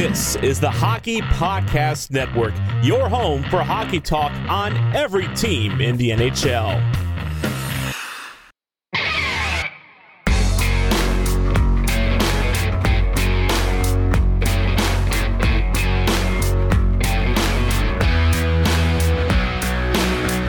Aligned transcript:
This 0.00 0.36
is 0.36 0.60
the 0.60 0.70
Hockey 0.70 1.22
Podcast 1.22 2.12
Network, 2.12 2.54
your 2.84 3.08
home 3.08 3.42
for 3.50 3.64
hockey 3.64 3.98
talk 3.98 4.30
on 4.48 4.72
every 4.94 5.26
team 5.34 5.80
in 5.80 5.96
the 5.96 6.10
NHL. 6.10 6.80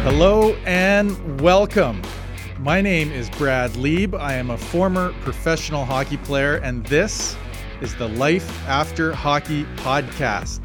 Hello 0.03 0.53
and 0.67 1.41
welcome. 1.41 1.99
My 2.59 2.81
name 2.81 3.11
is 3.11 3.31
Brad 3.31 3.75
Lieb. 3.77 4.13
I 4.13 4.35
am 4.35 4.51
a 4.51 4.57
former 4.59 5.11
professional 5.21 5.85
hockey 5.85 6.17
player, 6.17 6.57
and 6.57 6.85
this 6.85 7.35
is 7.81 7.95
the 7.95 8.07
Life 8.09 8.67
After 8.67 9.13
Hockey 9.13 9.63
podcast. 9.77 10.61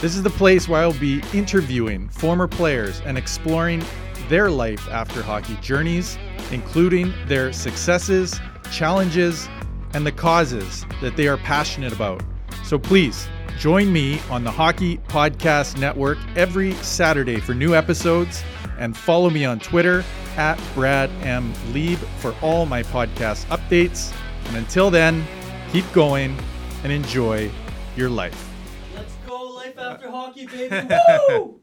This 0.00 0.16
is 0.16 0.22
the 0.22 0.30
place 0.30 0.68
where 0.68 0.82
I'll 0.82 0.92
be 0.98 1.22
interviewing 1.32 2.08
former 2.08 2.48
players 2.48 3.00
and 3.04 3.16
exploring 3.16 3.84
their 4.28 4.50
life 4.50 4.88
after 4.88 5.22
hockey 5.22 5.56
journeys, 5.62 6.18
including 6.50 7.12
their 7.26 7.52
successes, 7.52 8.40
challenges, 8.72 9.48
and 9.94 10.04
the 10.04 10.12
causes 10.12 10.84
that 11.00 11.16
they 11.16 11.28
are 11.28 11.36
passionate 11.38 11.92
about. 11.92 12.22
So 12.64 12.78
please 12.78 13.28
join 13.58 13.92
me 13.92 14.20
on 14.28 14.44
the 14.44 14.50
Hockey 14.50 14.98
Podcast 15.08 15.78
Network 15.78 16.18
every 16.34 16.72
Saturday 16.74 17.40
for 17.40 17.54
new 17.54 17.74
episodes 17.74 18.42
and 18.78 18.96
follow 18.96 19.30
me 19.30 19.44
on 19.44 19.60
Twitter 19.60 20.04
at 20.36 20.60
Brad 20.74 21.10
M. 21.22 21.52
Lieb 21.72 21.98
for 22.18 22.34
all 22.42 22.66
my 22.66 22.82
podcast 22.82 23.46
updates. 23.46 24.12
And 24.48 24.56
until 24.56 24.90
then, 24.90 25.24
keep 25.72 25.90
going 25.92 26.36
and 26.82 26.92
enjoy 26.92 27.50
your 27.96 28.08
life. 28.08 28.52
Let's 28.94 29.14
go, 29.26 29.42
life 29.42 29.78
after 29.78 30.10
hockey, 30.10 30.46
baby. 30.46 30.88
Woo! 31.28 31.60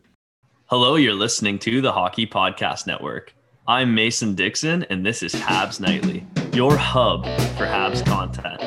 Hello, 0.66 0.96
you're 0.96 1.14
listening 1.14 1.60
to 1.60 1.82
the 1.82 1.92
Hockey 1.92 2.26
Podcast 2.26 2.88
Network. 2.88 3.34
I'm 3.68 3.96
Mason 3.96 4.36
Dixon, 4.36 4.84
and 4.90 5.06
this 5.06 5.24
is 5.24 5.34
Habs 5.34 5.80
Nightly, 5.80 6.26
your 6.54 6.76
hub 6.76 7.26
for 7.58 7.66
Habs 7.66 8.06
content. 8.06 8.60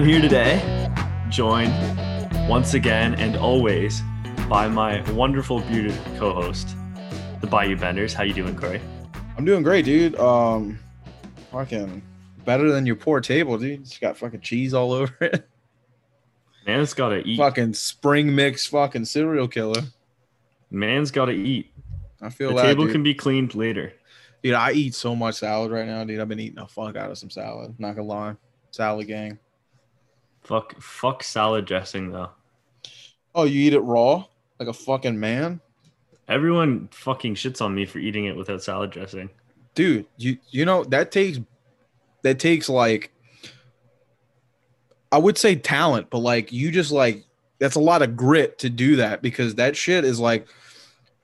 I'm 0.00 0.06
here 0.06 0.22
today, 0.22 0.88
joined 1.28 1.74
once 2.48 2.72
again 2.72 3.14
and 3.16 3.36
always 3.36 4.00
by 4.48 4.66
my 4.66 5.02
wonderful 5.12 5.60
bearded 5.60 5.94
co-host, 6.16 6.74
the 7.42 7.46
Bayou 7.46 7.76
Benders. 7.76 8.14
How 8.14 8.22
you 8.22 8.32
doing, 8.32 8.56
Corey? 8.56 8.80
I'm 9.36 9.44
doing 9.44 9.62
great, 9.62 9.84
dude. 9.84 10.18
Um, 10.18 10.78
fucking 11.52 12.00
better 12.46 12.72
than 12.72 12.86
your 12.86 12.96
poor 12.96 13.20
table, 13.20 13.58
dude. 13.58 13.80
It's 13.82 13.98
got 13.98 14.16
fucking 14.16 14.40
cheese 14.40 14.72
all 14.72 14.92
over 14.94 15.14
it. 15.20 15.46
Man's 16.66 16.94
gotta 16.94 17.18
eat. 17.18 17.36
fucking 17.36 17.74
spring 17.74 18.34
mix, 18.34 18.66
fucking 18.68 19.04
serial 19.04 19.48
killer. 19.48 19.82
Man's 20.70 21.10
gotta 21.10 21.32
eat. 21.32 21.74
I 22.22 22.30
feel 22.30 22.48
The 22.50 22.56
that, 22.56 22.62
table 22.62 22.84
dude. 22.84 22.92
can 22.92 23.02
be 23.02 23.12
cleaned 23.12 23.54
later. 23.54 23.92
dude. 24.42 24.54
I 24.54 24.72
eat 24.72 24.94
so 24.94 25.14
much 25.14 25.34
salad 25.34 25.70
right 25.70 25.86
now, 25.86 26.04
dude. 26.04 26.20
I've 26.20 26.28
been 26.28 26.40
eating 26.40 26.56
the 26.56 26.66
fuck 26.66 26.96
out 26.96 27.10
of 27.10 27.18
some 27.18 27.28
salad. 27.28 27.74
Not 27.78 27.96
gonna 27.96 28.08
lie, 28.08 28.36
salad 28.70 29.06
gang. 29.06 29.38
Fuck, 30.42 30.80
fuck 30.80 31.22
salad 31.22 31.64
dressing 31.66 32.10
though. 32.10 32.30
Oh, 33.34 33.44
you 33.44 33.60
eat 33.60 33.74
it 33.74 33.80
raw 33.80 34.24
like 34.58 34.68
a 34.68 34.72
fucking 34.74 35.18
man, 35.18 35.60
Everyone 36.28 36.88
fucking 36.92 37.34
shits 37.34 37.60
on 37.60 37.74
me 37.74 37.86
for 37.86 37.98
eating 37.98 38.26
it 38.26 38.36
without 38.36 38.62
salad 38.62 38.90
dressing. 38.92 39.30
dude. 39.74 40.06
You 40.16 40.38
you 40.50 40.64
know 40.64 40.84
that 40.84 41.10
takes 41.10 41.40
that 42.22 42.38
takes 42.38 42.68
like 42.68 43.10
I 45.10 45.18
would 45.18 45.36
say 45.36 45.56
talent, 45.56 46.08
but 46.08 46.18
like 46.18 46.52
you 46.52 46.70
just 46.70 46.92
like 46.92 47.24
that's 47.58 47.74
a 47.74 47.80
lot 47.80 48.02
of 48.02 48.16
grit 48.16 48.58
to 48.60 48.70
do 48.70 48.96
that 48.96 49.22
because 49.22 49.56
that 49.56 49.76
shit 49.76 50.04
is 50.04 50.20
like 50.20 50.46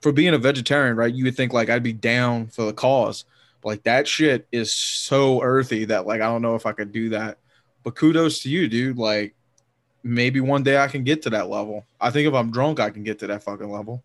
for 0.00 0.10
being 0.10 0.34
a 0.34 0.38
vegetarian, 0.38 0.96
right? 0.96 1.14
You 1.14 1.24
would 1.24 1.36
think 1.36 1.52
like 1.52 1.70
I'd 1.70 1.82
be 1.84 1.92
down 1.92 2.48
for 2.48 2.64
the 2.64 2.72
cause. 2.72 3.24
But 3.60 3.68
like 3.68 3.82
that 3.84 4.08
shit 4.08 4.48
is 4.50 4.72
so 4.72 5.40
earthy 5.40 5.84
that 5.84 6.06
like 6.06 6.20
I 6.20 6.26
don't 6.26 6.42
know 6.42 6.56
if 6.56 6.66
I 6.66 6.72
could 6.72 6.90
do 6.90 7.10
that. 7.10 7.38
But 7.86 7.94
kudos 7.94 8.40
to 8.40 8.48
you, 8.50 8.66
dude. 8.66 8.98
Like 8.98 9.36
maybe 10.02 10.40
one 10.40 10.64
day 10.64 10.76
I 10.76 10.88
can 10.88 11.04
get 11.04 11.22
to 11.22 11.30
that 11.30 11.48
level. 11.48 11.86
I 12.00 12.10
think 12.10 12.26
if 12.26 12.34
I'm 12.34 12.50
drunk, 12.50 12.80
I 12.80 12.90
can 12.90 13.04
get 13.04 13.20
to 13.20 13.28
that 13.28 13.44
fucking 13.44 13.70
level. 13.70 14.02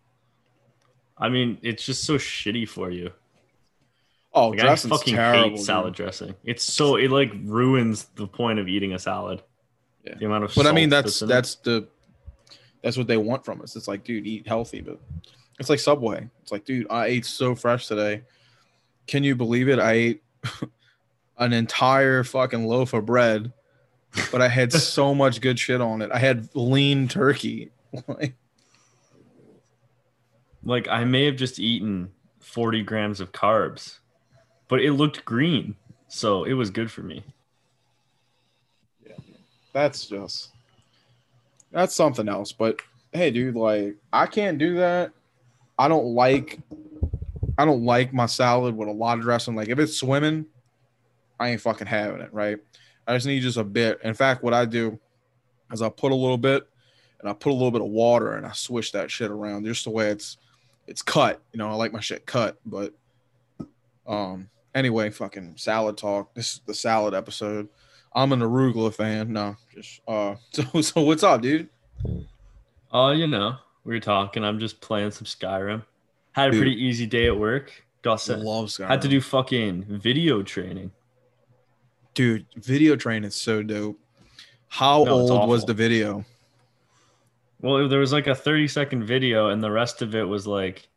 I 1.18 1.28
mean, 1.28 1.58
it's 1.62 1.84
just 1.84 2.04
so 2.04 2.14
shitty 2.14 2.68
for 2.68 2.92
you. 2.92 3.10
Oh, 4.32 4.50
Like, 4.50 4.60
I 4.60 4.76
fucking 4.76 5.16
terrible. 5.16 5.50
hate 5.56 5.58
salad 5.58 5.94
dude. 5.94 6.04
dressing. 6.06 6.34
It's 6.44 6.62
so 6.62 6.94
it 6.94 7.10
like 7.10 7.32
ruins 7.42 8.04
the 8.14 8.28
point 8.28 8.60
of 8.60 8.68
eating 8.68 8.92
a 8.92 9.00
salad. 9.00 9.42
Yeah. 10.04 10.14
The 10.14 10.26
amount 10.26 10.44
of 10.44 10.54
But 10.54 10.68
I 10.68 10.72
mean, 10.72 10.88
that's 10.88 11.20
it. 11.20 11.26
that's 11.26 11.56
the 11.56 11.88
that's 12.84 12.96
what 12.96 13.08
they 13.08 13.16
want 13.16 13.44
from 13.44 13.62
us. 13.62 13.74
It's 13.74 13.88
like, 13.88 14.04
dude, 14.04 14.28
eat 14.28 14.46
healthy, 14.46 14.80
but 14.80 15.00
it's 15.58 15.68
like 15.68 15.80
Subway. 15.80 16.28
It's 16.42 16.52
like, 16.52 16.64
dude, 16.64 16.86
I 16.88 17.06
ate 17.06 17.26
so 17.26 17.56
fresh 17.56 17.88
today. 17.88 18.22
Can 19.08 19.24
you 19.24 19.34
believe 19.34 19.68
it? 19.68 19.80
I 19.80 19.92
ate 19.92 20.22
an 21.38 21.52
entire 21.52 22.22
fucking 22.22 22.64
loaf 22.64 22.92
of 22.94 23.06
bread, 23.06 23.52
but 24.30 24.42
I 24.42 24.48
had 24.48 24.72
so 24.72 25.14
much 25.14 25.40
good 25.40 25.58
shit 25.58 25.80
on 25.80 26.02
it. 26.02 26.10
I 26.12 26.18
had 26.18 26.48
lean 26.54 27.08
turkey. 27.08 27.70
Like, 28.06 28.34
like 30.62 30.88
I 30.88 31.04
may 31.04 31.26
have 31.26 31.36
just 31.36 31.58
eaten 31.58 32.10
40 32.40 32.82
grams 32.82 33.20
of 33.20 33.32
carbs, 33.32 33.98
but 34.68 34.80
it 34.80 34.92
looked 34.92 35.24
green. 35.24 35.76
So 36.08 36.44
it 36.44 36.52
was 36.52 36.70
good 36.70 36.90
for 36.90 37.02
me. 37.02 37.24
Yeah. 39.06 39.14
That's 39.72 40.06
just 40.06 40.50
that's 41.70 41.94
something 41.94 42.28
else. 42.28 42.52
But 42.52 42.80
hey, 43.12 43.30
dude, 43.30 43.56
like 43.56 43.96
I 44.12 44.26
can't 44.26 44.58
do 44.58 44.76
that. 44.76 45.12
I 45.78 45.88
don't 45.88 46.14
like 46.14 46.60
I 47.58 47.64
don't 47.64 47.84
like 47.84 48.12
my 48.12 48.26
salad 48.26 48.76
with 48.76 48.88
a 48.88 48.92
lot 48.92 49.18
of 49.18 49.24
dressing. 49.24 49.54
Like 49.54 49.68
if 49.68 49.78
it's 49.78 49.96
swimming, 49.96 50.46
I 51.40 51.50
ain't 51.50 51.60
fucking 51.60 51.86
having 51.86 52.20
it, 52.20 52.32
right? 52.32 52.58
I 53.06 53.14
just 53.14 53.26
need 53.26 53.40
just 53.40 53.56
a 53.56 53.64
bit. 53.64 54.00
In 54.04 54.14
fact, 54.14 54.42
what 54.42 54.54
I 54.54 54.64
do 54.64 54.98
is 55.72 55.82
I 55.82 55.88
put 55.88 56.12
a 56.12 56.16
little 56.16 56.38
bit 56.38 56.66
and 57.20 57.28
I 57.28 57.32
put 57.32 57.50
a 57.50 57.54
little 57.54 57.70
bit 57.70 57.80
of 57.80 57.88
water 57.88 58.34
and 58.34 58.46
I 58.46 58.52
swish 58.52 58.92
that 58.92 59.10
shit 59.10 59.30
around 59.30 59.64
just 59.64 59.84
the 59.84 59.90
way 59.90 60.08
it's 60.08 60.36
it's 60.86 61.02
cut. 61.02 61.40
You 61.52 61.58
know, 61.58 61.68
I 61.68 61.74
like 61.74 61.92
my 61.92 62.00
shit 62.00 62.26
cut, 62.26 62.58
but 62.66 62.92
um 64.06 64.48
anyway, 64.74 65.10
fucking 65.10 65.54
salad 65.56 65.96
talk. 65.96 66.34
This 66.34 66.54
is 66.54 66.60
the 66.66 66.74
salad 66.74 67.14
episode. 67.14 67.68
I'm 68.14 68.32
an 68.32 68.40
arugula 68.40 68.94
fan. 68.94 69.32
No, 69.32 69.56
just 69.74 70.00
uh 70.06 70.36
so 70.52 70.80
so 70.80 71.02
what's 71.02 71.22
up, 71.22 71.40
dude? 71.40 71.68
Oh, 72.92 73.10
you 73.10 73.26
know, 73.26 73.56
we 73.84 73.94
were 73.94 74.00
talking. 74.00 74.44
I'm 74.44 74.58
just 74.60 74.80
playing 74.80 75.12
some 75.12 75.24
Skyrim. 75.24 75.84
Had 76.32 76.48
a 76.48 76.50
Dude. 76.52 76.60
pretty 76.60 76.84
easy 76.84 77.06
day 77.06 77.26
at 77.26 77.36
work. 77.36 77.72
Got 78.02 78.16
sent. 78.20 78.42
Love 78.42 78.66
Skyrim. 78.66 78.88
Had 78.88 79.02
to 79.02 79.08
do 79.08 79.20
fucking 79.20 79.84
video 79.84 80.42
training. 80.42 80.90
Dude, 82.14 82.46
video 82.56 82.96
training 82.96 83.24
is 83.24 83.34
so 83.34 83.62
dope. 83.62 83.98
How 84.68 85.04
No, 85.04 85.12
old 85.12 85.48
was 85.48 85.64
the 85.64 85.74
video? 85.74 86.24
Well, 87.60 87.88
there 87.88 88.00
was 88.00 88.12
like 88.12 88.26
a 88.26 88.34
30 88.34 88.68
second 88.68 89.04
video, 89.04 89.48
and 89.48 89.62
the 89.62 89.70
rest 89.70 90.02
of 90.02 90.14
it 90.14 90.24
was 90.24 90.46
like, 90.46 90.88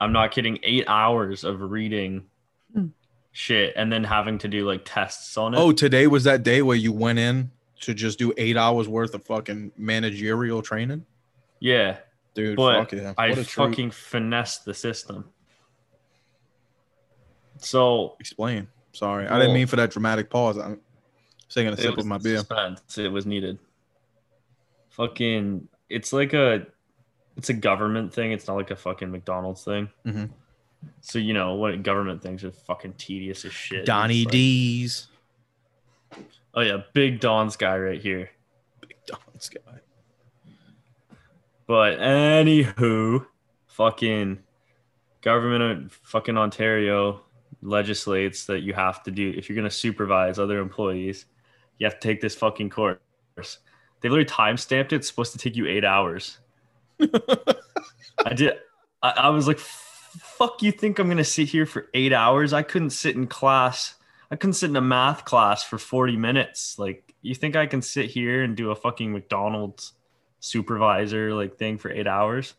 I'm 0.00 0.12
not 0.12 0.30
kidding, 0.32 0.58
eight 0.62 0.84
hours 0.86 1.44
of 1.44 1.60
reading 1.60 2.26
Hmm. 2.74 2.86
shit 3.32 3.72
and 3.76 3.92
then 3.92 4.04
having 4.04 4.38
to 4.38 4.48
do 4.48 4.66
like 4.66 4.82
tests 4.84 5.36
on 5.36 5.54
it. 5.54 5.58
Oh, 5.58 5.72
today 5.72 6.06
was 6.06 6.24
that 6.24 6.42
day 6.42 6.62
where 6.62 6.76
you 6.76 6.92
went 6.92 7.18
in 7.18 7.50
to 7.80 7.94
just 7.94 8.18
do 8.18 8.32
eight 8.36 8.56
hours 8.56 8.86
worth 8.88 9.14
of 9.14 9.24
fucking 9.24 9.72
managerial 9.76 10.62
training? 10.62 11.04
yeah. 11.60 11.98
Dude, 12.32 12.56
But 12.56 12.78
fuck 12.78 12.92
yeah. 12.92 13.12
I 13.18 13.30
What 13.30 13.38
a 13.38 13.44
treat. 13.44 13.70
fucking 13.70 13.90
finessed 13.90 14.64
the 14.64 14.72
system. 14.72 15.24
So 17.58 18.16
explain. 18.20 18.68
Sorry. 18.92 19.26
I 19.26 19.38
didn't 19.38 19.54
mean 19.54 19.66
for 19.66 19.76
that 19.76 19.90
dramatic 19.90 20.30
pause. 20.30 20.58
I'm 20.58 20.80
taking 21.48 21.72
a 21.72 21.76
sip 21.76 21.96
of 21.98 22.06
my 22.06 22.18
beer. 22.18 22.38
suspense. 22.38 22.98
It 22.98 23.10
was 23.12 23.26
needed. 23.26 23.58
Fucking, 24.90 25.68
it's 25.88 26.12
like 26.12 26.32
a, 26.32 26.66
it's 27.36 27.48
a 27.48 27.54
government 27.54 28.12
thing. 28.12 28.32
It's 28.32 28.46
not 28.48 28.56
like 28.56 28.70
a 28.70 28.76
fucking 28.76 29.10
McDonald's 29.10 29.64
thing. 29.64 29.88
Mhm. 30.04 30.30
So 31.02 31.18
you 31.18 31.34
know 31.34 31.54
what 31.54 31.82
government 31.82 32.22
things 32.22 32.42
are 32.44 32.50
fucking 32.50 32.94
tedious 32.94 33.44
as 33.44 33.52
shit. 33.52 33.84
Donny 33.86 34.24
like- 34.24 34.32
D's. 34.32 35.06
Oh 36.54 36.62
yeah, 36.62 36.78
big 36.94 37.20
Don's 37.20 37.56
guy 37.56 37.78
right 37.78 38.00
here. 38.00 38.30
Big 38.80 38.96
Don's 39.06 39.48
guy. 39.48 39.78
But 41.66 41.98
anywho, 42.00 43.26
fucking 43.68 44.40
government 45.20 45.62
of 45.84 45.92
fucking 46.02 46.36
Ontario 46.36 47.20
legislates 47.62 48.46
that 48.46 48.60
you 48.60 48.72
have 48.72 49.02
to 49.02 49.10
do 49.10 49.32
if 49.36 49.48
you're 49.48 49.56
going 49.56 49.68
to 49.68 49.74
supervise 49.74 50.38
other 50.38 50.58
employees, 50.58 51.26
you 51.78 51.86
have 51.86 51.98
to 51.98 52.08
take 52.08 52.20
this 52.20 52.34
fucking 52.34 52.70
course. 52.70 52.98
They've 54.00 54.10
literally 54.10 54.24
time 54.24 54.56
stamped 54.56 54.92
it. 54.92 54.96
It's 54.96 55.08
supposed 55.08 55.32
to 55.32 55.38
take 55.38 55.56
you 55.56 55.66
eight 55.66 55.84
hours. 55.84 56.38
I 57.00 58.34
did. 58.34 58.54
I, 59.02 59.10
I 59.16 59.28
was 59.30 59.46
like, 59.46 59.58
"Fuck, 59.58 60.62
you 60.62 60.72
think 60.72 60.98
I'm 60.98 61.06
going 61.06 61.18
to 61.18 61.24
sit 61.24 61.48
here 61.48 61.66
for 61.66 61.88
eight 61.94 62.12
hours? 62.12 62.52
I 62.52 62.62
couldn't 62.62 62.90
sit 62.90 63.16
in 63.16 63.26
class. 63.26 63.94
I 64.30 64.36
couldn't 64.36 64.54
sit 64.54 64.70
in 64.70 64.76
a 64.76 64.80
math 64.80 65.24
class 65.24 65.64
for 65.64 65.76
40 65.76 66.16
minutes. 66.16 66.78
Like, 66.78 67.14
you 67.22 67.34
think 67.34 67.56
I 67.56 67.66
can 67.66 67.82
sit 67.82 68.10
here 68.10 68.42
and 68.42 68.56
do 68.56 68.70
a 68.70 68.76
fucking 68.76 69.12
McDonald's 69.12 69.92
supervisor 70.40 71.34
like 71.34 71.56
thing 71.56 71.78
for 71.78 71.90
eight 71.90 72.06
hours?" 72.06 72.54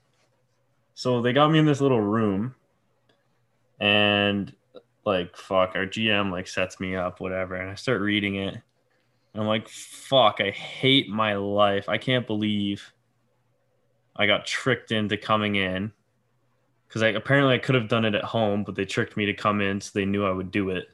So 0.94 1.21
they 1.21 1.33
got 1.33 1.50
me 1.50 1.59
in 1.59 1.65
this 1.65 1.81
little 1.81 2.01
room, 2.01 2.54
and 3.80 4.54
like 5.06 5.36
fuck, 5.36 5.75
our 5.75 5.86
GM 5.86 6.31
like 6.31 6.48
sets 6.48 6.80
me 6.80 6.95
up, 6.95 7.19
whatever, 7.19 7.56
and 7.56 7.69
I 7.69 7.75
start 7.75 8.01
reading 8.01 8.36
it. 8.36 8.57
I'm 9.33 9.48
like, 9.48 9.69
fuck, 9.69 10.42
I 10.42 10.50
hate 10.50 11.09
my 11.09 11.36
life. 11.36 11.88
I 11.88 11.98
can't 11.98 12.27
believe 12.27 12.92
I 14.15 14.27
got 14.27 14.45
tricked 14.45 14.92
into 14.92 15.15
coming 15.15 15.56
in 15.56 15.94
because 16.88 17.01
I 17.01 17.09
apparently 17.09 17.56
I 17.56 17.59
could 17.59 17.75
have 17.75 17.88
done 17.88 18.03
it 18.03 18.15
at 18.15 18.25
home, 18.25 18.63
but 18.63 18.75
they 18.75 18.83
tricked 18.83 19.15
me 19.15 19.27
to 19.27 19.33
come 19.33 19.62
in 19.62 19.80
so 19.80 19.92
they 19.94 20.06
knew 20.06 20.25
I 20.25 20.31
would 20.31 20.51
do 20.51 20.69
it. 20.69 20.89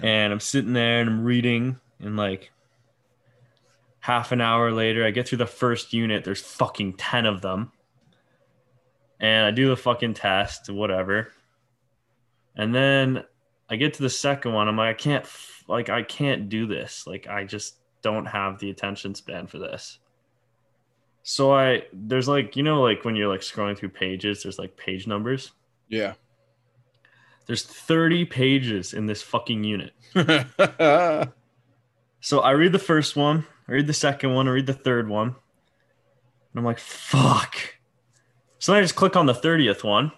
And 0.00 0.32
I'm 0.32 0.40
sitting 0.40 0.72
there 0.72 1.00
and 1.00 1.10
I'm 1.10 1.24
reading, 1.24 1.80
and 1.98 2.16
like 2.16 2.52
half 3.98 4.32
an 4.32 4.40
hour 4.40 4.70
later, 4.72 5.04
I 5.04 5.10
get 5.10 5.28
through 5.28 5.38
the 5.38 5.46
first 5.46 5.92
unit. 5.92 6.24
There's 6.24 6.42
fucking 6.42 6.94
10 6.94 7.26
of 7.26 7.40
them. 7.40 7.72
And 9.20 9.46
I 9.46 9.50
do 9.50 9.68
the 9.68 9.76
fucking 9.76 10.14
test, 10.14 10.70
whatever. 10.70 11.32
And 12.56 12.74
then 12.74 13.24
I 13.68 13.76
get 13.76 13.94
to 13.94 14.02
the 14.02 14.10
second 14.10 14.52
one. 14.52 14.68
I'm 14.68 14.76
like, 14.76 14.90
I 14.90 14.98
can't, 14.98 15.26
like, 15.68 15.88
I 15.88 16.02
can't 16.02 16.48
do 16.48 16.66
this. 16.66 17.06
Like, 17.06 17.26
I 17.28 17.44
just 17.44 17.76
don't 18.02 18.26
have 18.26 18.58
the 18.58 18.70
attention 18.70 19.14
span 19.14 19.46
for 19.46 19.58
this. 19.58 19.98
So 21.22 21.54
I, 21.54 21.84
there's 21.92 22.28
like, 22.28 22.56
you 22.56 22.62
know, 22.62 22.82
like 22.82 23.04
when 23.04 23.14
you're 23.16 23.28
like 23.28 23.40
scrolling 23.40 23.78
through 23.78 23.90
pages, 23.90 24.42
there's 24.42 24.58
like 24.58 24.76
page 24.76 25.06
numbers. 25.06 25.52
Yeah. 25.88 26.14
There's 27.46 27.64
30 27.64 28.24
pages 28.24 28.92
in 28.92 29.06
this 29.06 29.22
fucking 29.22 29.64
unit. 29.64 29.92
So 32.24 32.38
I 32.38 32.52
read 32.52 32.70
the 32.70 32.78
first 32.78 33.16
one, 33.16 33.44
I 33.68 33.72
read 33.72 33.88
the 33.88 33.92
second 33.92 34.32
one, 34.32 34.46
I 34.46 34.52
read 34.52 34.66
the 34.66 34.72
third 34.72 35.08
one. 35.08 35.26
And 35.26 35.34
I'm 36.54 36.64
like, 36.64 36.78
fuck. 36.78 37.56
So 38.60 38.70
then 38.70 38.78
I 38.78 38.82
just 38.82 38.94
click 38.94 39.16
on 39.16 39.26
the 39.26 39.34
30th 39.34 39.82
one 39.82 40.12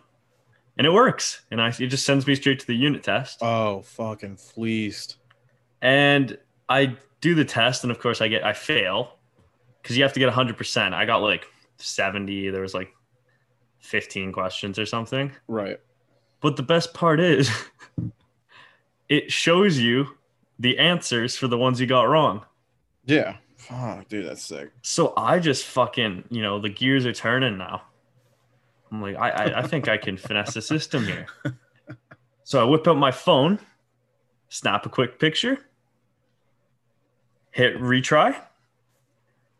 and 0.76 0.86
it 0.86 0.90
works. 0.90 1.42
And 1.50 1.60
I, 1.60 1.68
it 1.68 1.86
just 1.86 2.04
sends 2.04 2.26
me 2.26 2.34
straight 2.34 2.60
to 2.60 2.66
the 2.66 2.74
unit 2.74 3.02
test. 3.02 3.42
oh, 3.42 3.82
fucking 3.82 4.36
fleeced. 4.36 5.16
And 5.82 6.38
I 6.68 6.96
do 7.20 7.34
the 7.34 7.44
test. 7.44 7.84
And 7.84 7.90
of 7.90 8.00
course, 8.00 8.20
I 8.20 8.28
get, 8.28 8.44
I 8.44 8.52
fail 8.52 9.18
because 9.82 9.96
you 9.96 10.02
have 10.02 10.12
to 10.14 10.20
get 10.20 10.32
100%. 10.32 10.94
I 10.94 11.04
got 11.04 11.18
like 11.18 11.46
70. 11.78 12.50
There 12.50 12.62
was 12.62 12.74
like 12.74 12.94
15 13.80 14.32
questions 14.32 14.78
or 14.78 14.86
something. 14.86 15.32
Right. 15.46 15.78
But 16.40 16.56
the 16.56 16.62
best 16.62 16.94
part 16.94 17.20
is 17.20 17.50
it 19.08 19.30
shows 19.30 19.78
you 19.78 20.08
the 20.58 20.78
answers 20.78 21.36
for 21.36 21.48
the 21.48 21.58
ones 21.58 21.80
you 21.80 21.86
got 21.86 22.04
wrong. 22.04 22.44
Yeah. 23.04 23.36
Fuck, 23.56 24.08
dude, 24.08 24.26
that's 24.26 24.42
sick. 24.42 24.70
So 24.82 25.14
I 25.16 25.38
just 25.38 25.64
fucking, 25.64 26.24
you 26.30 26.42
know, 26.42 26.60
the 26.60 26.68
gears 26.68 27.06
are 27.06 27.12
turning 27.12 27.56
now. 27.56 27.82
I'm 28.94 29.02
like, 29.02 29.16
I, 29.16 29.30
I, 29.30 29.58
I 29.58 29.62
think 29.66 29.88
I 29.88 29.96
can 29.96 30.16
finesse 30.16 30.54
the 30.54 30.62
system 30.62 31.04
here. 31.04 31.26
So 32.44 32.60
I 32.60 32.64
whip 32.68 32.86
out 32.86 32.96
my 32.96 33.10
phone, 33.10 33.58
snap 34.48 34.86
a 34.86 34.88
quick 34.88 35.18
picture, 35.18 35.58
hit 37.50 37.76
retry. 37.80 38.36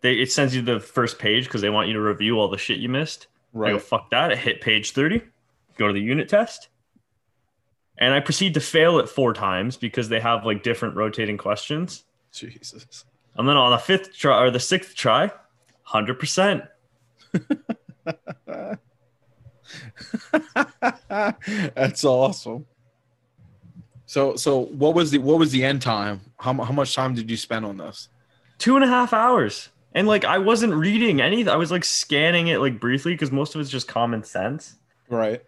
They 0.03 0.15
it 0.15 0.31
sends 0.31 0.55
you 0.55 0.63
the 0.63 0.79
first 0.81 1.19
page 1.19 1.45
because 1.45 1.63
they 1.63 1.71
want 1.71 1.89
you 1.89 1.95
to 1.95 2.01
review 2.01 2.39
all 2.39 2.49
the 2.49 2.59
shit 2.59 2.79
you 2.79 2.89
missed. 2.89 3.27
I 3.55 3.57
go, 3.57 3.63
Right. 3.73 3.83
fuck 3.83 4.11
that. 4.11 4.31
I 4.31 4.37
hit 4.37 4.61
page 4.61 4.93
30, 4.93 5.23
go 5.79 5.87
to 5.89 5.93
the 5.95 6.01
unit 6.01 6.29
test. 6.29 6.69
And 7.99 8.13
I 8.13 8.21
proceed 8.21 8.55
to 8.55 8.61
fail 8.61 8.99
it 8.99 9.09
four 9.09 9.33
times 9.33 9.77
because 9.77 10.09
they 10.09 10.21
have 10.21 10.45
like 10.45 10.63
different 10.63 10.95
rotating 10.97 11.39
questions. 11.39 12.05
Jesus. 12.33 13.05
And 13.37 13.49
then 13.49 13.57
on 13.57 13.71
the 13.71 13.79
fifth 13.79 14.17
try 14.17 14.41
or 14.43 14.51
the 14.51 14.61
sixth 14.61 14.95
try, 14.95 15.31
100%. 15.89 16.69
That's 21.75 22.05
awesome. 22.05 22.67
So 24.06 24.37
so 24.37 24.67
what 24.67 24.94
was 24.94 25.11
the 25.11 25.19
what 25.19 25.38
was 25.38 25.50
the 25.50 25.65
end 25.65 25.82
time? 25.82 26.21
How, 26.38 26.53
how 26.55 26.73
much 26.73 26.94
time 26.94 27.15
did 27.15 27.31
you 27.31 27.37
spend 27.37 27.65
on 27.65 27.76
this? 27.76 28.09
Two 28.59 28.76
and 28.76 28.85
a 28.85 28.88
half 28.88 29.12
hours. 29.12 29.71
And 29.94 30.06
like 30.06 30.25
I 30.25 30.38
wasn't 30.38 30.75
reading 30.75 31.21
anything. 31.21 31.49
I 31.49 31.56
was 31.56 31.71
like 31.71 31.85
scanning 31.85 32.49
it 32.49 32.59
like 32.59 32.81
briefly 32.81 33.12
because 33.12 33.32
most 33.32 33.55
of 33.55 33.61
it's 33.61 33.71
just 33.71 33.88
common 33.88 34.23
sense. 34.23 34.76
Right. 35.09 35.43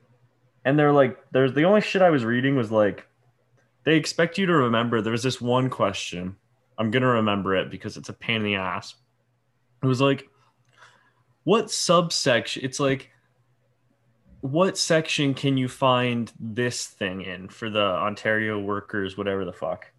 And 0.65 0.79
they're 0.79 0.93
like, 0.93 1.17
there's 1.33 1.53
the 1.53 1.65
only 1.65 1.81
shit 1.81 2.03
I 2.03 2.11
was 2.11 2.25
reading 2.25 2.57
was 2.57 2.73
like, 2.73 3.07
they 3.85 3.95
expect 3.97 4.37
you 4.37 4.47
to 4.47 4.53
remember. 4.53 5.01
There 5.01 5.13
was 5.13 5.23
this 5.23 5.41
one 5.41 5.71
question. 5.71 6.37
I'm 6.79 6.91
gonna 6.91 7.07
remember 7.07 7.55
it 7.55 7.71
because 7.71 7.97
it's 7.97 8.09
a 8.09 8.13
pain 8.13 8.37
in 8.37 8.45
the 8.45 8.57
ass. 8.57 8.95
It 9.83 9.87
was 9.87 10.01
like, 10.01 10.29
what 11.45 11.71
subsection? 11.71 12.65
It's 12.65 12.81
like, 12.81 13.11
what 14.51 14.79
section 14.79 15.35
can 15.35 15.57
you 15.57 15.69
find 15.69 16.33
this 16.39 16.87
thing 16.87 17.23
in 17.23 17.49
for 17.49 17.71
the 17.71 17.81
Ontario 17.81 18.59
workers, 18.59 19.17
whatever 19.17 19.45
the 19.45 19.53
fuck? 19.53 19.91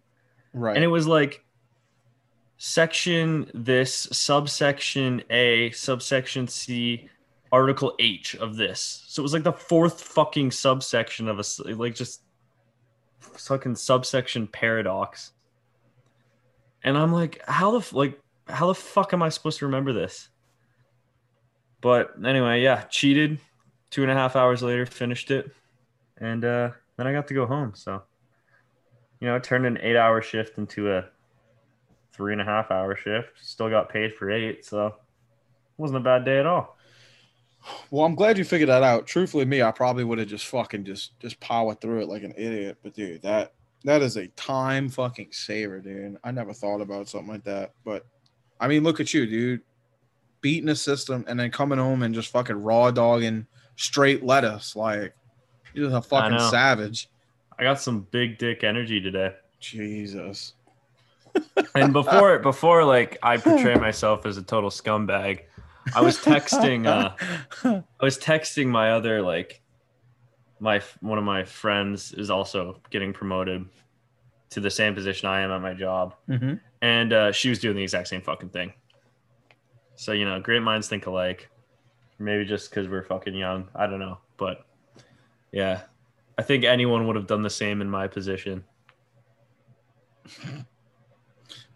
Right. 0.52 0.74
And 0.74 0.84
it 0.84 0.88
was 0.88 1.06
like 1.06 1.44
section 2.56 3.50
this, 3.54 4.08
subsection 4.12 5.22
A, 5.30 5.70
subsection 5.70 6.48
C, 6.48 7.08
article 7.52 7.94
H 7.98 8.36
of 8.36 8.56
this. 8.56 9.04
So 9.06 9.20
it 9.20 9.24
was 9.24 9.32
like 9.32 9.44
the 9.44 9.52
fourth 9.52 10.02
fucking 10.02 10.50
subsection 10.50 11.28
of 11.28 11.38
a 11.38 11.44
like 11.74 11.94
just 11.94 12.22
fucking 13.20 13.76
subsection 13.76 14.46
paradox. 14.46 15.32
And 16.82 16.96
I'm 16.96 17.12
like, 17.12 17.42
how 17.46 17.78
the 17.78 17.96
like 17.96 18.20
how 18.48 18.66
the 18.68 18.74
fuck 18.74 19.12
am 19.12 19.22
I 19.22 19.28
supposed 19.28 19.58
to 19.58 19.66
remember 19.66 19.92
this? 19.92 20.28
But 21.80 22.14
anyway, 22.24 22.62
yeah, 22.62 22.82
cheated. 22.84 23.38
Two 23.90 24.02
and 24.02 24.10
a 24.10 24.14
half 24.14 24.36
hours 24.36 24.62
later, 24.62 24.84
finished 24.84 25.30
it, 25.30 25.50
and 26.18 26.44
uh, 26.44 26.70
then 26.96 27.06
I 27.06 27.12
got 27.12 27.26
to 27.28 27.34
go 27.34 27.46
home. 27.46 27.72
So 27.74 28.02
you 29.20 29.28
know, 29.28 29.36
it 29.36 29.44
turned 29.44 29.66
an 29.66 29.78
eight 29.80 29.96
hour 29.96 30.22
shift 30.22 30.58
into 30.58 30.92
a 30.92 31.04
three 32.12 32.32
and 32.32 32.42
a 32.42 32.44
half 32.44 32.70
hour 32.70 32.96
shift. 32.96 33.30
Still 33.40 33.70
got 33.70 33.88
paid 33.88 34.14
for 34.14 34.30
eight, 34.30 34.64
so 34.64 34.94
wasn't 35.76 35.98
a 35.98 36.00
bad 36.00 36.24
day 36.24 36.38
at 36.38 36.46
all. 36.46 36.76
well, 37.90 38.04
I'm 38.04 38.14
glad 38.14 38.38
you 38.38 38.44
figured 38.44 38.68
that 38.68 38.82
out. 38.82 39.06
Truthfully, 39.06 39.44
me, 39.44 39.62
I 39.62 39.70
probably 39.70 40.04
would 40.04 40.18
have 40.18 40.28
just 40.28 40.46
fucking 40.46 40.84
just 40.84 41.18
just 41.20 41.40
powered 41.40 41.80
through 41.80 42.02
it 42.02 42.08
like 42.08 42.22
an 42.22 42.34
idiot. 42.36 42.78
But 42.82 42.94
dude, 42.94 43.22
that 43.22 43.54
that 43.84 44.02
is 44.02 44.16
a 44.16 44.28
time 44.28 44.88
fucking 44.88 45.28
saver, 45.32 45.80
dude. 45.80 46.18
I 46.24 46.30
never 46.30 46.52
thought 46.52 46.80
about 46.80 47.08
something 47.08 47.30
like 47.30 47.44
that. 47.44 47.72
But 47.84 48.06
I 48.60 48.68
mean, 48.68 48.82
look 48.82 49.00
at 49.00 49.14
you, 49.14 49.26
dude. 49.26 49.62
Beating 50.40 50.66
the 50.66 50.76
system 50.76 51.24
and 51.26 51.38
then 51.38 51.50
coming 51.50 51.78
home 51.78 52.02
and 52.02 52.14
just 52.14 52.30
fucking 52.30 52.62
raw 52.62 52.92
dogging 52.92 53.46
straight 53.78 54.22
lettuce. 54.22 54.76
Like 54.76 55.14
you're 55.72 55.96
a 55.96 56.02
fucking 56.02 56.36
know. 56.36 56.50
savage. 56.50 57.08
I 57.58 57.62
got 57.62 57.80
some 57.80 58.06
big 58.10 58.36
dick 58.36 58.62
energy 58.62 59.00
today. 59.00 59.34
Jesus. 59.60 60.52
And 61.74 61.92
before 61.94 62.38
before 62.40 62.84
like 62.84 63.18
I 63.22 63.38
portray 63.38 63.76
myself 63.76 64.26
as 64.26 64.36
a 64.36 64.42
total 64.42 64.68
scumbag, 64.68 65.44
I 65.94 66.02
was 66.02 66.18
texting 66.18 66.86
uh 66.86 67.82
I 67.98 68.04
was 68.04 68.18
texting 68.18 68.66
my 68.66 68.92
other 68.92 69.22
like 69.22 69.62
my 70.60 70.82
one 71.00 71.18
of 71.18 71.24
my 71.24 71.44
friends 71.44 72.12
is 72.12 72.30
also 72.30 72.80
getting 72.90 73.12
promoted 73.12 73.64
to 74.50 74.60
the 74.60 74.70
same 74.70 74.94
position 74.94 75.28
I 75.28 75.40
am 75.40 75.50
at 75.50 75.62
my 75.62 75.74
job. 75.74 76.14
mm-hmm. 76.28 76.54
and 76.80 77.12
uh, 77.12 77.32
she 77.32 77.50
was 77.50 77.58
doing 77.58 77.76
the 77.76 77.82
exact 77.82 78.08
same 78.08 78.22
fucking 78.22 78.48
thing. 78.48 78.72
So 79.94 80.12
you 80.12 80.24
know, 80.24 80.40
great 80.40 80.62
minds 80.62 80.88
think 80.88 81.06
alike. 81.06 81.48
Maybe 82.18 82.44
just 82.44 82.70
because 82.70 82.88
we're 82.88 83.04
fucking 83.04 83.34
young, 83.34 83.68
I 83.74 83.86
don't 83.86 84.00
know, 84.00 84.18
but 84.36 84.64
yeah, 85.52 85.82
I 86.36 86.42
think 86.42 86.64
anyone 86.64 87.06
would 87.06 87.16
have 87.16 87.26
done 87.28 87.42
the 87.42 87.50
same 87.50 87.80
in 87.80 87.88
my 87.88 88.08
position. 88.08 88.64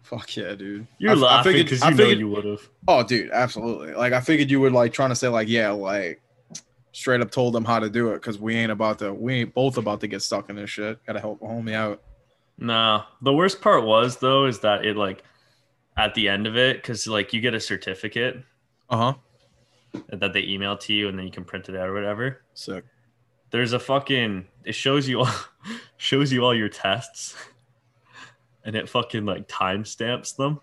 Fuck 0.01 0.35
yeah, 0.35 0.53
dude. 0.55 0.85
You're 0.97 1.11
I- 1.11 1.13
I 1.13 1.17
laughing 1.17 1.51
figured- 1.53 1.65
because 1.67 1.81
I 1.81 1.89
you 1.89 1.95
know 1.95 2.05
you 2.09 2.29
would 2.29 2.45
have. 2.45 2.69
Oh, 2.87 3.03
dude, 3.03 3.31
absolutely. 3.31 3.93
Like 3.93 4.13
I 4.13 4.19
figured 4.19 4.51
you 4.51 4.59
would 4.59 4.73
like 4.73 4.91
trying 4.93 5.09
to 5.09 5.15
say 5.15 5.27
like, 5.29 5.47
yeah, 5.47 5.71
like 5.71 6.21
straight 6.91 7.21
up 7.21 7.31
told 7.31 7.53
them 7.53 7.65
how 7.65 7.79
to 7.79 7.89
do 7.89 8.09
it 8.11 8.15
because 8.15 8.37
we 8.37 8.55
ain't 8.55 8.71
about 8.71 8.99
to, 8.99 9.13
we 9.13 9.33
ain't 9.35 9.53
both 9.53 9.77
about 9.77 10.01
to 10.01 10.07
get 10.07 10.21
stuck 10.21 10.49
in 10.49 10.57
this 10.57 10.69
shit. 10.69 11.03
Gotta 11.05 11.19
help 11.19 11.39
homie 11.39 11.73
out. 11.73 12.01
Nah, 12.57 13.05
the 13.21 13.33
worst 13.33 13.61
part 13.61 13.83
was 13.85 14.17
though 14.17 14.45
is 14.45 14.59
that 14.59 14.85
it 14.85 14.97
like 14.97 15.23
at 15.97 16.13
the 16.15 16.27
end 16.27 16.45
of 16.47 16.57
it 16.57 16.77
because 16.77 17.07
like 17.07 17.33
you 17.33 17.39
get 17.41 17.53
a 17.55 17.59
certificate 17.59 18.43
Uh 18.89 18.97
huh. 18.97 19.13
That 20.09 20.33
they 20.33 20.43
email 20.43 20.77
to 20.77 20.93
you 20.93 21.07
and 21.07 21.17
then 21.17 21.25
you 21.25 21.31
can 21.31 21.43
print 21.43 21.69
it 21.69 21.75
out 21.75 21.89
or 21.89 21.93
whatever. 21.93 22.41
Sick. 22.53 22.83
there's 23.51 23.73
a 23.73 23.79
fucking 23.79 24.45
it 24.63 24.73
shows 24.73 25.07
you 25.07 25.19
all 25.19 25.29
shows 25.97 26.31
you 26.31 26.43
all 26.43 26.55
your 26.55 26.69
tests 26.69 27.35
and 28.65 28.75
it 28.75 28.89
fucking 28.89 29.25
like 29.25 29.47
timestamps 29.47 30.35
them. 30.35 30.59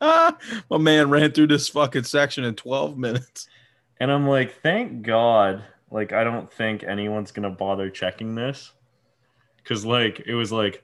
My 0.70 0.78
man 0.78 1.10
ran 1.10 1.32
through 1.32 1.48
this 1.48 1.68
fucking 1.68 2.04
section 2.04 2.44
in 2.44 2.54
12 2.54 2.96
minutes. 2.96 3.48
And 4.00 4.12
I'm 4.12 4.28
like, 4.28 4.60
thank 4.62 5.02
God. 5.02 5.64
Like, 5.90 6.12
I 6.12 6.22
don't 6.22 6.52
think 6.52 6.84
anyone's 6.84 7.32
gonna 7.32 7.50
bother 7.50 7.90
checking 7.90 8.34
this. 8.34 8.72
Cause 9.64 9.84
like 9.84 10.22
it 10.26 10.34
was 10.34 10.50
like 10.50 10.82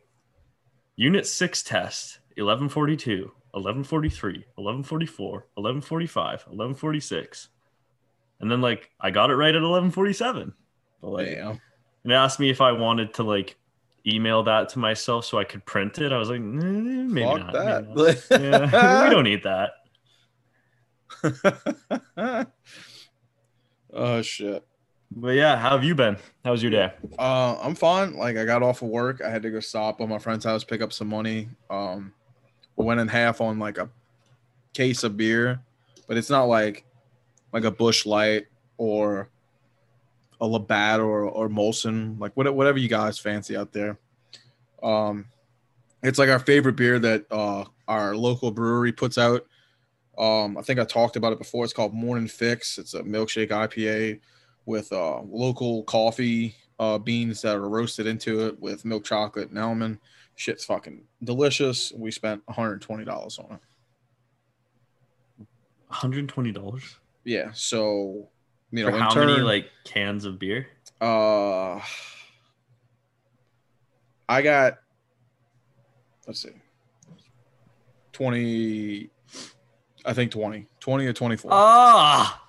unit 0.97 1.27
six 1.27 1.63
test, 1.63 2.19
1142, 2.37 3.33
1143, 3.55 4.45
1144, 4.57 5.31
1145, 5.55 6.31
1146. 6.47 7.49
And 8.41 8.51
then 8.51 8.61
like 8.61 8.91
I 9.01 9.11
got 9.11 9.31
it 9.31 9.37
right 9.37 9.55
at 9.55 9.63
1147. 9.63 10.53
But 11.01 11.09
like 11.11 11.29
and 11.29 11.61
it 12.05 12.13
asked 12.13 12.41
me 12.41 12.51
if 12.51 12.61
I 12.61 12.73
wanted 12.73 13.15
to 13.15 13.23
like 13.23 13.57
email 14.07 14.43
that 14.43 14.69
to 14.71 14.79
myself 14.79 15.25
so 15.25 15.39
I 15.39 15.45
could 15.45 15.65
print 15.65 15.99
it. 15.99 16.13
I 16.13 16.19
was 16.19 16.29
like, 16.29 16.41
"Mm, 16.41 17.09
maybe 17.09 17.27
Fuck 17.27 17.39
not. 17.39 17.53
that. 17.53 17.89
maybe 18.31 18.51
not." 18.51 18.71
Yeah, 18.73 19.05
we 19.05 19.11
don't 19.11 19.25
need 19.25 19.43
that. 19.45 19.71
oh 23.93 24.23
shit. 24.23 24.67
But 25.17 25.31
yeah, 25.37 25.57
how 25.57 25.71
have 25.71 25.85
you 25.85 25.95
been? 25.95 26.17
How 26.45 26.51
was 26.51 26.63
your 26.63 26.73
day? 26.73 26.93
Uh, 27.19 27.57
I'm 27.63 27.75
fine. 27.75 28.17
Like 28.17 28.37
I 28.37 28.45
got 28.45 28.63
off 28.63 28.83
of 28.83 28.89
work. 28.89 29.23
I 29.23 29.31
had 29.31 29.43
to 29.43 29.51
go 29.51 29.61
stop 29.61 30.01
at 30.01 30.09
my 30.09 30.19
friend's 30.19 30.45
house, 30.45 30.65
pick 30.65 30.83
up 30.83 30.93
some 30.93 31.09
money. 31.09 31.49
Um, 31.71 32.13
we 32.77 32.85
went 32.85 33.01
in 33.01 33.09
half 33.09 33.41
on 33.41 33.59
like 33.59 33.79
a 33.79 33.89
case 34.73 35.05
of 35.05 35.17
beer, 35.17 35.61
but 36.07 36.17
it's 36.17 36.31
not 36.31 36.45
like 36.45 36.85
like 37.53 37.65
a 37.65 37.71
Busch 37.71 38.05
Light 38.05 38.47
or 38.79 39.29
a 40.41 40.47
Labatt 40.47 41.01
or 41.01 41.23
or 41.23 41.49
Molson, 41.49 42.19
like 42.19 42.33
what, 42.37 42.53
whatever 42.55 42.79
you 42.79 42.89
guys 42.89 43.19
fancy 43.19 43.57
out 43.57 43.73
there. 43.73 43.99
Um, 44.83 45.27
it's 46.03 46.19
like 46.19 46.29
our 46.29 46.39
favorite 46.39 46.77
beer 46.77 46.99
that 46.99 47.25
uh 47.31 47.65
our 47.89 48.17
local 48.17 48.51
brewery 48.51 48.93
puts 48.93 49.19
out. 49.19 49.47
Um, 50.17 50.57
I 50.57 50.63
think 50.63 50.79
I 50.79 50.85
talked 50.85 51.17
about 51.17 51.33
it 51.33 51.39
before. 51.39 51.65
It's 51.65 51.73
called 51.73 51.93
Morning 51.93 52.29
Fix. 52.29 52.79
It's 52.79 52.95
a 52.95 53.03
milkshake 53.03 53.51
IPA 53.51 54.21
with 54.67 54.93
uh, 54.93 55.21
local 55.23 55.83
coffee 55.85 56.55
uh, 56.79 56.99
beans 56.99 57.43
that 57.43 57.57
are 57.57 57.69
roasted 57.69 58.07
into 58.07 58.47
it 58.47 58.61
with 58.61 58.85
milk 58.85 59.05
chocolate 59.05 59.51
and 59.51 59.59
almond. 59.59 59.99
Shit's 60.37 60.65
fucking 60.65 61.03
delicious. 61.23 61.93
We 61.97 62.11
spent 62.11 62.45
$120 62.47 63.39
on 63.39 63.59
it. 65.41 65.47
$120 65.93 66.95
Yeah. 67.25 67.51
So, 67.55 68.29
you 68.71 68.85
know, 68.85 68.97
how 68.97 69.11
turn, 69.11 69.29
many 69.29 69.43
like 69.43 69.71
cans 69.85 70.25
of 70.25 70.39
beer? 70.39 70.67
uh, 71.01 71.81
I 74.29 74.43
got, 74.43 74.79
let's 76.27 76.41
see, 76.41 76.51
20, 78.13 79.11
I 80.05 80.13
think 80.15 80.33
20, 80.33 80.67
20 80.81 81.07
or 81.07 81.13
24. 81.13 81.51
Ah, 81.53 82.49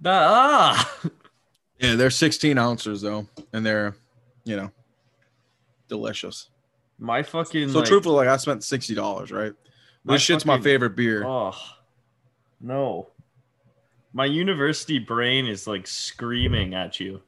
that 0.00 0.22
ah. 0.22 0.98
yeah, 1.80 1.96
they're 1.96 2.10
16 2.10 2.56
ounces 2.56 3.02
though, 3.02 3.26
and 3.52 3.66
they're, 3.66 3.96
you 4.44 4.56
know, 4.56 4.70
delicious. 5.88 6.50
My 6.98 7.22
fucking 7.22 7.70
So 7.70 7.80
like, 7.80 7.88
truthfully, 7.88 8.16
like 8.16 8.28
I 8.28 8.36
spent 8.36 8.64
sixty 8.64 8.94
dollars, 8.94 9.30
right? 9.30 9.52
This 10.04 10.22
shit's 10.22 10.46
my 10.46 10.60
favorite 10.60 10.96
beer. 10.96 11.24
Oh 11.24 11.54
no, 12.60 13.08
my 14.12 14.24
university 14.24 14.98
brain 14.98 15.46
is 15.46 15.66
like 15.66 15.86
screaming 15.86 16.74
at 16.74 17.00
you. 17.00 17.20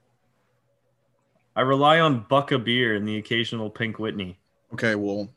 I 1.54 1.62
rely 1.62 1.98
on 1.98 2.24
Buck 2.28 2.52
a 2.52 2.58
beer 2.58 2.94
and 2.94 3.06
the 3.06 3.18
occasional 3.18 3.68
Pink 3.68 3.98
Whitney. 3.98 4.38
Okay, 4.72 4.94
well, 4.94 5.28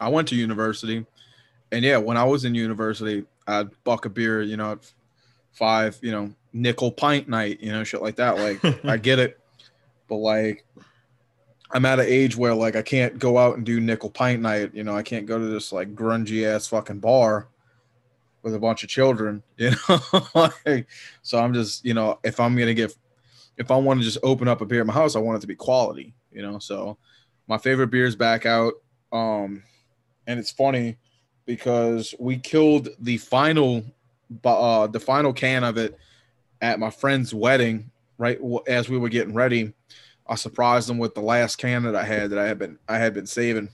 I 0.00 0.08
went 0.08 0.28
to 0.28 0.36
university, 0.36 1.04
and 1.72 1.84
yeah, 1.84 1.96
when 1.96 2.16
I 2.16 2.24
was 2.24 2.44
in 2.44 2.54
university, 2.54 3.24
I'd 3.46 3.68
buck 3.84 4.04
a 4.04 4.08
beer, 4.08 4.42
you 4.42 4.56
know, 4.56 4.72
at 4.72 4.92
five, 5.52 5.98
you 6.02 6.12
know, 6.12 6.32
nickel 6.52 6.92
pint 6.92 7.28
night, 7.28 7.60
you 7.60 7.72
know, 7.72 7.84
shit 7.84 8.02
like 8.02 8.16
that. 8.16 8.38
Like 8.38 8.84
I 8.84 8.96
get 8.96 9.18
it, 9.18 9.40
but 10.08 10.16
like 10.16 10.64
I'm 11.70 11.84
at 11.84 12.00
an 12.00 12.06
age 12.06 12.36
where 12.36 12.54
like 12.54 12.76
I 12.76 12.82
can't 12.82 13.18
go 13.18 13.38
out 13.38 13.56
and 13.56 13.66
do 13.66 13.80
nickel 13.80 14.10
pint 14.10 14.42
night. 14.42 14.74
You 14.74 14.84
know, 14.84 14.96
I 14.96 15.02
can't 15.02 15.26
go 15.26 15.38
to 15.38 15.46
this 15.46 15.72
like 15.72 15.94
grungy 15.94 16.46
ass 16.46 16.68
fucking 16.68 17.00
bar 17.00 17.48
with 18.42 18.54
a 18.54 18.58
bunch 18.58 18.82
of 18.82 18.88
children. 18.88 19.42
You 19.58 19.72
know, 19.88 20.50
like, 20.64 20.86
so 21.22 21.38
I'm 21.38 21.54
just 21.54 21.84
you 21.84 21.94
know 21.94 22.18
if 22.22 22.38
I'm 22.38 22.56
gonna 22.56 22.74
get 22.74 22.94
if 23.56 23.70
I 23.70 23.76
want 23.76 24.00
to 24.00 24.04
just 24.04 24.18
open 24.22 24.48
up 24.48 24.60
a 24.60 24.66
beer 24.66 24.80
at 24.80 24.86
my 24.86 24.92
house, 24.92 25.16
I 25.16 25.20
want 25.20 25.38
it 25.38 25.40
to 25.40 25.46
be 25.46 25.56
quality. 25.56 26.14
You 26.30 26.42
know, 26.42 26.58
so 26.58 26.98
my 27.48 27.58
favorite 27.58 27.88
beer 27.88 28.04
is 28.04 28.16
back 28.16 28.46
out. 28.46 28.74
Um, 29.12 29.62
and 30.26 30.38
it's 30.38 30.50
funny 30.50 30.98
because 31.46 32.14
we 32.18 32.36
killed 32.36 32.88
the 32.98 33.16
final, 33.16 33.84
uh, 34.44 34.86
the 34.88 35.00
final 35.00 35.32
can 35.32 35.64
of 35.64 35.78
it 35.78 35.96
at 36.60 36.78
my 36.78 36.90
friend's 36.90 37.32
wedding. 37.32 37.90
Right 38.18 38.38
as 38.66 38.88
we 38.88 38.96
were 38.96 39.10
getting 39.10 39.34
ready, 39.34 39.74
I 40.28 40.34
surprised 40.34 40.88
them 40.88 40.98
with 40.98 41.14
the 41.14 41.20
last 41.20 41.56
can 41.56 41.84
that 41.84 41.96
I 41.96 42.04
had 42.04 42.30
that 42.30 42.38
I 42.38 42.46
had 42.46 42.58
been 42.58 42.78
I 42.88 42.98
had 42.98 43.14
been 43.14 43.26
saving, 43.26 43.70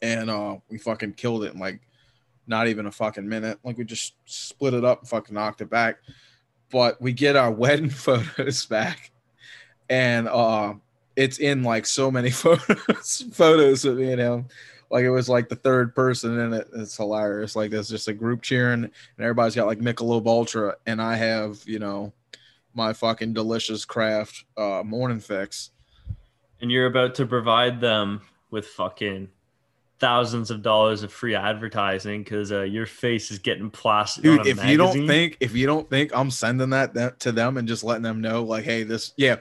and 0.00 0.30
uh, 0.30 0.56
we 0.68 0.78
fucking 0.78 1.14
killed 1.14 1.44
it 1.44 1.54
in 1.54 1.60
like 1.60 1.80
not 2.46 2.66
even 2.66 2.86
a 2.86 2.92
fucking 2.92 3.28
minute. 3.28 3.58
Like 3.62 3.78
we 3.78 3.84
just 3.84 4.14
split 4.24 4.74
it 4.74 4.84
up 4.84 5.00
and 5.00 5.08
fucking 5.08 5.34
knocked 5.34 5.60
it 5.60 5.70
back. 5.70 5.98
But 6.70 7.00
we 7.00 7.12
get 7.12 7.36
our 7.36 7.50
wedding 7.52 7.90
photos 7.90 8.66
back, 8.66 9.12
and 9.88 10.28
uh, 10.28 10.74
it's 11.16 11.38
in 11.38 11.62
like 11.62 11.86
so 11.86 12.10
many 12.10 12.30
photos 12.30 13.24
photos 13.32 13.84
of 13.84 13.96
me 13.96 14.12
and 14.12 14.20
him. 14.20 14.46
Like 14.90 15.04
it 15.04 15.10
was 15.10 15.28
like 15.28 15.48
the 15.48 15.56
third 15.56 15.94
person 15.94 16.38
in 16.38 16.52
it. 16.52 16.68
It's 16.74 16.96
hilarious. 16.96 17.56
Like 17.56 17.70
there's 17.70 17.88
just 17.88 18.08
a 18.08 18.12
group 18.12 18.42
cheering, 18.42 18.84
and 18.84 18.92
everybody's 19.18 19.54
got 19.54 19.66
like 19.66 19.78
Michelob 19.78 20.26
Ultra, 20.26 20.76
and 20.86 21.00
I 21.00 21.14
have 21.14 21.62
you 21.66 21.78
know 21.78 22.12
my 22.74 22.92
fucking 22.92 23.32
delicious 23.32 23.84
craft 23.84 24.44
uh, 24.56 24.82
morning 24.84 25.20
fix. 25.20 25.70
and 26.60 26.70
you're 26.70 26.86
about 26.86 27.14
to 27.16 27.26
provide 27.26 27.80
them 27.80 28.22
with 28.50 28.66
fucking 28.66 29.28
thousands 30.02 30.50
of 30.50 30.62
dollars 30.62 31.04
of 31.04 31.12
free 31.12 31.36
advertising 31.36 32.24
because 32.24 32.50
uh, 32.50 32.62
your 32.62 32.86
face 32.86 33.30
is 33.30 33.38
getting 33.38 33.70
plastered. 33.70 34.24
Dude, 34.24 34.46
if 34.48 34.64
you 34.64 34.76
don't 34.76 35.06
think 35.06 35.36
if 35.38 35.54
you 35.54 35.66
don't 35.66 35.88
think 35.88 36.10
I'm 36.12 36.30
sending 36.30 36.70
that, 36.70 36.94
that 36.94 37.20
to 37.20 37.30
them 37.30 37.56
and 37.56 37.68
just 37.68 37.84
letting 37.84 38.02
them 38.02 38.20
know, 38.20 38.42
like, 38.42 38.64
hey, 38.64 38.82
this, 38.82 39.14
yeah. 39.16 39.36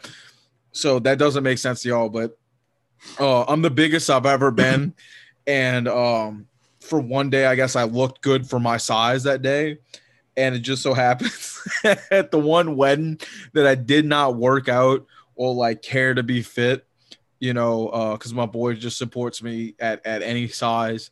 So 0.71 0.99
that 0.99 1.17
doesn't 1.17 1.43
make 1.43 1.57
sense 1.57 1.81
to 1.81 1.89
y'all, 1.89 2.09
but 2.09 2.37
uh, 3.19 3.43
I'm 3.43 3.63
the 3.63 3.71
biggest 3.71 4.09
I've 4.09 4.27
ever 4.27 4.51
been, 4.51 4.93
and 5.47 5.87
um, 5.87 6.47
for 6.79 6.99
one 6.99 7.31
day, 7.31 7.47
I 7.47 7.55
guess 7.55 7.75
I 7.75 7.83
looked 7.83 8.21
good 8.21 8.47
for 8.47 8.59
my 8.59 8.77
size 8.77 9.23
that 9.23 9.41
day, 9.41 9.79
and 10.37 10.53
it 10.53 10.59
just 10.59 10.83
so 10.83 10.93
happens 10.93 11.50
at 11.83 12.31
the 12.31 12.39
one 12.39 12.75
wedding 12.75 13.19
that 13.53 13.67
I 13.67 13.75
did 13.75 14.05
not 14.05 14.35
work 14.35 14.69
out 14.69 15.05
or 15.35 15.53
like 15.53 15.81
care 15.81 16.13
to 16.13 16.23
be 16.23 16.41
fit, 16.41 16.85
you 17.39 17.53
know, 17.53 18.13
because 18.13 18.33
my 18.33 18.45
boy 18.45 18.75
just 18.75 18.97
supports 18.97 19.41
me 19.41 19.75
at 19.79 20.05
at 20.05 20.21
any 20.21 20.47
size 20.47 21.11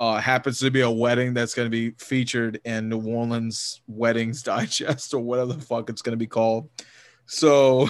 uh, 0.00 0.18
happens 0.18 0.58
to 0.58 0.70
be 0.70 0.80
a 0.80 0.90
wedding 0.90 1.34
that's 1.34 1.54
going 1.54 1.66
to 1.66 1.70
be 1.70 1.90
featured 2.02 2.58
in 2.64 2.88
New 2.88 3.02
Orleans 3.06 3.82
Weddings 3.86 4.42
Digest 4.44 5.12
or 5.12 5.20
whatever 5.20 5.52
the 5.52 5.60
fuck 5.60 5.90
it's 5.90 6.02
going 6.02 6.14
to 6.14 6.16
be 6.16 6.26
called. 6.26 6.70
So, 7.26 7.88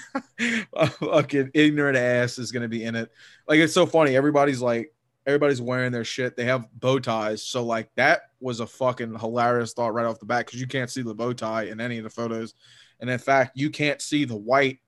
a 0.72 0.88
fucking 0.88 1.50
ignorant 1.54 1.96
ass 1.96 2.38
is 2.38 2.50
going 2.50 2.62
to 2.62 2.68
be 2.68 2.82
in 2.82 2.96
it. 2.96 3.12
Like, 3.46 3.60
it's 3.60 3.74
so 3.74 3.86
funny. 3.86 4.16
Everybody's 4.16 4.60
like, 4.60 4.92
everybody's 5.26 5.62
wearing 5.62 5.92
their 5.92 6.04
shit. 6.04 6.36
They 6.36 6.44
have 6.44 6.68
bow 6.80 6.98
ties. 6.98 7.42
So, 7.42 7.64
like, 7.64 7.90
that 7.96 8.22
was 8.40 8.60
a 8.60 8.66
fucking 8.66 9.18
hilarious 9.18 9.72
thought 9.72 9.94
right 9.94 10.06
off 10.06 10.20
the 10.20 10.26
bat 10.26 10.46
because 10.46 10.60
you 10.60 10.66
can't 10.66 10.90
see 10.90 11.02
the 11.02 11.14
bow 11.14 11.32
tie 11.32 11.64
in 11.64 11.80
any 11.80 11.98
of 11.98 12.04
the 12.04 12.10
photos. 12.10 12.54
And 13.00 13.10
in 13.10 13.18
fact, 13.18 13.52
you 13.56 13.70
can't 13.70 14.00
see 14.00 14.24
the 14.24 14.36
white 14.36 14.78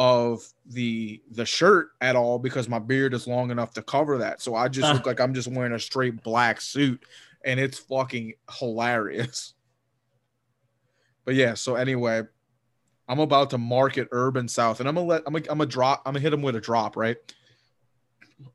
of 0.00 0.42
the 0.66 1.20
the 1.32 1.44
shirt 1.44 1.90
at 2.00 2.16
all 2.16 2.38
because 2.38 2.68
my 2.68 2.78
beard 2.78 3.12
is 3.12 3.26
long 3.26 3.50
enough 3.50 3.72
to 3.74 3.82
cover 3.82 4.18
that. 4.18 4.40
So 4.40 4.54
I 4.54 4.68
just 4.68 4.92
look 4.94 5.06
like 5.06 5.20
I'm 5.20 5.34
just 5.34 5.48
wearing 5.48 5.72
a 5.72 5.78
straight 5.78 6.22
black 6.22 6.60
suit 6.60 7.04
and 7.44 7.60
it's 7.60 7.78
fucking 7.78 8.32
hilarious. 8.58 9.54
But 11.24 11.34
yeah, 11.34 11.54
so 11.54 11.74
anyway, 11.74 12.22
I'm 13.08 13.18
about 13.18 13.50
to 13.50 13.58
market 13.58 14.08
Urban 14.10 14.48
South 14.48 14.80
and 14.80 14.88
I'm 14.88 14.94
gonna 14.94 15.06
let 15.06 15.22
I'm 15.26 15.34
gonna, 15.34 15.44
I'm 15.50 15.58
gonna 15.58 15.66
drop 15.66 16.02
I'm 16.06 16.14
gonna 16.14 16.20
hit 16.20 16.32
him 16.32 16.42
with 16.42 16.56
a 16.56 16.60
drop, 16.60 16.96
right? 16.96 17.16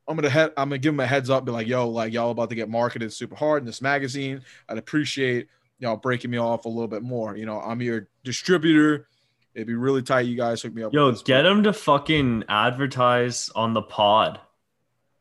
I'm 0.08 0.16
gonna 0.16 0.30
head 0.30 0.52
I'm 0.58 0.70
gonna 0.70 0.78
give 0.78 0.94
them 0.94 1.00
a 1.00 1.08
heads 1.08 1.30
up, 1.30 1.46
be 1.46 1.52
like, 1.52 1.68
yo, 1.68 1.88
like 1.90 2.14
y'all 2.14 2.32
about 2.32 2.50
to 2.50 2.56
get 2.56 2.70
marketed 2.70 3.12
super 3.12 3.36
hard 3.36 3.62
in 3.64 3.66
this 3.66 3.82
magazine. 3.82 4.42
I'd 4.70 4.78
appreciate 4.78 5.48
y'all 5.80 5.98
breaking 5.98 6.32
me 6.32 6.38
off 6.38 6.66
a 6.66 6.70
little 6.70 6.88
bit 6.88 7.02
more. 7.04 7.36
You 7.36 7.46
know, 7.46 7.60
I'm 7.60 7.82
your 7.82 8.08
distributor. 8.24 9.08
It'd 9.56 9.68
be 9.68 9.74
really 9.76 10.02
tight. 10.02 10.22
You 10.28 10.36
guys 10.36 10.62
hook 10.62 10.74
me 10.74 10.84
up. 10.84 10.94
Yo, 10.94 11.12
get 11.14 11.44
them 11.44 11.64
to 11.64 11.74
fucking 11.74 12.44
advertise 12.50 13.50
on 13.56 13.74
the 13.74 13.82
pod. 13.82 14.40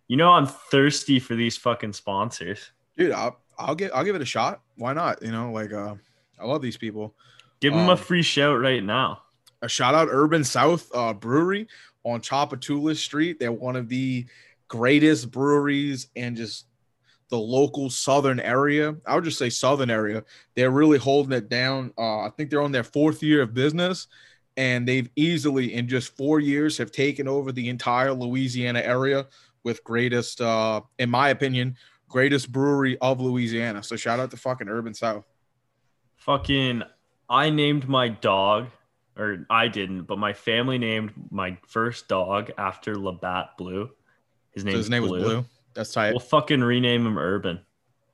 You 0.09 0.17
know 0.17 0.31
I'm 0.33 0.47
thirsty 0.47 1.19
for 1.19 1.35
these 1.35 1.57
fucking 1.57 1.93
sponsors. 1.95 2.71
dude. 2.97 3.13
I'll 3.13 3.39
I'll 3.59 3.75
give 3.75 3.91
I'll 3.95 4.05
give 4.05 4.17
it 4.17 4.23
a 4.23 4.27
shot. 4.27 4.61
Why 4.77 4.93
not? 4.93 5.23
You 5.23 5.31
know, 5.33 5.51
like 5.53 5.73
uh, 5.73 5.95
I 6.39 6.45
love 6.45 6.61
these 6.63 6.77
people. 6.77 7.15
Give 7.61 7.73
them 7.73 7.85
Um, 7.85 7.91
a 7.91 7.97
free 7.97 8.23
shout 8.23 8.61
right 8.61 8.83
now. 8.83 9.23
a 9.63 9.69
shout 9.69 9.95
out 9.95 10.09
Urban 10.11 10.45
South 10.45 10.91
uh, 10.95 11.15
Brewery 11.15 11.69
on 12.05 12.21
Tchoupitoulas 12.21 12.97
Street. 12.97 13.39
They're 13.41 13.53
one 13.53 13.77
of 13.77 13.89
the 13.89 14.27
greatest 14.69 15.31
breweries 15.31 16.09
and 16.17 16.37
just 16.37 16.67
the 17.31 17.39
local 17.39 17.91
southern 17.91 18.41
area. 18.41 18.95
I 19.07 19.15
would 19.15 19.25
just 19.25 19.39
say 19.39 19.51
southern 19.51 19.91
area. 19.91 20.25
They're 20.55 20.71
really 20.71 20.99
holding 20.99 21.33
it 21.33 21.49
down. 21.49 21.93
Uh, 21.97 22.21
I 22.21 22.31
think 22.31 22.51
they're 22.51 22.63
on 22.63 22.73
their 22.73 22.85
fourth 22.85 23.23
year 23.23 23.43
of 23.43 23.55
business, 23.55 24.07
and 24.57 24.87
they've 24.87 25.09
easily 25.17 25.75
in 25.75 25.89
just 25.89 26.17
four 26.17 26.39
years 26.41 26.79
have 26.79 26.93
taken 26.93 27.27
over 27.27 27.51
the 27.51 27.69
entire 27.69 28.13
Louisiana 28.13 28.81
area 28.81 29.27
with 29.65 29.83
greatest, 29.83 30.41
uh, 30.41 30.83
in 30.99 31.11
my 31.11 31.31
opinion, 31.31 31.77
greatest 32.09 32.53
brewery 32.53 32.99
of 32.99 33.21
Louisiana. 33.21 33.83
So 33.83 33.97
shout 33.97 34.21
out 34.21 34.31
to 34.31 34.37
fucking 34.37 34.69
Urban 34.69 34.95
South. 34.95 35.25
Fucking, 36.17 36.83
I 37.29 37.51
named 37.51 37.89
my 37.89 38.09
dog, 38.09 38.69
or 39.17 39.47
I 39.51 39.69
didn't, 39.69 40.03
but 40.03 40.19
my 40.19 40.33
family 40.33 40.79
named 40.79 41.13
my 41.31 41.57
first 41.67 42.07
dog 42.09 42.53
after 42.59 42.95
Labatt 42.97 43.57
Blue. 43.57 43.91
His 44.55 44.63
So 44.63 44.69
name, 44.69 44.77
his 44.77 44.91
name 44.91 45.03
was 45.03 45.11
Blue. 45.23 45.45
That's 45.75 45.93
tight. 45.93 46.13
We'll 46.13 46.21
fucking 46.21 46.63
rename 46.63 47.07
him 47.07 47.19
Urban. 47.19 47.61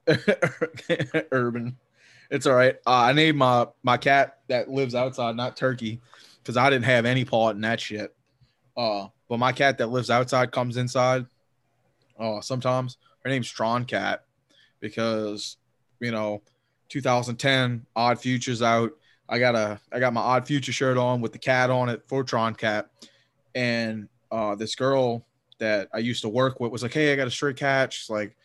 Urban. 1.32 1.76
It's 2.30 2.46
all 2.46 2.54
right. 2.54 2.76
Uh, 2.86 2.90
I 2.90 3.12
named 3.12 3.38
my 3.38 3.66
my 3.82 3.96
cat 3.96 4.38
that 4.48 4.70
lives 4.70 4.94
outside, 4.94 5.36
not 5.36 5.56
Turkey, 5.56 6.00
because 6.42 6.56
I 6.56 6.70
didn't 6.70 6.84
have 6.86 7.04
any 7.04 7.24
part 7.24 7.56
in 7.56 7.62
that 7.62 7.80
shit. 7.80 8.14
Uh, 8.76 9.08
but 9.28 9.38
my 9.38 9.52
cat 9.52 9.78
that 9.78 9.88
lives 9.88 10.10
outside 10.10 10.52
comes 10.52 10.76
inside. 10.76 11.26
Uh, 12.18 12.40
sometimes 12.40 12.96
her 13.24 13.30
name's 13.30 13.50
Tron 13.50 13.84
Cat 13.84 14.24
because 14.80 15.56
you 16.00 16.10
know, 16.10 16.42
2010 16.88 17.86
Odd 17.94 18.18
Futures 18.20 18.62
out. 18.62 18.92
I 19.28 19.38
got 19.38 19.54
a 19.54 19.78
I 19.92 20.00
got 20.00 20.12
my 20.12 20.20
Odd 20.20 20.46
Future 20.46 20.72
shirt 20.72 20.96
on 20.96 21.20
with 21.20 21.32
the 21.32 21.38
cat 21.38 21.70
on 21.70 21.88
it 21.88 22.02
for 22.06 22.24
Tron 22.24 22.54
Cat, 22.54 22.88
and 23.54 24.08
uh, 24.30 24.54
this 24.54 24.74
girl 24.74 25.26
that 25.60 25.88
I 25.94 25.98
used 25.98 26.22
to 26.22 26.28
work 26.28 26.58
with 26.58 26.72
was 26.72 26.82
like, 26.82 26.92
"Hey, 26.92 27.12
I 27.12 27.16
got 27.16 27.28
a 27.28 27.30
stray 27.30 27.54
cat." 27.54 27.92
She's 27.92 28.10
like, 28.10 28.36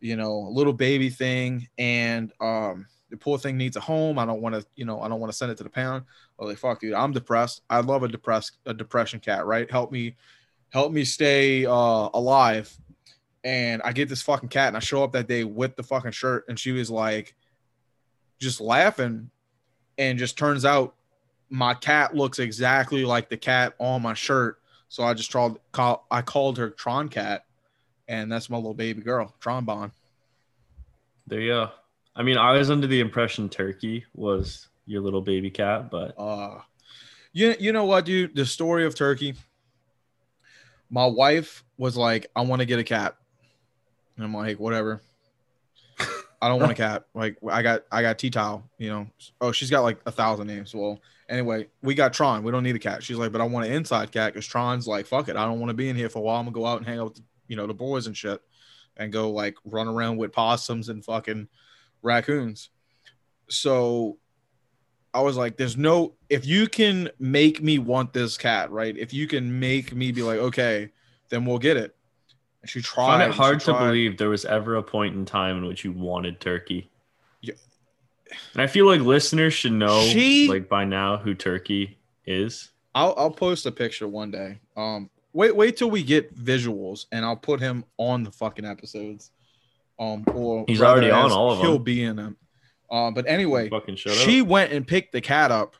you 0.00 0.16
know, 0.16 0.32
a 0.32 0.50
little 0.50 0.72
baby 0.72 1.10
thing, 1.10 1.68
and 1.78 2.32
um, 2.40 2.86
the 3.10 3.16
poor 3.16 3.38
thing 3.38 3.56
needs 3.56 3.76
a 3.76 3.80
home. 3.80 4.18
I 4.18 4.24
don't 4.24 4.40
want 4.40 4.54
to, 4.54 4.64
you 4.74 4.84
know, 4.84 5.00
I 5.00 5.08
don't 5.08 5.20
want 5.20 5.32
to 5.32 5.36
send 5.36 5.52
it 5.52 5.58
to 5.58 5.64
the 5.64 5.70
pound. 5.70 6.04
Oh, 6.38 6.46
like 6.46 6.58
fuck, 6.58 6.80
dude, 6.80 6.94
I'm 6.94 7.12
depressed. 7.12 7.62
I 7.68 7.80
love 7.80 8.02
a 8.02 8.08
depressed 8.08 8.58
a 8.66 8.74
depression 8.74 9.20
cat, 9.20 9.46
right? 9.46 9.70
Help 9.70 9.92
me, 9.92 10.16
help 10.70 10.92
me 10.92 11.04
stay 11.04 11.66
uh 11.66 12.08
alive. 12.14 12.74
And 13.44 13.80
I 13.82 13.92
get 13.92 14.08
this 14.08 14.22
fucking 14.22 14.48
cat, 14.48 14.68
and 14.68 14.76
I 14.76 14.80
show 14.80 15.04
up 15.04 15.12
that 15.12 15.28
day 15.28 15.44
with 15.44 15.76
the 15.76 15.82
fucking 15.82 16.12
shirt, 16.12 16.46
and 16.48 16.58
she 16.58 16.72
was 16.72 16.90
like, 16.90 17.34
just 18.40 18.60
laughing, 18.60 19.30
and 19.98 20.18
just 20.18 20.36
turns 20.36 20.64
out 20.64 20.94
my 21.48 21.74
cat 21.74 22.14
looks 22.14 22.38
exactly 22.38 23.04
like 23.04 23.28
the 23.28 23.36
cat 23.36 23.74
on 23.78 24.02
my 24.02 24.14
shirt. 24.14 24.58
So 24.88 25.04
I 25.04 25.14
just 25.14 25.32
called, 25.32 25.58
call, 25.72 26.06
I 26.10 26.22
called 26.22 26.58
her 26.58 26.70
Tron 26.70 27.08
Cat, 27.08 27.44
and 28.08 28.30
that's 28.30 28.48
my 28.48 28.56
little 28.56 28.74
baby 28.74 29.02
girl, 29.02 29.34
Trombone. 29.40 29.92
There 31.26 31.40
you 31.40 31.52
go. 31.52 31.70
I 32.14 32.22
mean, 32.22 32.38
I 32.38 32.52
was 32.52 32.70
under 32.70 32.86
the 32.86 33.00
impression 33.00 33.48
Turkey 33.48 34.04
was 34.14 34.68
your 34.86 35.02
little 35.02 35.20
baby 35.20 35.50
cat, 35.50 35.90
but 35.90 36.14
Uh, 36.18 36.60
you 37.32 37.54
you 37.58 37.72
know 37.72 37.84
what, 37.84 38.04
dude? 38.06 38.34
The 38.34 38.46
story 38.46 38.86
of 38.86 38.94
Turkey. 38.94 39.34
My 40.88 41.04
wife 41.04 41.64
was 41.76 41.96
like, 41.96 42.30
"I 42.34 42.42
want 42.42 42.60
to 42.60 42.66
get 42.66 42.78
a 42.78 42.84
cat," 42.84 43.16
and 44.16 44.24
I'm 44.24 44.32
like, 44.32 44.58
"Whatever." 44.58 45.02
I 46.40 46.48
don't 46.48 46.60
want 46.60 46.72
a 46.72 46.76
cat. 46.76 47.06
Like 47.12 47.36
I 47.50 47.62
got 47.62 47.82
I 47.90 48.02
got 48.02 48.18
T 48.18 48.30
towel. 48.30 48.70
You 48.78 48.90
know. 48.90 49.06
Oh, 49.40 49.52
she's 49.52 49.70
got 49.70 49.82
like 49.82 50.00
a 50.06 50.12
thousand 50.12 50.46
names. 50.46 50.74
Well, 50.74 51.00
anyway, 51.28 51.68
we 51.82 51.94
got 51.94 52.12
Tron. 52.12 52.42
We 52.42 52.52
don't 52.52 52.62
need 52.62 52.76
a 52.76 52.80
cat. 52.80 53.02
She's 53.02 53.16
like, 53.16 53.32
but 53.32 53.40
I 53.40 53.44
want 53.44 53.66
an 53.66 53.72
inside 53.72 54.12
cat 54.12 54.32
because 54.32 54.46
Tron's 54.46 54.86
like, 54.86 55.06
fuck 55.06 55.28
it. 55.28 55.36
I 55.36 55.44
don't 55.44 55.58
want 55.60 55.70
to 55.70 55.74
be 55.74 55.88
in 55.88 55.96
here 55.96 56.08
for 56.08 56.18
a 56.18 56.22
while. 56.22 56.38
I'm 56.38 56.46
gonna 56.46 56.54
go 56.54 56.66
out 56.66 56.78
and 56.78 56.86
hang 56.86 56.98
out 56.98 57.06
with 57.06 57.14
the, 57.16 57.22
you 57.48 57.56
know 57.56 57.66
the 57.66 57.74
boys 57.74 58.06
and 58.06 58.16
shit, 58.16 58.40
and 58.96 59.12
go 59.12 59.30
like 59.30 59.56
run 59.64 59.88
around 59.88 60.16
with 60.16 60.32
possums 60.32 60.88
and 60.88 61.04
fucking 61.04 61.48
raccoons. 62.02 62.70
So 63.48 64.18
I 65.14 65.20
was 65.20 65.36
like, 65.36 65.56
there's 65.56 65.76
no 65.76 66.14
if 66.28 66.46
you 66.46 66.68
can 66.68 67.10
make 67.18 67.62
me 67.62 67.78
want 67.78 68.12
this 68.12 68.36
cat, 68.36 68.70
right? 68.70 68.96
If 68.96 69.12
you 69.12 69.26
can 69.26 69.58
make 69.58 69.94
me 69.94 70.12
be 70.12 70.22
like, 70.22 70.38
okay, 70.38 70.90
then 71.28 71.44
we'll 71.44 71.58
get 71.58 71.76
it. 71.76 71.96
And 72.62 72.70
she 72.70 72.80
I 72.80 72.82
tried. 72.82 73.18
find 73.18 73.22
it 73.30 73.36
hard 73.36 73.60
to 73.60 73.72
believe 73.72 74.18
there 74.18 74.28
was 74.28 74.44
ever 74.44 74.76
a 74.76 74.82
point 74.82 75.14
in 75.14 75.24
time 75.24 75.58
in 75.58 75.66
which 75.66 75.84
you 75.84 75.92
wanted 75.92 76.40
Turkey. 76.40 76.90
And 78.52 78.62
I 78.62 78.66
feel 78.66 78.86
like 78.86 79.00
listeners 79.00 79.54
should 79.54 79.72
know, 79.72 80.00
She- 80.02 80.48
like 80.48 80.68
by 80.68 80.84
now, 80.84 81.16
who 81.16 81.34
Turkey 81.34 81.98
is. 82.26 82.70
I'll 82.94 83.14
I'll 83.16 83.30
post 83.30 83.66
a 83.66 83.72
picture 83.72 84.08
one 84.08 84.30
day. 84.30 84.58
Um, 84.76 85.10
wait 85.32 85.54
wait 85.54 85.76
till 85.76 85.90
we 85.90 86.02
get 86.02 86.34
visuals, 86.34 87.06
and 87.12 87.24
I'll 87.24 87.36
put 87.36 87.60
him 87.60 87.84
on 87.98 88.22
the 88.22 88.30
fucking 88.32 88.64
episodes. 88.64 89.30
Um, 89.98 90.24
or 90.34 90.64
He's 90.66 90.82
already 90.82 91.10
on 91.10 91.30
all 91.30 91.52
of 91.52 91.58
them. 91.58 91.66
He'll 91.66 91.78
be 91.78 92.02
in 92.02 92.16
them. 92.16 92.36
Um, 92.90 93.14
but 93.14 93.26
anyway, 93.28 93.70
she 93.96 94.40
up. 94.40 94.46
went 94.46 94.72
and 94.72 94.86
picked 94.86 95.12
the 95.12 95.20
cat 95.20 95.50
up, 95.50 95.76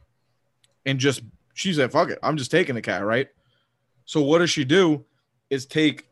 and 0.85 0.99
just 0.99 1.23
she 1.55 1.73
said, 1.73 1.91
"Fuck 1.93 2.11
it, 2.11 2.19
I'm 2.23 2.37
just 2.37 2.51
taking 2.51 2.75
the 2.75 2.83
cat." 2.83 3.05
Right. 3.05 3.29
So 4.05 4.21
what 4.23 4.39
does 4.39 4.51
she 4.51 4.65
do? 4.65 5.05
Is 5.51 5.67
take. 5.67 6.07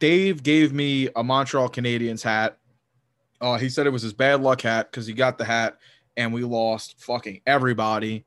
Dave 0.00 0.42
gave 0.42 0.72
me 0.72 1.08
a 1.14 1.22
Montreal 1.22 1.68
Canadiens 1.68 2.22
hat. 2.22 2.58
Uh, 3.40 3.58
he 3.58 3.68
said 3.68 3.86
it 3.86 3.90
was 3.90 4.02
his 4.02 4.12
bad 4.12 4.40
luck 4.40 4.62
hat 4.62 4.90
because 4.90 5.06
he 5.06 5.12
got 5.12 5.38
the 5.38 5.44
hat 5.44 5.78
and 6.16 6.32
we 6.32 6.42
lost 6.42 7.00
fucking 7.00 7.40
everybody. 7.46 8.24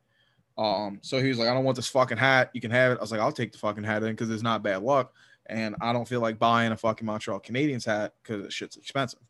Um, 0.58 1.00
so 1.02 1.22
he 1.22 1.30
was 1.30 1.40
like, 1.40 1.48
I 1.48 1.54
don't 1.54 1.64
want 1.64 1.78
this 1.78 1.88
fucking 1.88 2.18
hat. 2.18 2.52
You 2.54 2.62
can 2.62 2.72
have 2.72 2.92
it. 2.92 2.98
I 2.98 3.02
was 3.02 3.12
like, 3.12 3.22
I'll 3.22 3.32
take 3.32 3.52
the 3.52 3.58
fucking 3.58 3.84
hat 3.84 4.04
in 4.04 4.12
because 4.12 4.30
it's 4.30 4.44
not 4.44 4.62
bad 4.62 4.84
luck. 4.84 5.14
And 5.48 5.76
I 5.82 5.94
don't 5.94 6.08
feel 6.08 6.22
like 6.22 6.38
buying 6.38 6.72
a 6.72 6.78
fucking 6.78 7.06
Montreal 7.06 7.40
Canadiens 7.40 7.86
hat 7.86 8.14
because 8.22 8.54
shit's 8.54 8.78
expensive. 8.78 9.22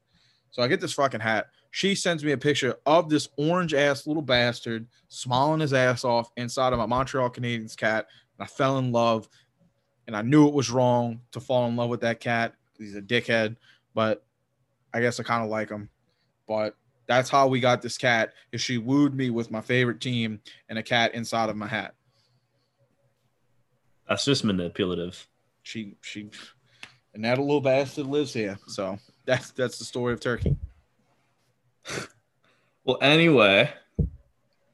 So 0.52 0.62
I 0.62 0.68
get 0.68 0.82
this 0.82 0.94
fucking 0.94 1.20
hat. 1.20 1.48
She 1.72 1.94
sends 1.96 2.26
me 2.26 2.32
a 2.32 2.38
picture 2.38 2.76
of 2.86 3.10
this 3.10 3.30
orange 3.38 3.74
ass 3.74 4.08
little 4.08 4.24
bastard 4.24 4.88
smiling 5.08 5.60
his 5.60 5.72
ass 5.72 6.04
off 6.04 6.32
inside 6.36 6.74
of 6.74 6.80
my 6.80 6.88
Montreal 6.88 7.30
Canadiens 7.30 7.78
cat. 7.78 8.08
And 8.38 8.44
I 8.44 8.48
fell 8.48 8.80
in 8.80 8.92
love. 8.92 9.30
And 10.08 10.18
I 10.18 10.24
knew 10.24 10.48
it 10.48 10.54
was 10.56 10.72
wrong 10.72 11.22
to 11.32 11.40
fall 11.40 11.68
in 11.68 11.76
love 11.76 11.90
with 11.90 12.02
that 12.02 12.20
cat. 12.20 12.56
He's 12.80 12.96
a 12.96 13.02
dickhead, 13.02 13.58
but 13.94 14.26
I 14.94 15.02
guess 15.02 15.20
I 15.20 15.24
kind 15.24 15.44
of 15.44 15.50
like 15.50 15.70
him. 15.70 15.90
But 16.48 16.76
that's 17.08 17.30
how 17.30 17.48
we 17.48 17.60
got 17.60 17.82
this 17.82 17.98
cat. 17.98 18.34
Is 18.52 18.62
she 18.62 18.78
wooed 18.78 19.14
me 19.14 19.30
with 19.30 19.52
my 19.52 19.62
favorite 19.62 20.00
team 20.02 20.42
and 20.68 20.78
a 20.80 20.84
cat 20.84 21.14
inside 21.16 21.50
of 21.50 21.56
my 21.58 21.68
hat. 21.68 21.94
That's 24.08 24.26
just 24.26 24.44
manipulative. 24.44 25.28
She 25.64 25.96
she 26.02 26.30
and 27.14 27.24
that 27.26 27.38
little 27.38 27.62
bastard 27.62 28.08
lives 28.08 28.34
here. 28.34 28.58
So 28.68 28.98
that's 29.26 29.52
that's 29.52 29.78
the 29.78 29.86
story 29.86 30.14
of 30.14 30.20
Turkey. 30.20 30.56
Well, 32.86 32.98
anyway, 33.02 33.72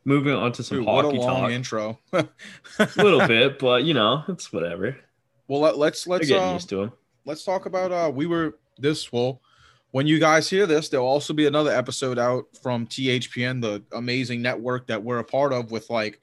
moving 0.06 0.34
on 0.34 0.54
to 0.54 0.64
some 0.64 0.78
Dude, 0.78 0.86
what 0.86 1.04
a 1.04 1.10
long 1.10 1.42
talk. 1.42 1.52
intro. 1.52 2.00
a 2.14 2.26
little 2.96 3.28
bit, 3.28 3.60
but 3.60 3.84
you 3.84 3.94
know, 3.94 4.24
it's 4.30 4.54
whatever. 4.54 4.96
well, 5.50 5.60
let, 5.60 5.78
let's 5.78 6.08
let's 6.08 6.26
getting 6.28 6.42
uh, 6.48 6.54
used 6.54 6.70
to 6.70 6.84
him. 6.84 6.92
let's 7.26 7.44
talk 7.44 7.66
about 7.66 7.92
uh 7.92 8.10
we 8.14 8.26
were 8.26 8.58
this 8.78 9.12
well 9.12 9.42
when 9.96 10.08
you 10.08 10.20
guys 10.20 10.50
hear 10.50 10.68
this 10.68 10.90
there'll 10.90 11.08
also 11.08 11.32
be 11.34 11.46
another 11.46 11.72
episode 11.72 12.20
out 12.20 12.48
from 12.62 12.86
thpn 12.86 13.62
the 13.62 13.82
amazing 13.94 14.42
network 14.42 14.88
that 14.88 15.02
we're 15.02 15.20
a 15.20 15.24
part 15.24 15.54
of 15.54 15.72
with 15.72 15.90
like 15.90 16.20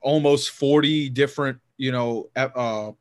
almost 0.00 0.52
40 0.52 1.10
different 1.10 1.60
you 1.76 1.92
know 1.92 2.30
uh 2.34 2.92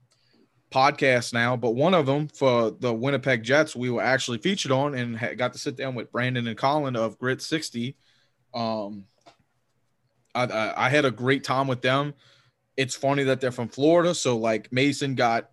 podcasts 0.74 1.34
now. 1.34 1.56
But 1.56 1.72
one 1.72 1.94
of 1.94 2.06
them 2.06 2.28
for 2.28 2.72
the 2.72 2.94
winnipeg 2.94 3.44
jets 3.44 3.74
we 3.74 3.90
were 3.90 4.02
actually 4.02 4.40
featured 4.40 4.74
on 4.74 4.94
and 4.94 5.38
got 5.38 5.54
to 5.54 5.60
sit 5.60 5.78
down 5.78 5.96
with 5.96 6.12
brandon 6.12 6.48
and 6.48 6.58
colin 6.58 6.98
of 6.98 7.18
grit 7.18 7.42
60 7.42 7.96
um 8.54 9.06
I, 10.36 10.44
I, 10.44 10.86
I 10.86 10.90
had 10.90 11.06
a 11.06 11.12
great 11.12 11.44
time 11.44 11.68
with 11.68 11.82
them. 11.82 12.14
It's 12.78 12.96
funny 12.96 13.24
that 13.24 13.40
they're 13.40 13.52
from 13.54 13.70
florida 13.70 14.14
so 14.16 14.38
like 14.38 14.70
mason 14.74 15.16
got 15.16 15.50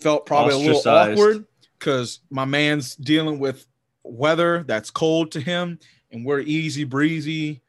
felt 0.00 0.26
probably 0.26 0.54
a 0.54 0.58
little 0.58 0.92
awkward 0.92 1.46
because 1.82 2.20
my 2.30 2.44
man's 2.44 2.94
dealing 2.94 3.40
with 3.40 3.66
weather 4.04 4.62
that's 4.62 4.88
cold 4.88 5.32
to 5.32 5.40
him, 5.40 5.80
and 6.12 6.24
we're 6.24 6.38
easy 6.38 6.84
breezy, 6.84 7.60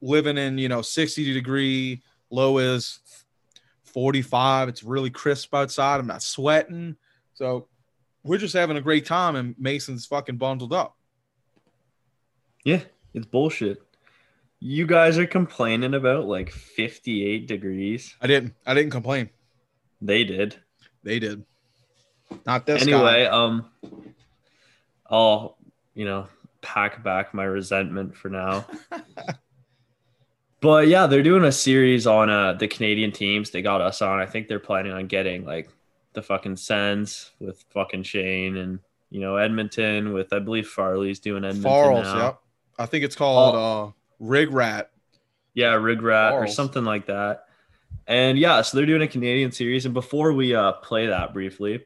living 0.00 0.36
in 0.36 0.58
you 0.58 0.68
know 0.68 0.82
60 0.82 1.32
degree, 1.32 2.02
low 2.30 2.58
is 2.58 2.98
45. 3.84 4.68
It's 4.68 4.82
really 4.82 5.10
crisp 5.10 5.54
outside. 5.54 6.00
I'm 6.00 6.08
not 6.08 6.24
sweating, 6.24 6.96
so 7.34 7.68
we're 8.24 8.38
just 8.38 8.54
having 8.54 8.76
a 8.76 8.80
great 8.80 9.06
time. 9.06 9.36
And 9.36 9.54
Mason's 9.58 10.06
fucking 10.06 10.38
bundled 10.38 10.72
up. 10.72 10.96
Yeah, 12.64 12.80
it's 13.14 13.26
bullshit. 13.26 13.80
You 14.58 14.86
guys 14.86 15.18
are 15.18 15.26
complaining 15.26 15.94
about 15.94 16.26
like 16.26 16.50
58 16.50 17.46
degrees. 17.46 18.16
I 18.20 18.26
didn't. 18.26 18.54
I 18.66 18.74
didn't 18.74 18.90
complain. 18.90 19.30
They 20.00 20.24
did. 20.24 20.56
They 21.04 21.20
did. 21.20 21.44
Not 22.46 22.66
this 22.66 22.82
anyway, 22.82 23.24
guy. 23.24 23.30
um, 23.30 23.70
I'll 25.08 25.56
you 25.94 26.04
know 26.04 26.28
pack 26.60 27.02
back 27.02 27.34
my 27.34 27.44
resentment 27.44 28.16
for 28.16 28.28
now. 28.28 28.66
But 30.62 30.86
yeah, 30.86 31.08
they're 31.08 31.24
doing 31.24 31.42
a 31.42 31.50
series 31.50 32.06
on 32.06 32.30
uh, 32.30 32.52
the 32.52 32.68
Canadian 32.68 33.10
teams. 33.10 33.50
They 33.50 33.62
got 33.62 33.80
us 33.80 34.00
on. 34.00 34.20
I 34.20 34.26
think 34.26 34.46
they're 34.46 34.60
planning 34.60 34.92
on 34.92 35.08
getting 35.08 35.44
like 35.44 35.68
the 36.12 36.22
fucking 36.22 36.56
Sens 36.56 37.32
with 37.40 37.64
fucking 37.70 38.04
Shane 38.04 38.56
and 38.56 38.78
you 39.10 39.20
know 39.20 39.36
Edmonton 39.36 40.12
with 40.12 40.32
I 40.32 40.38
believe 40.38 40.68
Farley's 40.68 41.18
doing 41.18 41.44
Edmonton 41.44 41.64
Farls, 41.64 42.04
now. 42.04 42.24
yep. 42.24 42.40
I 42.78 42.86
think 42.86 43.04
it's 43.04 43.16
called 43.16 43.56
uh 43.56 43.92
Rig 44.20 44.52
Rat. 44.52 44.90
Yeah, 45.52 45.72
Rigrat 45.72 46.32
or 46.32 46.46
something 46.46 46.84
like 46.84 47.06
that. 47.06 47.46
And 48.06 48.38
yeah, 48.38 48.62
so 48.62 48.76
they're 48.76 48.86
doing 48.86 49.02
a 49.02 49.08
Canadian 49.08 49.50
series. 49.50 49.84
And 49.84 49.92
before 49.92 50.32
we 50.32 50.54
uh, 50.54 50.72
play 50.74 51.08
that 51.08 51.34
briefly, 51.34 51.84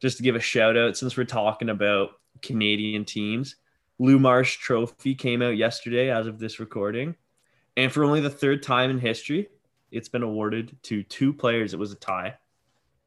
just 0.00 0.16
to 0.18 0.22
give 0.22 0.36
a 0.36 0.40
shout 0.40 0.76
out, 0.76 0.96
since 0.96 1.16
we're 1.16 1.24
talking 1.24 1.68
about 1.68 2.10
Canadian 2.42 3.04
teams, 3.04 3.56
Lou 3.98 4.18
Marsh 4.18 4.58
Trophy 4.58 5.14
came 5.14 5.42
out 5.42 5.56
yesterday 5.56 6.10
as 6.10 6.26
of 6.26 6.38
this 6.38 6.60
recording. 6.60 7.14
And 7.76 7.92
for 7.92 8.04
only 8.04 8.20
the 8.20 8.30
third 8.30 8.62
time 8.62 8.90
in 8.90 8.98
history, 8.98 9.48
it's 9.90 10.08
been 10.08 10.22
awarded 10.22 10.76
to 10.84 11.02
two 11.02 11.32
players. 11.32 11.74
It 11.74 11.78
was 11.78 11.92
a 11.92 11.96
tie. 11.96 12.34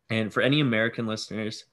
And 0.09 0.33
for 0.33 0.41
any 0.41 0.59
American 0.59 1.05
listeners, 1.05 1.65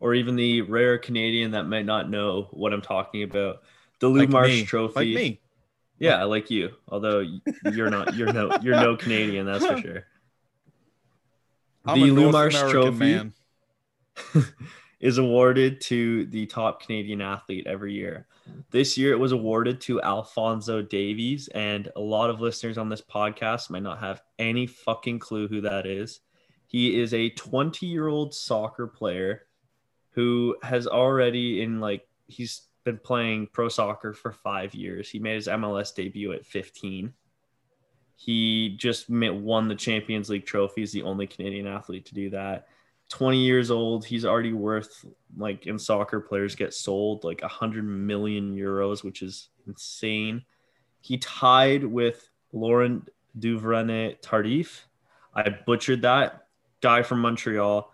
or 0.00 0.14
even 0.14 0.36
the 0.36 0.62
rare 0.62 0.98
Canadian 0.98 1.52
that 1.52 1.64
might 1.64 1.86
not 1.86 2.10
know 2.10 2.48
what 2.50 2.72
I'm 2.72 2.82
talking 2.82 3.22
about, 3.22 3.62
the 4.00 4.08
Lou 4.08 4.20
Like 4.20 4.28
Marsh 4.30 4.48
me. 4.48 4.64
Trophy. 4.64 4.94
Like 4.94 5.08
me. 5.08 5.40
Yeah, 5.98 6.24
like 6.24 6.50
you. 6.50 6.70
Although 6.88 7.24
you're 7.72 7.90
not, 7.90 8.14
you're 8.14 8.32
no, 8.32 8.50
you're 8.62 8.76
no 8.76 8.96
Canadian, 8.96 9.46
that's 9.46 9.64
for 9.64 9.78
sure. 9.80 10.06
I'm 11.86 12.00
the 12.00 12.10
Lou 12.10 12.32
Marsh 12.32 12.54
American 12.54 12.82
Trophy 12.82 12.98
man. 12.98 13.34
is 15.00 15.18
awarded 15.18 15.80
to 15.82 16.26
the 16.26 16.46
top 16.46 16.82
Canadian 16.82 17.20
athlete 17.20 17.66
every 17.66 17.92
year. 17.92 18.26
This 18.70 18.96
year, 18.96 19.12
it 19.12 19.18
was 19.18 19.32
awarded 19.32 19.80
to 19.82 20.02
Alfonso 20.02 20.82
Davies, 20.82 21.48
and 21.48 21.90
a 21.96 22.00
lot 22.00 22.30
of 22.30 22.40
listeners 22.40 22.78
on 22.78 22.88
this 22.88 23.02
podcast 23.02 23.70
might 23.70 23.82
not 23.82 24.00
have 24.00 24.22
any 24.38 24.66
fucking 24.66 25.18
clue 25.18 25.48
who 25.48 25.60
that 25.62 25.86
is. 25.86 26.20
He 26.66 27.00
is 27.00 27.14
a 27.14 27.30
20 27.30 27.86
year 27.86 28.08
old 28.08 28.34
soccer 28.34 28.86
player 28.86 29.42
who 30.10 30.56
has 30.62 30.86
already 30.86 31.62
in 31.62 31.80
like 31.80 32.06
he's 32.26 32.62
been 32.84 32.98
playing 32.98 33.48
pro 33.52 33.68
soccer 33.68 34.12
for 34.12 34.32
five 34.32 34.74
years. 34.74 35.10
He 35.10 35.18
made 35.18 35.34
his 35.34 35.48
MLS 35.48 35.94
debut 35.94 36.32
at 36.32 36.46
15. 36.46 37.12
He 38.16 38.76
just 38.76 39.10
won 39.10 39.68
the 39.68 39.74
Champions 39.74 40.30
League 40.30 40.46
trophy. 40.46 40.82
He's 40.82 40.92
the 40.92 41.02
only 41.02 41.26
Canadian 41.26 41.66
athlete 41.66 42.06
to 42.06 42.14
do 42.14 42.30
that. 42.30 42.68
20 43.10 43.38
years 43.38 43.70
old. 43.70 44.04
He's 44.04 44.24
already 44.24 44.52
worth 44.52 45.04
like 45.36 45.66
in 45.66 45.78
soccer 45.78 46.20
players 46.20 46.54
get 46.54 46.74
sold 46.74 47.24
like 47.24 47.42
100 47.42 47.84
million 47.84 48.54
euros, 48.54 49.04
which 49.04 49.22
is 49.22 49.48
insane. 49.66 50.44
He 51.00 51.18
tied 51.18 51.84
with 51.84 52.28
Laurent 52.52 53.08
Duvernay 53.38 54.16
Tardif. 54.22 54.80
I 55.34 55.48
butchered 55.50 56.02
that 56.02 56.46
guy 56.80 57.02
from 57.02 57.20
Montreal. 57.20 57.92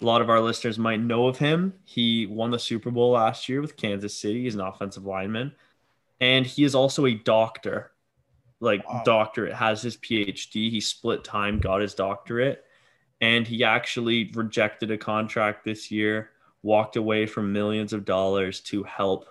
A 0.00 0.04
lot 0.04 0.20
of 0.22 0.30
our 0.30 0.40
listeners 0.40 0.78
might 0.78 1.00
know 1.00 1.26
of 1.26 1.38
him. 1.38 1.74
He 1.84 2.26
won 2.26 2.50
the 2.50 2.58
Super 2.58 2.90
Bowl 2.90 3.12
last 3.12 3.48
year 3.48 3.60
with 3.60 3.76
Kansas 3.76 4.18
City. 4.18 4.44
He's 4.44 4.54
an 4.54 4.60
offensive 4.60 5.04
lineman. 5.04 5.52
And 6.20 6.46
he 6.46 6.64
is 6.64 6.74
also 6.74 7.06
a 7.06 7.14
doctor, 7.14 7.92
like 8.60 8.88
Wow. 8.88 9.02
doctorate, 9.04 9.54
has 9.54 9.82
his 9.82 9.96
PhD. 9.96 10.70
He 10.70 10.80
split 10.80 11.24
time, 11.24 11.58
got 11.58 11.80
his 11.80 11.94
doctorate. 11.94 12.64
And 13.20 13.46
he 13.46 13.64
actually 13.64 14.30
rejected 14.34 14.90
a 14.90 14.98
contract 14.98 15.64
this 15.64 15.90
year, 15.90 16.30
walked 16.62 16.96
away 16.96 17.26
from 17.26 17.52
millions 17.52 17.92
of 17.92 18.04
dollars 18.04 18.60
to 18.60 18.84
help 18.84 19.26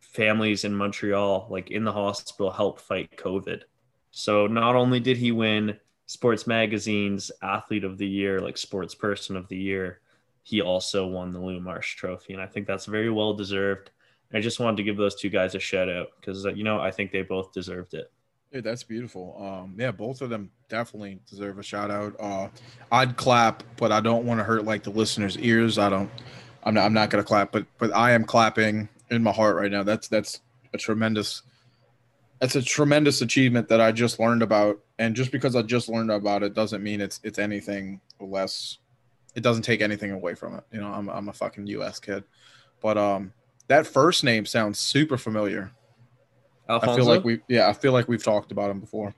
families 0.00 0.64
in 0.64 0.74
Montreal, 0.74 1.48
like 1.50 1.70
in 1.70 1.84
the 1.84 1.92
hospital, 1.92 2.50
help 2.50 2.80
fight 2.80 3.16
COVID. 3.16 3.62
So 4.10 4.46
not 4.46 4.76
only 4.76 5.00
did 5.00 5.16
he 5.16 5.32
win 5.32 5.78
Sports 6.06 6.46
Magazine's 6.46 7.30
Athlete 7.42 7.84
of 7.84 7.98
the 7.98 8.06
Year, 8.06 8.40
like 8.40 8.56
Sports 8.56 8.94
Person 8.94 9.36
of 9.36 9.48
the 9.48 9.56
Year, 9.56 10.00
he 10.44 10.60
also 10.60 11.06
won 11.06 11.32
the 11.32 11.40
Lou 11.40 11.58
Marsh 11.58 11.96
Trophy, 11.96 12.34
and 12.34 12.42
I 12.42 12.46
think 12.46 12.66
that's 12.66 12.84
very 12.84 13.10
well 13.10 13.32
deserved. 13.32 13.90
I 14.32 14.40
just 14.40 14.60
wanted 14.60 14.76
to 14.78 14.82
give 14.82 14.96
those 14.96 15.14
two 15.14 15.30
guys 15.30 15.54
a 15.54 15.60
shout 15.60 15.88
out 15.88 16.08
because 16.20 16.44
uh, 16.44 16.52
you 16.52 16.64
know 16.64 16.80
I 16.80 16.90
think 16.90 17.10
they 17.10 17.22
both 17.22 17.52
deserved 17.52 17.94
it. 17.94 18.12
That's 18.60 18.84
beautiful. 18.84 19.36
Um, 19.40 19.74
yeah, 19.78 19.90
both 19.90 20.20
of 20.22 20.30
them 20.30 20.50
definitely 20.68 21.18
deserve 21.28 21.58
a 21.58 21.62
shout 21.62 21.90
out. 21.90 22.14
Uh, 22.20 22.48
I'd 22.92 23.16
clap, 23.16 23.64
but 23.76 23.90
I 23.90 24.00
don't 24.00 24.24
want 24.24 24.38
to 24.38 24.44
hurt 24.44 24.64
like 24.64 24.84
the 24.84 24.90
listeners' 24.90 25.36
ears. 25.38 25.78
I 25.78 25.88
don't. 25.88 26.10
I'm 26.62 26.74
not. 26.74 26.84
I'm 26.84 26.92
not 26.92 27.10
gonna 27.10 27.24
clap, 27.24 27.50
but 27.50 27.66
but 27.78 27.94
I 27.94 28.12
am 28.12 28.24
clapping 28.24 28.88
in 29.10 29.22
my 29.22 29.32
heart 29.32 29.56
right 29.56 29.70
now. 29.70 29.82
That's 29.82 30.08
that's 30.08 30.40
a 30.72 30.78
tremendous. 30.78 31.42
That's 32.40 32.56
a 32.56 32.62
tremendous 32.62 33.22
achievement 33.22 33.68
that 33.68 33.80
I 33.80 33.90
just 33.90 34.20
learned 34.20 34.42
about, 34.42 34.78
and 34.98 35.16
just 35.16 35.32
because 35.32 35.56
I 35.56 35.62
just 35.62 35.88
learned 35.88 36.10
about 36.10 36.42
it 36.42 36.54
doesn't 36.54 36.82
mean 36.82 37.00
it's 37.00 37.20
it's 37.24 37.38
anything 37.38 38.00
less. 38.20 38.78
It 39.34 39.42
doesn't 39.42 39.62
take 39.62 39.80
anything 39.80 40.12
away 40.12 40.34
from 40.34 40.54
it. 40.54 40.64
You 40.72 40.80
know, 40.80 40.88
I'm 40.88 41.08
I'm 41.08 41.28
a 41.28 41.32
fucking 41.32 41.66
U.S. 41.68 41.98
kid, 41.98 42.22
but 42.80 42.96
um, 42.96 43.32
that 43.66 43.86
first 43.86 44.22
name 44.22 44.46
sounds 44.46 44.78
super 44.78 45.16
familiar. 45.16 45.72
Alfonso, 46.68 46.92
I 46.92 46.96
feel 46.96 47.04
like 47.06 47.24
we, 47.24 47.40
yeah, 47.48 47.68
I 47.68 47.72
feel 47.72 47.92
like 47.92 48.08
we've 48.08 48.22
talked 48.22 48.52
about 48.52 48.70
him 48.70 48.80
before. 48.80 49.14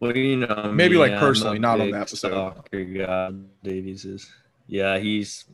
Well, 0.00 0.16
you 0.16 0.36
know, 0.36 0.72
Maybe, 0.72 0.94
me, 0.94 1.00
like, 1.00 1.12
I'm 1.12 1.20
personally, 1.20 1.58
not 1.58 1.78
on 1.80 1.86
big 1.86 1.94
the 1.94 2.00
episode. 2.00 2.30
Soccer 2.32 2.84
guy, 2.84 3.30
Davies 3.62 4.06
is. 4.06 4.30
Yeah, 4.66 4.98
he's 4.98 5.44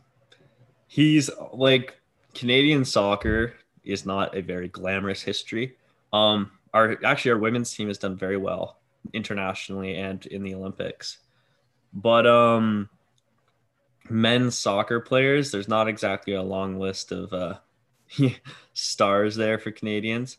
he's 0.87 1.31
like 1.53 1.97
Canadian 2.35 2.85
soccer 2.85 3.55
is 3.83 4.07
not 4.07 4.37
a 4.37 4.43
very 4.43 4.69
glamorous 4.69 5.23
history. 5.23 5.77
Um, 6.13 6.53
our 6.73 6.97
actually 7.05 7.33
our 7.33 7.39
women's 7.39 7.75
team 7.75 7.89
has 7.89 7.99
done 7.99 8.17
very 8.17 8.37
well 8.37 8.79
internationally 9.13 9.97
and 9.97 10.25
in 10.27 10.43
the 10.45 10.55
Olympics, 10.55 11.19
but 11.93 12.27
um, 12.27 12.89
men's 14.09 14.57
soccer 14.57 15.01
players, 15.01 15.51
there's 15.51 15.69
not 15.69 15.89
exactly 15.89 16.35
a 16.35 16.43
long 16.43 16.79
list 16.79 17.11
of 17.11 17.33
uh 17.33 17.55
stars 18.75 19.35
there 19.35 19.59
for 19.59 19.73
Canadians. 19.73 20.39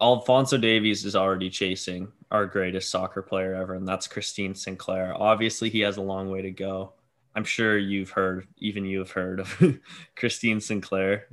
Alfonso 0.00 0.58
Davies 0.58 1.04
is 1.04 1.16
already 1.16 1.48
chasing 1.48 2.08
our 2.30 2.44
greatest 2.46 2.90
soccer 2.90 3.22
player 3.22 3.54
ever, 3.54 3.74
and 3.74 3.86
that's 3.88 4.06
Christine 4.06 4.54
Sinclair. 4.54 5.14
Obviously, 5.16 5.70
he 5.70 5.80
has 5.80 5.96
a 5.96 6.02
long 6.02 6.30
way 6.30 6.42
to 6.42 6.50
go. 6.50 6.92
I'm 7.34 7.44
sure 7.44 7.78
you've 7.78 8.10
heard, 8.10 8.46
even 8.58 8.84
you 8.84 8.98
have 8.98 9.10
heard 9.10 9.40
of 9.40 9.78
Christine 10.16 10.60
Sinclair. 10.60 11.28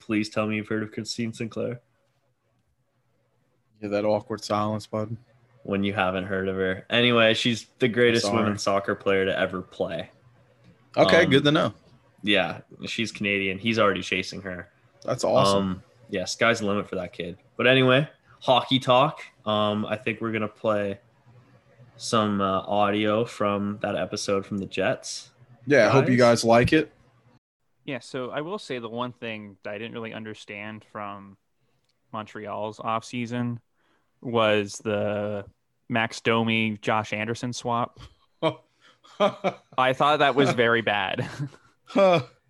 Please 0.00 0.28
tell 0.28 0.46
me 0.46 0.56
you've 0.56 0.68
heard 0.68 0.82
of 0.82 0.92
Christine 0.92 1.32
Sinclair 1.32 1.80
Yeah, 3.80 3.88
that 3.88 4.04
awkward 4.04 4.44
silence, 4.44 4.86
bud. 4.86 5.16
when 5.62 5.82
you 5.82 5.94
haven't 5.94 6.24
heard 6.24 6.48
of 6.48 6.56
her. 6.56 6.84
Anyway, 6.90 7.32
she's 7.34 7.66
the 7.78 7.88
greatest 7.88 8.30
women's 8.32 8.62
soccer 8.62 8.94
player 8.94 9.24
to 9.24 9.38
ever 9.38 9.62
play. 9.62 10.10
Okay, 10.96 11.24
Um, 11.24 11.30
good 11.30 11.44
to 11.44 11.52
know. 11.52 11.72
Yeah, 12.22 12.60
she's 12.86 13.12
Canadian. 13.12 13.58
He's 13.58 13.78
already 13.78 14.02
chasing 14.02 14.42
her. 14.42 14.70
That's 15.04 15.24
awesome. 15.24 15.58
Um, 15.62 15.82
yeah, 16.10 16.24
sky's 16.26 16.60
the 16.60 16.66
limit 16.66 16.88
for 16.88 16.96
that 16.96 17.12
kid. 17.14 17.38
But 17.56 17.66
anyway, 17.66 18.08
hockey 18.40 18.78
talk. 18.78 19.20
Um, 19.46 19.86
I 19.86 19.96
think 19.96 20.20
we're 20.20 20.32
gonna 20.32 20.48
play 20.48 20.98
some 21.96 22.40
uh, 22.40 22.60
audio 22.60 23.24
from 23.24 23.78
that 23.82 23.94
episode 23.96 24.44
from 24.44 24.58
the 24.58 24.66
Jets. 24.66 25.30
yeah, 25.66 25.86
I 25.86 25.90
hope 25.90 26.08
you 26.08 26.16
guys- 26.16 26.40
guys 26.40 26.44
like 26.44 26.72
it. 26.72 26.92
Yeah, 27.84 27.98
so 28.00 28.30
I 28.30 28.40
will 28.40 28.58
say 28.58 28.78
the 28.78 28.88
one 28.88 29.12
thing 29.12 29.58
that 29.62 29.74
I 29.74 29.78
didn't 29.78 29.92
really 29.92 30.14
understand 30.14 30.84
from 30.90 31.36
Montreal's 32.12 32.78
offseason 32.78 33.58
was 34.22 34.78
the 34.78 35.44
Max 35.90 36.20
Domi 36.22 36.78
Josh 36.80 37.12
Anderson 37.12 37.52
swap. 37.52 38.00
I 39.78 39.92
thought 39.92 40.20
that 40.20 40.34
was 40.34 40.50
very 40.52 40.80
bad, 40.80 41.28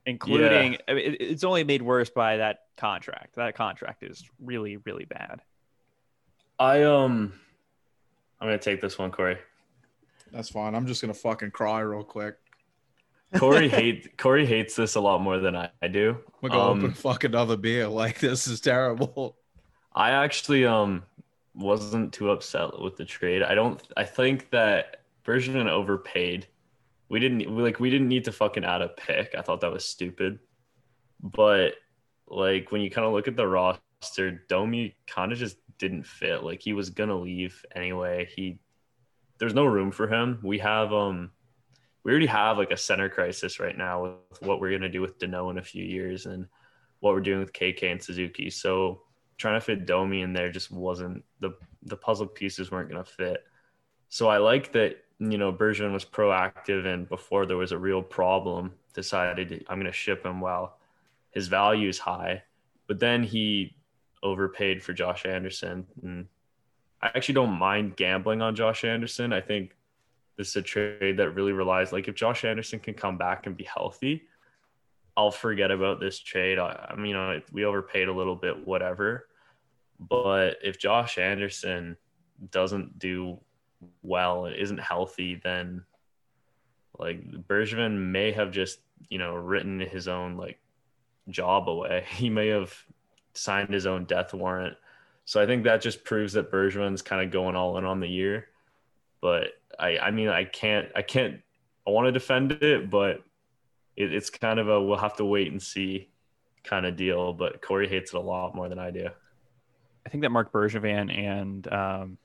including 0.07 0.79
I 0.89 0.95
mean, 0.95 1.05
it- 1.05 1.21
it's 1.21 1.45
only 1.45 1.65
made 1.65 1.83
worse 1.83 2.11
by 2.11 2.37
that 2.39 2.61
contract. 2.77 3.37
That 3.37 3.55
contract 3.55 4.03
is 4.03 4.29
really 4.41 4.77
really 4.79 5.05
bad. 5.05 5.41
I 6.59 6.83
um, 6.83 7.33
I'm 8.41 8.49
gonna 8.49 8.59
take 8.59 8.81
this 8.81 8.99
one, 8.99 9.11
Corey. 9.11 9.39
That's 10.33 10.49
fine. 10.49 10.75
I'm 10.75 10.87
just 10.87 11.01
gonna 11.01 11.15
fucking 11.15 11.51
cry 11.53 11.81
real 11.81 12.05
quick. 12.05 12.37
Corey 13.37 13.69
hate 13.81 14.17
Corey 14.17 14.47
hates 14.47 14.77
this 14.77 14.95
a 14.95 15.01
lot 15.01 15.21
more 15.21 15.39
than 15.39 15.57
I, 15.57 15.71
I 15.83 15.89
do. 15.89 16.17
I'm 16.43 16.49
gonna 16.49 16.61
go 16.63 16.71
Um, 16.71 16.79
open 16.79 16.93
fuck 16.95 17.25
another 17.25 17.57
beer. 17.57 17.89
Like 18.05 18.21
this 18.21 18.47
is 18.47 18.61
terrible. 18.61 19.37
I 19.95 20.11
actually 20.11 20.65
um 20.67 21.05
wasn't 21.55 22.13
too 22.13 22.31
upset 22.31 22.81
with 22.81 22.97
the 22.97 23.05
trade. 23.05 23.43
I 23.43 23.55
don't. 23.55 23.81
I 23.97 24.05
think 24.05 24.51
that 24.51 25.03
Bergevin 25.25 25.69
overpaid. 25.69 26.47
We 27.09 27.21
didn't 27.21 27.57
like 27.57 27.81
we 27.81 27.91
didn't 27.91 28.09
need 28.09 28.25
to 28.25 28.33
fucking 28.33 28.65
add 28.65 28.83
a 28.83 28.89
pick. 28.89 29.35
I 29.37 29.43
thought 29.43 29.61
that 29.61 29.73
was 29.73 29.85
stupid. 29.85 30.39
But 31.23 31.75
like 32.27 32.73
when 32.73 32.81
you 32.81 32.91
kind 32.91 33.07
of 33.07 33.13
look 33.13 33.29
at 33.29 33.37
the 33.37 33.47
roster, 33.47 34.43
Domi 34.49 34.97
kind 35.07 35.33
of 35.33 35.39
just 35.39 35.57
didn't 35.79 36.07
fit. 36.07 36.43
Like 36.43 36.63
he 36.63 36.73
was 36.73 36.91
gonna 36.91 37.19
leave 37.19 37.65
anyway. 37.75 38.29
He 38.35 38.59
there's 39.39 39.55
no 39.55 39.65
room 39.65 39.91
for 39.91 40.09
him. 40.09 40.41
We 40.43 40.59
have 40.59 40.93
um 40.93 41.31
we 42.05 42.11
already 42.11 42.27
have 42.27 42.59
like 42.59 42.71
a 42.71 42.77
center 42.77 43.09
crisis 43.09 43.61
right 43.61 43.77
now 43.77 44.03
with 44.03 44.43
what 44.43 44.61
we're 44.61 44.73
gonna 44.73 44.89
do 44.89 45.01
with 45.01 45.19
Danault 45.19 45.51
in 45.51 45.59
a 45.59 45.63
few 45.63 45.85
years 45.85 46.27
and 46.27 46.47
what 47.01 47.15
we're 47.15 47.21
doing 47.21 47.41
with 47.41 47.53
KK 47.53 47.93
and 47.93 48.03
Suzuki. 48.03 48.51
So 48.51 49.03
trying 49.37 49.59
to 49.59 49.65
fit 49.65 49.87
Domi 49.87 50.23
in 50.23 50.33
there 50.33 50.51
just 50.51 50.71
wasn't 50.71 51.25
the 51.41 51.51
the 51.83 51.97
puzzle 51.97 52.27
pieces 52.27 52.71
weren't 52.71 52.91
to 52.91 53.05
fit. 53.05 53.45
So 54.09 54.29
I 54.29 54.39
like 54.39 54.73
that 54.73 55.04
you 55.19 55.39
know 55.39 55.53
Bergevin 55.53 55.93
was 55.93 56.05
proactive 56.05 56.87
and 56.87 57.09
before 57.09 57.47
there 57.47 57.57
was 57.57 57.73
a 57.73 57.79
real 57.79 58.03
problem 58.03 58.73
decided 58.95 59.65
I'm 59.69 59.79
going 59.79 59.91
to 59.91 59.93
ship 59.93 60.25
him 60.25 60.41
while 60.41 60.79
his 61.31 61.49
value 61.49 61.89
is 61.89 61.99
high. 61.99 62.43
But 62.87 63.01
then 63.01 63.23
he 63.23 63.77
overpaid 64.23 64.83
for 64.83 64.93
Josh 64.93 65.27
Anderson 65.27 65.87
and 66.03 66.27
I 67.03 67.09
actually 67.09 67.35
don't 67.35 67.59
mind 67.59 67.97
gambling 67.97 68.41
on 68.41 68.57
Josh 68.57 68.85
Anderson. 68.85 69.33
I 69.33 69.41
think 69.41 69.77
this 70.37 70.49
is 70.49 70.57
a 70.57 70.63
trade 70.63 71.19
that 71.19 71.31
really 71.31 71.53
relies 71.53 71.93
like 71.93 72.09
if 72.09 72.15
Josh 72.15 72.45
Anderson 72.45 72.81
can 72.81 72.95
come 72.95 73.19
back 73.19 73.47
and 73.47 73.57
be 73.57 73.65
healthy, 73.65 74.23
I'll 75.17 75.31
forget 75.31 75.71
about 75.71 76.01
this 76.01 76.19
trade. 76.19 76.59
I, 76.59 76.89
I 76.91 76.97
mean, 76.97 77.07
you 77.07 77.15
know, 77.15 77.41
we 77.53 77.65
overpaid 77.65 78.09
a 78.09 78.13
little 78.13 78.35
bit, 78.35 78.67
whatever. 78.67 79.29
But 80.01 80.57
if 80.63 80.79
Josh 80.79 81.19
Anderson 81.19 81.97
doesn't 82.51 82.99
do 82.99 83.39
well 84.03 84.47
and 84.47 84.57
isn't 84.57 84.79
healthy, 84.79 85.41
then 85.43 85.85
like 86.99 87.23
Bergevin 87.47 87.99
may 87.99 88.33
have 88.33 88.51
just, 88.51 88.81
you 89.09 89.19
know, 89.19 89.35
written 89.35 89.81
his 89.81 90.09
own 90.09 90.37
like 90.37 90.59
job 91.29 91.69
away. 91.69 92.05
He 92.11 92.31
may 92.31 92.49
have 92.49 92.75
signed 93.35 93.73
his 93.73 93.87
own 93.87 94.05
death 94.05 94.33
warrant. 94.33 94.77
So 95.25 95.41
I 95.41 95.47
think 95.47 95.65
that 95.65 95.81
just 95.81 96.05
proves 96.05 96.35
that 96.35 96.53
Bergevin's 96.53 97.03
kind 97.03 97.25
of 97.25 97.31
going 97.31 97.57
all 97.57 97.79
in 97.79 97.85
on 97.85 98.01
the 98.01 98.09
year. 98.09 98.49
But 99.21 99.49
I, 99.79 99.99
I 99.99 100.11
mean, 100.11 100.29
I 100.29 100.45
can't, 100.45 100.89
I 100.95 101.03
can't, 101.03 101.41
I 101.87 101.91
want 101.91 102.07
to 102.07 102.13
defend 102.13 102.53
it, 102.53 102.91
but 102.91 103.23
it, 103.97 104.13
it's 104.13 104.31
kind 104.31 104.59
of 104.59 104.69
a 104.69 104.83
we'll 104.83 104.99
have 104.99 105.17
to 105.17 105.25
wait 105.25 105.51
and 105.51 105.63
see 105.63 106.09
kind 106.63 106.85
of 106.85 106.97
deal. 106.97 107.33
But 107.33 107.63
Corey 107.63 107.89
hates 107.89 108.13
it 108.13 108.17
a 108.17 108.21
lot 108.21 108.55
more 108.55 108.69
than 108.69 108.79
I 108.79 108.91
do. 108.91 109.09
I 110.07 110.11
think 110.11 110.23
that 110.23 110.31
Marc 110.31 110.53
Bergevin 110.53 111.17
and 111.17 111.73
um, 111.73 112.19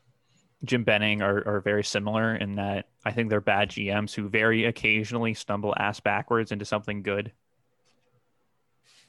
Jim 0.65 0.83
Benning 0.83 1.21
are, 1.21 1.47
are 1.47 1.61
very 1.61 1.83
similar 1.83 2.35
in 2.35 2.55
that 2.55 2.87
I 3.05 3.11
think 3.11 3.29
they're 3.29 3.41
bad 3.41 3.69
GMs 3.69 4.13
who 4.13 4.27
very 4.27 4.65
occasionally 4.65 5.33
stumble 5.33 5.73
ass 5.77 5.99
backwards 5.99 6.51
into 6.51 6.65
something 6.65 7.01
good. 7.01 7.31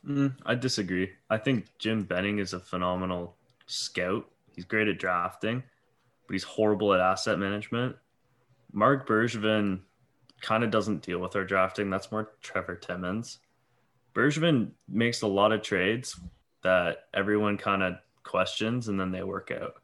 Mm, 0.06 0.34
I 0.46 0.54
disagree. 0.54 1.10
I 1.28 1.38
think 1.38 1.66
Jim 1.78 2.04
Benning 2.04 2.38
is 2.38 2.52
a 2.52 2.60
phenomenal 2.60 3.36
scout. 3.66 4.28
He's 4.54 4.64
great 4.64 4.88
at 4.88 4.98
drafting, 4.98 5.62
but 6.26 6.32
he's 6.32 6.44
horrible 6.44 6.94
at 6.94 7.00
asset 7.00 7.38
management. 7.38 7.96
Marc 8.72 9.06
Bergevin 9.06 9.80
kind 10.40 10.64
of 10.64 10.70
doesn't 10.70 11.02
deal 11.02 11.18
with 11.18 11.36
our 11.36 11.44
drafting. 11.44 11.90
That's 11.90 12.12
more 12.12 12.30
Trevor 12.40 12.76
Timmins. 12.76 13.38
Bergevin 14.14 14.70
makes 14.88 15.22
a 15.22 15.26
lot 15.26 15.52
of 15.52 15.62
trades 15.62 16.18
that 16.62 17.04
everyone 17.14 17.58
kind 17.58 17.82
of 17.82 17.94
questions 18.22 18.88
and 18.88 18.98
then 18.98 19.10
they 19.10 19.22
work 19.22 19.50
out, 19.50 19.74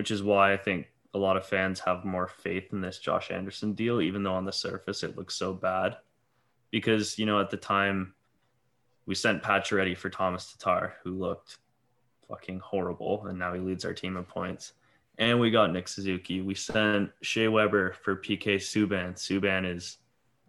which 0.00 0.10
is 0.10 0.22
why 0.22 0.50
I 0.50 0.56
think 0.56 0.86
a 1.12 1.18
lot 1.18 1.36
of 1.36 1.44
fans 1.44 1.78
have 1.80 2.06
more 2.06 2.26
faith 2.26 2.72
in 2.72 2.80
this 2.80 2.98
Josh 2.98 3.30
Anderson 3.30 3.74
deal, 3.74 4.00
even 4.00 4.22
though 4.22 4.32
on 4.32 4.46
the 4.46 4.50
surface 4.50 5.02
it 5.02 5.14
looks 5.14 5.34
so 5.34 5.52
bad. 5.52 5.98
Because, 6.70 7.18
you 7.18 7.26
know, 7.26 7.38
at 7.38 7.50
the 7.50 7.58
time 7.58 8.14
we 9.04 9.14
sent 9.14 9.42
Pacioretty 9.42 9.94
for 9.94 10.08
Tomas 10.08 10.54
Tatar, 10.54 10.94
who 11.04 11.10
looked 11.10 11.58
fucking 12.26 12.60
horrible, 12.60 13.26
and 13.26 13.38
now 13.38 13.52
he 13.52 13.60
leads 13.60 13.84
our 13.84 13.92
team 13.92 14.16
in 14.16 14.24
points. 14.24 14.72
And 15.18 15.38
we 15.38 15.50
got 15.50 15.70
Nick 15.70 15.86
Suzuki. 15.86 16.40
We 16.40 16.54
sent 16.54 17.10
Shea 17.20 17.48
Weber 17.48 17.92
for 17.92 18.16
PK 18.16 18.54
Subban. 18.54 19.16
Subban 19.16 19.70
is 19.70 19.98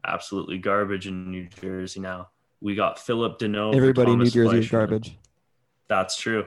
absolutely 0.05 0.59
garbage 0.59 1.07
in 1.07 1.29
New 1.29 1.49
Jersey 1.59 1.99
now. 1.99 2.29
We 2.61 2.73
got 2.73 2.99
Phillip 2.99 3.37
Danault. 3.37 3.75
Everybody 3.75 4.13
in 4.13 4.19
New 4.19 4.29
Jersey 4.29 4.59
is 4.59 4.69
garbage. 4.69 5.17
That's 5.89 6.15
true. 6.15 6.45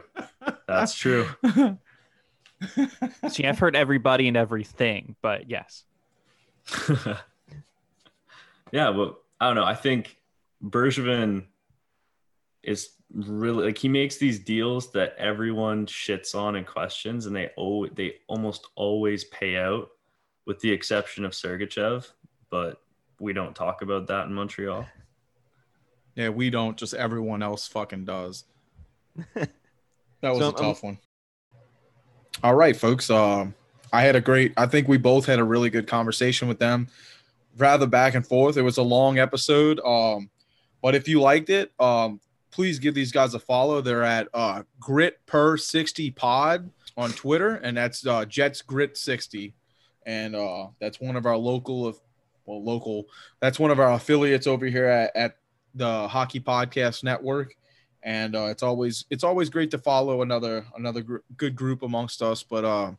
That's 0.66 0.94
true. 0.94 1.28
See, 3.28 3.44
I've 3.44 3.58
heard 3.58 3.76
everybody 3.76 4.28
and 4.28 4.36
everything, 4.36 5.16
but 5.22 5.50
yes. 5.50 5.84
yeah, 8.72 8.90
well, 8.90 9.18
I 9.40 9.46
don't 9.46 9.56
know. 9.56 9.64
I 9.64 9.74
think 9.74 10.18
Bergevin 10.62 11.44
is 12.62 12.90
really 13.12 13.66
like 13.66 13.78
he 13.78 13.88
makes 13.88 14.16
these 14.16 14.38
deals 14.38 14.90
that 14.92 15.14
everyone 15.18 15.86
shits 15.86 16.34
on 16.34 16.56
and 16.56 16.66
questions, 16.66 17.26
and 17.26 17.36
they 17.36 17.50
oh 17.58 17.86
they 17.86 18.14
almost 18.28 18.68
always 18.74 19.24
pay 19.24 19.56
out, 19.56 19.90
with 20.46 20.60
the 20.60 20.72
exception 20.72 21.24
of 21.24 21.32
Sergachev. 21.32 22.10
But 22.50 22.80
we 23.20 23.32
don't 23.32 23.54
talk 23.54 23.82
about 23.82 24.06
that 24.08 24.26
in 24.26 24.34
Montreal. 24.34 24.86
Yeah, 26.14 26.28
we 26.30 26.50
don't. 26.50 26.76
Just 26.76 26.94
everyone 26.94 27.42
else 27.42 27.66
fucking 27.68 28.04
does. 28.04 28.44
that 29.34 29.48
was 30.22 30.38
so, 30.38 30.48
a 30.50 30.52
tough 30.52 30.82
one. 30.82 30.98
All 32.42 32.54
right, 32.54 32.76
folks. 32.76 33.10
Um, 33.10 33.54
I 33.92 34.02
had 34.02 34.16
a 34.16 34.20
great. 34.20 34.52
I 34.56 34.66
think 34.66 34.88
we 34.88 34.98
both 34.98 35.26
had 35.26 35.38
a 35.38 35.44
really 35.44 35.70
good 35.70 35.86
conversation 35.86 36.48
with 36.48 36.58
them. 36.58 36.88
Rather 37.56 37.86
back 37.86 38.14
and 38.14 38.26
forth. 38.26 38.56
It 38.56 38.62
was 38.62 38.78
a 38.78 38.82
long 38.82 39.18
episode. 39.18 39.80
Um, 39.84 40.28
but 40.82 40.94
if 40.94 41.06
you 41.06 41.20
liked 41.20 41.48
it, 41.48 41.72
um, 41.78 42.20
please 42.50 42.78
give 42.78 42.94
these 42.94 43.12
guys 43.12 43.34
a 43.34 43.38
follow. 43.38 43.80
They're 43.80 44.02
at 44.02 44.28
uh, 44.34 44.64
Grit 44.80 45.24
Per 45.26 45.56
60 45.56 46.10
Pod 46.10 46.68
on 46.96 47.12
Twitter, 47.12 47.54
and 47.56 47.76
that's 47.76 48.06
uh, 48.06 48.24
Jets 48.24 48.62
Grit 48.62 48.96
60. 48.96 49.54
And 50.06 50.36
uh, 50.36 50.66
that's 50.80 51.00
one 51.00 51.16
of 51.16 51.26
our 51.26 51.36
local, 51.36 51.86
of, 51.86 51.98
well, 52.46 52.62
local, 52.62 53.06
that's 53.40 53.58
one 53.58 53.70
of 53.70 53.80
our 53.80 53.92
affiliates 53.92 54.46
over 54.46 54.66
here 54.66 54.84
at, 54.84 55.16
at 55.16 55.36
the 55.74 56.08
Hockey 56.08 56.40
Podcast 56.40 57.02
Network. 57.02 57.56
And 58.04 58.36
uh, 58.36 58.46
it's 58.46 58.62
always 58.62 59.06
it's 59.10 59.24
always 59.24 59.48
great 59.48 59.70
to 59.72 59.78
follow 59.78 60.22
another 60.22 60.66
another 60.76 61.02
gr- 61.02 61.16
good 61.36 61.56
group 61.56 61.82
amongst 61.82 62.22
us. 62.22 62.42
But 62.42 62.64
uh, 62.64 62.92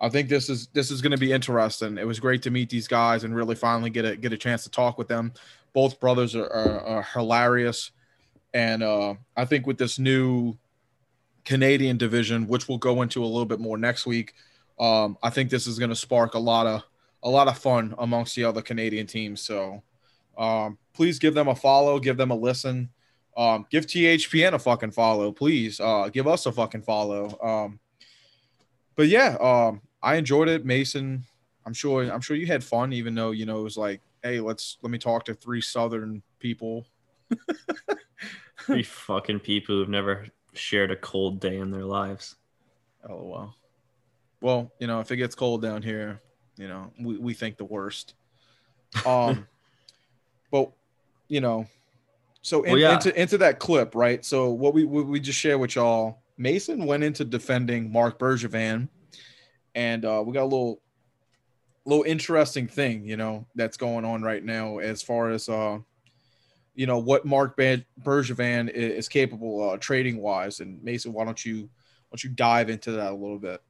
I 0.00 0.08
think 0.08 0.28
this 0.28 0.50
is 0.50 0.66
this 0.68 0.90
is 0.90 1.00
going 1.00 1.12
to 1.12 1.18
be 1.18 1.32
interesting. 1.32 1.96
It 1.96 2.06
was 2.06 2.20
great 2.20 2.42
to 2.42 2.50
meet 2.50 2.68
these 2.68 2.88
guys 2.88 3.24
and 3.24 3.34
really 3.34 3.54
finally 3.54 3.90
get 3.90 4.04
a 4.04 4.16
get 4.16 4.32
a 4.32 4.36
chance 4.36 4.64
to 4.64 4.70
talk 4.70 4.98
with 4.98 5.08
them. 5.08 5.32
Both 5.72 6.00
brothers 6.00 6.34
are, 6.34 6.46
are, 6.46 6.80
are 6.80 7.02
hilarious 7.02 7.92
and 8.56 8.82
uh, 8.82 9.14
I 9.36 9.44
think 9.44 9.66
with 9.66 9.76
this 9.76 9.98
new 9.98 10.56
Canadian 11.44 11.98
division, 11.98 12.46
which 12.46 12.68
we'll 12.68 12.78
go 12.78 13.02
into 13.02 13.22
a 13.22 13.26
little 13.26 13.44
bit 13.44 13.60
more 13.60 13.76
next 13.76 14.06
week, 14.06 14.32
um, 14.80 15.18
I 15.22 15.28
think 15.28 15.50
this 15.50 15.66
is 15.66 15.78
going 15.78 15.90
to 15.90 15.96
spark 15.96 16.32
a 16.32 16.38
lot 16.38 16.66
of 16.66 16.82
a 17.22 17.28
lot 17.28 17.48
of 17.48 17.58
fun 17.58 17.94
amongst 17.98 18.34
the 18.34 18.44
other 18.44 18.62
Canadian 18.62 19.06
teams. 19.06 19.42
So 19.42 19.82
um, 20.38 20.78
please 20.94 21.18
give 21.18 21.34
them 21.34 21.48
a 21.48 21.54
follow, 21.54 21.98
give 21.98 22.16
them 22.16 22.30
a 22.30 22.34
listen, 22.34 22.88
um, 23.36 23.66
give 23.70 23.86
THPN 23.86 24.54
a 24.54 24.58
fucking 24.58 24.92
follow, 24.92 25.30
please. 25.32 25.78
Uh, 25.78 26.08
give 26.12 26.26
us 26.26 26.46
a 26.46 26.52
fucking 26.52 26.82
follow. 26.82 27.38
Um, 27.42 27.78
but 28.94 29.08
yeah, 29.08 29.36
um, 29.40 29.82
I 30.02 30.16
enjoyed 30.16 30.48
it, 30.48 30.64
Mason. 30.64 31.24
I'm 31.66 31.74
sure 31.74 32.10
I'm 32.10 32.20
sure 32.20 32.36
you 32.36 32.46
had 32.46 32.64
fun, 32.64 32.92
even 32.92 33.14
though 33.14 33.32
you 33.32 33.44
know 33.44 33.58
it 33.58 33.64
was 33.64 33.76
like, 33.76 34.00
hey, 34.22 34.40
let's 34.40 34.78
let 34.82 34.90
me 34.90 34.98
talk 34.98 35.24
to 35.26 35.34
three 35.34 35.60
Southern 35.60 36.22
people. 36.38 36.86
Three 38.60 38.82
fucking 38.82 39.40
people 39.40 39.76
who've 39.76 39.88
never 39.88 40.26
shared 40.54 40.90
a 40.90 40.96
cold 40.96 41.40
day 41.40 41.58
in 41.58 41.70
their 41.70 41.84
lives. 41.84 42.36
Oh 43.08 43.24
well. 43.24 43.56
Well, 44.40 44.72
you 44.78 44.86
know, 44.86 45.00
if 45.00 45.10
it 45.10 45.16
gets 45.16 45.34
cold 45.34 45.62
down 45.62 45.82
here, 45.82 46.20
you 46.56 46.68
know, 46.68 46.90
we, 47.00 47.16
we 47.16 47.34
think 47.34 47.56
the 47.56 47.64
worst. 47.64 48.14
Um 49.04 49.46
but 50.50 50.70
you 51.28 51.40
know, 51.40 51.66
so 52.46 52.62
in, 52.62 52.70
well, 52.70 52.80
yeah. 52.80 52.94
into 52.94 53.20
into 53.20 53.38
that 53.38 53.58
clip, 53.58 53.96
right? 53.96 54.24
So 54.24 54.50
what 54.50 54.72
we 54.72 54.84
what 54.84 55.08
we 55.08 55.18
just 55.18 55.36
shared 55.36 55.58
with 55.58 55.74
y'all, 55.74 56.22
Mason 56.38 56.86
went 56.86 57.02
into 57.02 57.24
defending 57.24 57.90
Marc 57.90 58.20
Bergevin, 58.20 58.88
and 59.74 60.04
uh, 60.04 60.22
we 60.24 60.32
got 60.32 60.44
a 60.44 60.44
little 60.44 60.80
little 61.86 62.04
interesting 62.04 62.68
thing, 62.68 63.04
you 63.04 63.16
know, 63.16 63.46
that's 63.56 63.76
going 63.76 64.04
on 64.04 64.22
right 64.22 64.44
now 64.44 64.78
as 64.78 65.02
far 65.02 65.30
as 65.30 65.48
uh 65.48 65.78
you 66.76 66.86
know 66.86 66.98
what 66.98 67.24
Marc 67.24 67.56
Bergevin 67.56 68.70
is 68.70 69.08
capable 69.08 69.70
uh, 69.70 69.76
trading 69.78 70.18
wise. 70.18 70.60
And 70.60 70.80
Mason, 70.84 71.12
why 71.12 71.24
don't 71.24 71.44
you 71.44 71.62
why 71.62 72.12
don't 72.12 72.22
you 72.22 72.30
dive 72.30 72.70
into 72.70 72.92
that 72.92 73.10
a 73.10 73.16
little 73.16 73.40
bit? 73.40 73.60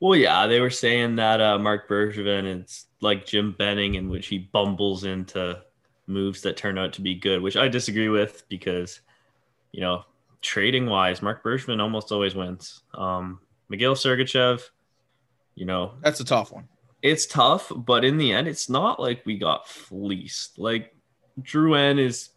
Well, 0.00 0.16
yeah, 0.16 0.46
they 0.46 0.60
were 0.60 0.70
saying 0.70 1.16
that 1.16 1.42
uh, 1.42 1.58
Marc 1.58 1.90
Bergevin 1.90 2.64
is 2.64 2.86
like 3.02 3.26
Jim 3.26 3.52
Benning, 3.52 3.96
in 3.96 4.08
which 4.08 4.28
he 4.28 4.38
bumbles 4.38 5.04
into 5.04 5.60
moves 6.06 6.42
that 6.42 6.56
turn 6.56 6.78
out 6.78 6.92
to 6.94 7.00
be 7.00 7.14
good, 7.14 7.42
which 7.42 7.56
I 7.56 7.68
disagree 7.68 8.08
with 8.08 8.48
because, 8.48 9.00
you 9.72 9.80
know, 9.80 10.04
trading 10.40 10.86
wise, 10.86 11.22
Marc 11.22 11.42
Bergevin 11.42 11.80
almost 11.80 12.12
always 12.12 12.34
wins. 12.34 12.82
Um, 12.94 13.40
Mikhail 13.68 13.94
Sergachev, 13.94 14.60
you 15.54 15.64
know, 15.64 15.94
that's 16.02 16.20
a 16.20 16.24
tough 16.24 16.52
one. 16.52 16.68
It's 17.00 17.26
tough, 17.26 17.72
but 17.74 18.04
in 18.04 18.16
the 18.16 18.32
end, 18.32 18.46
it's 18.46 18.68
not 18.68 19.00
like 19.00 19.24
we 19.24 19.38
got 19.38 19.68
fleeced. 19.68 20.58
Like 20.58 20.94
Drouin 21.40 21.98
is 21.98 22.30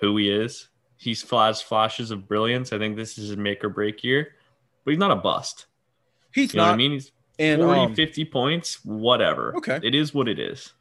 who 0.00 0.16
he 0.16 0.30
is. 0.30 0.68
He's 0.96 1.22
flash 1.22 1.62
flashes 1.62 2.10
of 2.10 2.28
brilliance. 2.28 2.72
I 2.72 2.78
think 2.78 2.96
this 2.96 3.18
is 3.18 3.28
his 3.28 3.36
make 3.36 3.64
or 3.64 3.68
break 3.68 4.04
year, 4.04 4.34
but 4.84 4.90
he's 4.90 4.98
not 4.98 5.10
a 5.10 5.16
bust. 5.16 5.66
He's 6.32 6.52
you 6.54 6.58
not. 6.58 6.74
I 6.74 6.76
mean, 6.76 6.92
he's 6.92 7.10
and, 7.38 7.62
40, 7.62 7.80
um, 7.80 7.94
50 7.94 8.24
points, 8.26 8.84
whatever. 8.84 9.56
Okay. 9.56 9.80
It 9.82 9.94
is 9.94 10.12
what 10.12 10.28
it 10.28 10.38
is. 10.38 10.74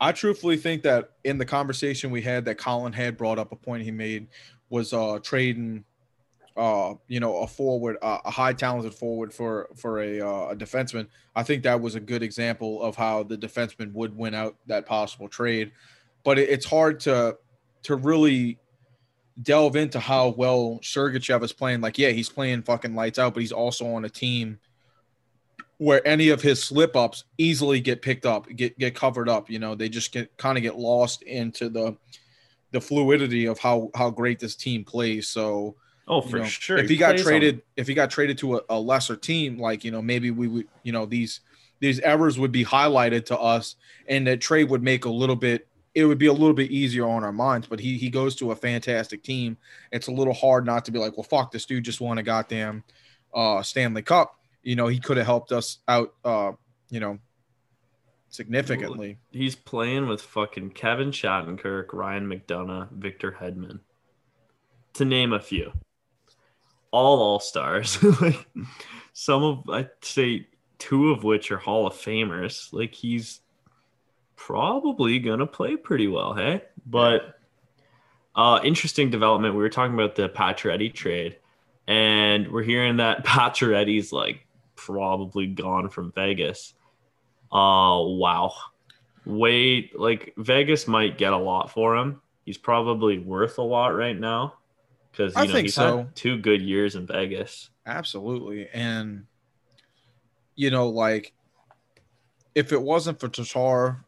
I 0.00 0.12
truthfully 0.12 0.56
think 0.56 0.82
that 0.82 1.12
in 1.24 1.38
the 1.38 1.44
conversation 1.44 2.10
we 2.10 2.22
had 2.22 2.44
that 2.44 2.56
Colin 2.56 2.92
had 2.92 3.16
brought 3.16 3.38
up 3.38 3.52
a 3.52 3.56
point 3.56 3.82
he 3.82 3.90
made 3.90 4.28
was 4.70 4.92
uh 4.92 5.18
trading 5.22 5.84
uh, 6.58 6.94
you 7.06 7.20
know, 7.20 7.38
a 7.38 7.46
forward, 7.46 7.96
uh, 8.02 8.18
a 8.24 8.30
high 8.32 8.52
talented 8.52 8.92
forward 8.92 9.32
for 9.32 9.68
for 9.76 10.00
a, 10.02 10.20
uh, 10.20 10.48
a 10.48 10.56
defenseman. 10.56 11.06
I 11.36 11.44
think 11.44 11.62
that 11.62 11.80
was 11.80 11.94
a 11.94 12.00
good 12.00 12.20
example 12.20 12.82
of 12.82 12.96
how 12.96 13.22
the 13.22 13.38
defenseman 13.38 13.92
would 13.92 14.16
win 14.16 14.34
out 14.34 14.56
that 14.66 14.84
possible 14.84 15.28
trade. 15.28 15.70
But 16.24 16.36
it, 16.36 16.48
it's 16.48 16.66
hard 16.66 16.98
to 17.00 17.38
to 17.84 17.94
really 17.94 18.58
delve 19.40 19.76
into 19.76 20.00
how 20.00 20.30
well 20.30 20.80
Sergachev 20.82 21.44
is 21.44 21.52
playing. 21.52 21.80
Like, 21.80 21.96
yeah, 21.96 22.10
he's 22.10 22.28
playing 22.28 22.62
fucking 22.62 22.96
lights 22.96 23.20
out, 23.20 23.34
but 23.34 23.40
he's 23.40 23.52
also 23.52 23.86
on 23.94 24.04
a 24.04 24.10
team 24.10 24.58
where 25.78 26.06
any 26.06 26.28
of 26.28 26.42
his 26.42 26.62
slip 26.62 26.94
ups 26.96 27.24
easily 27.38 27.80
get 27.80 28.02
picked 28.02 28.26
up, 28.26 28.46
get 28.54 28.78
get 28.78 28.94
covered 28.94 29.28
up. 29.28 29.48
You 29.50 29.58
know, 29.58 29.74
they 29.74 29.88
just 29.88 30.12
get 30.12 30.36
kind 30.36 30.58
of 30.58 30.62
get 30.62 30.76
lost 30.76 31.22
into 31.22 31.68
the 31.68 31.96
the 32.72 32.80
fluidity 32.80 33.46
of 33.46 33.58
how 33.58 33.90
how 33.94 34.10
great 34.10 34.38
this 34.38 34.54
team 34.56 34.84
plays. 34.84 35.28
So 35.28 35.76
Oh, 36.10 36.22
you 36.22 36.30
for 36.30 36.38
know, 36.38 36.44
sure. 36.44 36.78
If 36.78 36.88
he 36.88 36.96
got 36.96 37.10
plays 37.16 37.20
on- 37.20 37.26
traded, 37.26 37.62
if 37.76 37.86
he 37.86 37.92
got 37.94 38.10
traded 38.10 38.38
to 38.38 38.56
a, 38.56 38.60
a 38.70 38.80
lesser 38.80 39.14
team, 39.16 39.58
like 39.58 39.84
you 39.84 39.90
know, 39.90 40.00
maybe 40.00 40.30
we 40.30 40.48
would, 40.48 40.66
you 40.82 40.90
know, 40.92 41.04
these 41.06 41.40
these 41.80 42.00
errors 42.00 42.38
would 42.38 42.50
be 42.50 42.64
highlighted 42.64 43.26
to 43.26 43.38
us, 43.38 43.76
and 44.08 44.26
that 44.26 44.40
trade 44.40 44.70
would 44.70 44.82
make 44.82 45.04
a 45.04 45.10
little 45.10 45.36
bit. 45.36 45.68
It 45.94 46.04
would 46.06 46.18
be 46.18 46.26
a 46.26 46.32
little 46.32 46.54
bit 46.54 46.70
easier 46.70 47.06
on 47.06 47.24
our 47.24 47.32
minds. 47.32 47.66
But 47.66 47.78
he 47.80 47.98
he 47.98 48.08
goes 48.08 48.34
to 48.36 48.52
a 48.52 48.56
fantastic 48.56 49.22
team. 49.22 49.58
It's 49.92 50.06
a 50.08 50.10
little 50.12 50.32
hard 50.32 50.64
not 50.64 50.84
to 50.86 50.90
be 50.92 50.98
like, 50.98 51.16
well, 51.16 51.24
fuck, 51.24 51.52
this 51.52 51.66
dude 51.66 51.84
just 51.84 52.00
won 52.00 52.16
a 52.18 52.22
goddamn 52.22 52.84
uh, 53.34 53.62
Stanley 53.62 54.02
Cup. 54.02 54.34
You 54.62 54.76
know, 54.76 54.88
he 54.88 54.98
could 54.98 55.16
have 55.16 55.26
helped 55.26 55.52
us 55.52 55.78
out. 55.88 56.14
Uh, 56.24 56.52
you 56.90 57.00
know, 57.00 57.18
significantly. 58.30 59.18
He's 59.30 59.54
playing 59.54 60.08
with 60.08 60.20
fucking 60.20 60.70
Kevin 60.70 61.10
Shattenkirk, 61.10 61.92
Ryan 61.92 62.26
McDonagh, 62.26 62.90
Victor 62.92 63.36
Hedman, 63.40 63.80
to 64.94 65.04
name 65.04 65.32
a 65.32 65.40
few. 65.40 65.72
All 66.90 67.20
all 67.20 67.40
stars. 67.40 68.02
like 68.20 68.46
some 69.12 69.42
of 69.42 69.68
I'd 69.70 69.90
say 70.00 70.46
two 70.78 71.10
of 71.10 71.24
which 71.24 71.50
are 71.50 71.58
Hall 71.58 71.86
of 71.86 71.94
Famers. 71.94 72.72
Like 72.72 72.94
he's 72.94 73.40
probably 74.36 75.18
gonna 75.18 75.46
play 75.46 75.76
pretty 75.76 76.08
well, 76.08 76.34
hey? 76.34 76.62
But 76.86 77.38
uh 78.34 78.60
interesting 78.64 79.10
development. 79.10 79.54
We 79.54 79.62
were 79.62 79.68
talking 79.68 79.94
about 79.94 80.14
the 80.14 80.28
Pacioretty 80.28 80.94
trade, 80.94 81.38
and 81.86 82.50
we're 82.50 82.62
hearing 82.62 82.98
that 82.98 83.24
Pacioretty's 83.24 84.12
like 84.12 84.46
probably 84.78 85.46
gone 85.46 85.90
from 85.90 86.12
Vegas. 86.12 86.74
Oh 87.50 88.16
wow. 88.16 88.54
Wait, 89.26 89.98
like 89.98 90.32
Vegas 90.38 90.88
might 90.88 91.18
get 91.18 91.32
a 91.32 91.36
lot 91.36 91.70
for 91.70 91.96
him. 91.96 92.22
He's 92.44 92.56
probably 92.56 93.18
worth 93.18 93.58
a 93.58 93.62
lot 93.62 93.88
right 93.88 94.18
now 94.18 94.54
because 95.10 95.34
I 95.36 95.42
you 95.42 95.48
know 95.48 95.54
think 95.54 95.64
he's 95.66 95.74
so. 95.74 95.98
had 95.98 96.16
two 96.16 96.38
good 96.38 96.62
years 96.62 96.94
in 96.94 97.06
Vegas. 97.06 97.70
Absolutely. 97.84 98.68
And 98.72 99.26
you 100.54 100.70
know, 100.70 100.88
like 100.88 101.34
if 102.54 102.72
it 102.72 102.80
wasn't 102.80 103.20
for 103.20 103.28
Tatar 103.28 104.04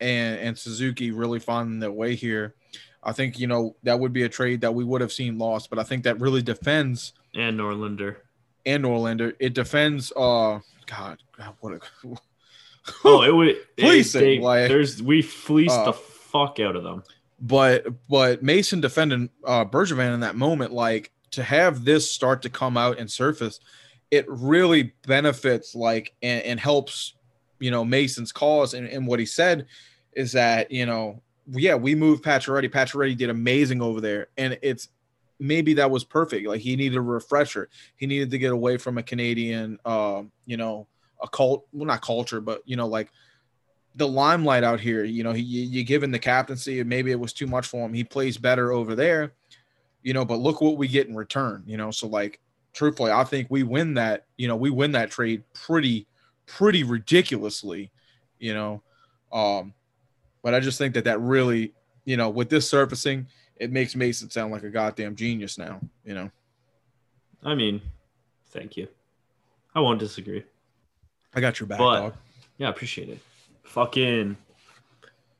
and 0.00 0.38
and 0.38 0.58
Suzuki 0.58 1.10
really 1.10 1.40
finding 1.40 1.80
their 1.80 1.92
way 1.92 2.14
here, 2.14 2.54
I 3.02 3.12
think 3.12 3.38
you 3.38 3.46
know 3.46 3.74
that 3.82 3.98
would 3.98 4.12
be 4.12 4.22
a 4.22 4.28
trade 4.28 4.60
that 4.60 4.74
we 4.74 4.84
would 4.84 5.00
have 5.00 5.12
seen 5.12 5.38
lost. 5.38 5.70
But 5.70 5.78
I 5.78 5.82
think 5.82 6.04
that 6.04 6.20
really 6.20 6.42
defends 6.42 7.12
And 7.34 7.58
Norlander. 7.58 8.16
And 8.68 8.84
Norlander. 8.84 9.34
It 9.40 9.54
defends. 9.54 10.12
Uh, 10.12 10.60
God, 10.86 11.18
God 11.36 11.54
what 11.60 11.74
a. 11.74 11.80
Oh, 13.04 13.22
it 13.22 13.34
would. 13.34 13.56
Please 13.76 14.10
say, 14.10 14.38
like, 14.38 14.68
there's 14.68 15.02
we 15.02 15.20
fleeced 15.20 15.76
uh, 15.76 15.84
the 15.84 15.92
fuck 15.92 16.58
out 16.58 16.74
of 16.74 16.84
them. 16.84 17.04
but 17.38 17.86
but 18.08 18.42
Mason 18.42 18.80
defending 18.80 19.28
uh 19.44 19.66
Bergevin 19.66 20.14
in 20.14 20.20
that 20.20 20.36
moment, 20.36 20.72
like 20.72 21.12
to 21.32 21.42
have 21.42 21.84
this 21.84 22.10
start 22.10 22.40
to 22.42 22.48
come 22.48 22.78
out 22.78 22.98
and 22.98 23.10
surface, 23.10 23.60
it 24.10 24.24
really 24.26 24.94
benefits 25.06 25.74
like 25.74 26.14
and, 26.22 26.42
and 26.44 26.60
helps 26.60 27.12
you 27.58 27.70
know 27.70 27.84
Mason's 27.84 28.32
cause 28.32 28.72
and, 28.72 28.88
and 28.88 29.06
what 29.06 29.20
he 29.20 29.26
said 29.26 29.66
is 30.14 30.32
that 30.32 30.70
you 30.70 30.86
know 30.86 31.20
yeah 31.50 31.74
we 31.74 31.94
moved 31.94 32.24
Pacioretty 32.24 32.70
Pacioretty 32.70 33.16
did 33.18 33.28
amazing 33.28 33.82
over 33.82 34.00
there 34.00 34.28
and 34.38 34.58
it's 34.62 34.88
maybe 35.38 35.74
that 35.74 35.90
was 35.90 36.04
perfect 36.04 36.46
like 36.46 36.60
he 36.60 36.74
needed 36.76 36.96
a 36.96 37.00
refresher 37.00 37.68
he 37.96 38.06
needed 38.06 38.30
to 38.30 38.38
get 38.38 38.52
away 38.52 38.76
from 38.76 38.98
a 38.98 39.02
Canadian 39.02 39.78
uh, 39.84 40.22
you 40.46 40.56
know 40.56 40.86
a 41.22 41.28
cult 41.28 41.66
well 41.72 41.86
not 41.86 42.02
culture 42.02 42.40
but 42.40 42.62
you 42.64 42.76
know 42.76 42.86
like 42.86 43.10
the 43.98 44.08
limelight 44.08 44.64
out 44.64 44.80
here. 44.80 45.04
You 45.04 45.24
know, 45.24 45.32
he, 45.32 45.42
you, 45.42 45.84
give 45.84 46.02
him 46.02 46.12
the 46.12 46.18
captaincy, 46.18 46.80
and 46.80 46.88
maybe 46.88 47.10
it 47.10 47.20
was 47.20 47.32
too 47.32 47.46
much 47.46 47.66
for 47.66 47.84
him. 47.84 47.92
He 47.92 48.04
plays 48.04 48.38
better 48.38 48.72
over 48.72 48.94
there, 48.94 49.32
you 50.02 50.14
know. 50.14 50.24
But 50.24 50.38
look 50.38 50.60
what 50.60 50.78
we 50.78 50.88
get 50.88 51.08
in 51.08 51.16
return. 51.16 51.64
You 51.66 51.76
know, 51.76 51.90
so 51.90 52.06
like, 52.06 52.40
truthfully, 52.72 53.10
I 53.10 53.24
think 53.24 53.48
we 53.50 53.64
win 53.64 53.94
that. 53.94 54.26
You 54.36 54.48
know, 54.48 54.56
we 54.56 54.70
win 54.70 54.92
that 54.92 55.10
trade 55.10 55.42
pretty, 55.52 56.06
pretty 56.46 56.84
ridiculously. 56.84 57.90
You 58.38 58.54
know, 58.54 58.82
um, 59.32 59.74
but 60.42 60.54
I 60.54 60.60
just 60.60 60.78
think 60.78 60.94
that 60.94 61.04
that 61.04 61.20
really, 61.20 61.74
you 62.04 62.16
know, 62.16 62.30
with 62.30 62.48
this 62.48 62.70
surfacing, 62.70 63.26
it 63.60 63.70
makes 63.72 63.94
Mason 63.96 64.30
sound 64.30 64.52
like 64.52 64.62
a 64.62 64.70
goddamn 64.70 65.16
genius 65.16 65.58
now. 65.58 65.80
You 66.04 66.14
know, 66.14 66.30
I 67.44 67.54
mean, 67.54 67.80
thank 68.50 68.76
you. 68.76 68.88
I 69.74 69.80
won't 69.80 69.98
disagree. 70.00 70.44
I 71.34 71.40
got 71.40 71.60
your 71.60 71.66
back, 71.66 71.78
But- 71.78 72.00
dog. 72.00 72.14
Yeah, 72.56 72.68
appreciate 72.70 73.08
it. 73.08 73.18
Fucking, 73.62 74.36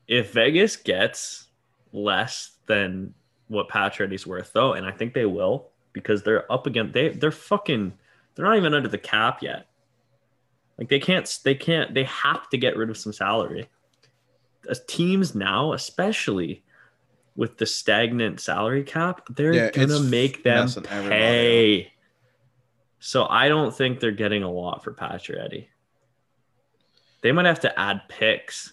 if 0.07 0.33
Vegas 0.33 0.77
gets 0.77 1.49
less 1.93 2.53
than 2.67 3.13
what 3.49 3.69
Pacioretty's 3.69 4.27
worth, 4.27 4.53
though, 4.53 4.75
and 4.75 4.87
I 4.87 4.93
think 4.93 5.15
they 5.15 5.27
will 5.27 5.69
because 5.93 6.23
they're 6.23 6.51
up 6.53 6.67
against 6.67 6.93
they 6.93 7.09
they're 7.09 7.33
fucking 7.33 7.93
they're 8.35 8.45
not 8.45 8.57
even 8.57 8.75
under 8.75 8.89
the 8.89 8.99
cap 8.99 9.43
yet. 9.43 9.67
Like 10.79 10.89
they 10.89 11.01
can't 11.01 11.39
they 11.45 11.55
can't 11.57 11.93
they 11.95 12.05
have 12.05 12.49
to 12.51 12.57
get 12.59 12.77
rid 12.77 12.91
of 12.91 12.97
some 12.99 13.13
salary. 13.13 13.69
As 14.69 14.81
teams 14.87 15.35
now, 15.35 15.73
especially 15.73 16.63
with 17.39 17.57
the 17.57 17.65
stagnant 17.67 18.41
salary 18.41 18.83
cap, 18.83 19.23
they're 19.31 19.53
Yeah, 19.55 19.71
gonna 19.71 20.01
make 20.01 20.43
them 20.43 20.65
messing 20.65 20.85
everybody 20.87 21.15
up. 21.15 21.21
pay. 21.21 21.93
So 22.99 23.27
I 23.29 23.49
don't 23.49 23.73
think 23.73 24.01
they're 24.01 24.11
getting 24.11 24.43
a 24.43 24.51
lot 24.51 24.83
for 24.83 24.93
Pacioretty. 24.93 25.69
They 27.23 27.31
might 27.31 27.47
have 27.47 27.61
to 27.61 27.79
add 27.79 28.03
picks, 28.09 28.73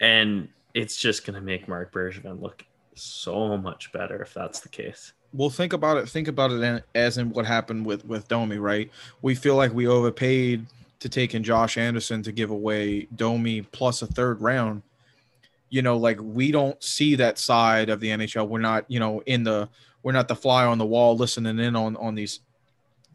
and 0.00 0.48
it's 0.74 0.96
just 0.96 1.24
gonna 1.24 1.40
make 1.40 1.68
Marc 1.68 1.92
Bergevin 1.92 2.40
look 2.40 2.64
so 2.94 3.56
much 3.56 3.92
better 3.92 4.20
if 4.20 4.34
that's 4.34 4.60
the 4.60 4.68
case. 4.68 5.12
well 5.32 5.48
think 5.48 5.72
about 5.72 5.96
it 5.96 6.08
think 6.08 6.26
about 6.26 6.50
it 6.50 6.60
in, 6.60 6.82
as 6.96 7.16
in 7.18 7.30
what 7.30 7.46
happened 7.46 7.86
with 7.86 8.04
with 8.04 8.26
domi 8.26 8.58
right 8.58 8.90
we 9.22 9.32
feel 9.34 9.54
like 9.54 9.72
we 9.72 9.86
overpaid 9.86 10.66
to 10.98 11.08
take 11.08 11.34
in 11.36 11.42
josh 11.42 11.78
anderson 11.78 12.20
to 12.20 12.32
give 12.32 12.50
away 12.50 13.06
domi 13.14 13.62
plus 13.62 14.02
a 14.02 14.06
third 14.08 14.40
round 14.42 14.82
you 15.70 15.82
know 15.82 15.96
like 15.96 16.18
we 16.20 16.50
don't 16.50 16.82
see 16.82 17.14
that 17.14 17.38
side 17.38 17.88
of 17.88 18.00
the 18.00 18.08
nhl 18.08 18.48
we're 18.48 18.58
not 18.58 18.84
you 18.88 19.00
know 19.00 19.22
in 19.26 19.44
the 19.44 19.68
we're 20.02 20.12
not 20.12 20.28
the 20.28 20.36
fly 20.36 20.64
on 20.64 20.78
the 20.78 20.86
wall 20.86 21.16
listening 21.16 21.58
in 21.58 21.76
on 21.76 21.96
on 21.96 22.14
these 22.14 22.40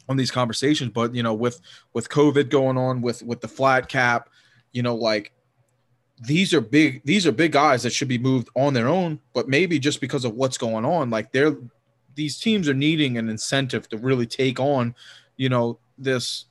on 0.08 0.16
these 0.16 0.30
conversations. 0.30 0.92
But 0.92 1.14
you 1.14 1.22
know 1.22 1.34
with 1.34 1.60
with 1.92 2.08
covid 2.08 2.48
going 2.48 2.76
on 2.76 3.02
with 3.02 3.22
with 3.22 3.40
the 3.40 3.48
flat 3.48 3.88
cap 3.88 4.28
you 4.72 4.82
know 4.82 4.94
like 4.94 5.32
these 6.20 6.54
are 6.54 6.60
big 6.60 7.02
these 7.04 7.26
are 7.26 7.32
big 7.32 7.52
guys 7.52 7.82
that 7.82 7.90
should 7.90 8.08
be 8.08 8.18
moved 8.18 8.48
on 8.54 8.74
their 8.74 8.88
own. 8.88 9.20
But 9.34 9.48
maybe 9.48 9.78
just 9.78 10.00
because 10.00 10.24
of 10.24 10.34
what's 10.34 10.58
going 10.58 10.84
on 10.84 11.10
like 11.10 11.32
they're 11.32 11.56
these 12.14 12.38
teams 12.38 12.68
are 12.68 12.74
needing 12.74 13.18
an 13.18 13.28
incentive 13.28 13.88
to 13.90 13.98
really 13.98 14.26
take 14.26 14.58
on 14.58 14.94
you 15.36 15.50
know 15.50 15.78
this 15.98 16.46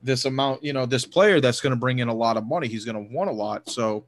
this 0.00 0.24
amount 0.26 0.62
you 0.62 0.72
know 0.72 0.86
this 0.86 1.04
player 1.04 1.40
that's 1.40 1.60
going 1.60 1.72
to 1.72 1.78
bring 1.78 1.98
in 1.98 2.08
a 2.08 2.14
lot 2.14 2.36
of 2.36 2.46
money. 2.46 2.68
He's 2.68 2.84
going 2.84 3.08
to 3.08 3.14
want 3.14 3.30
a 3.30 3.32
lot. 3.32 3.68
So 3.68 4.04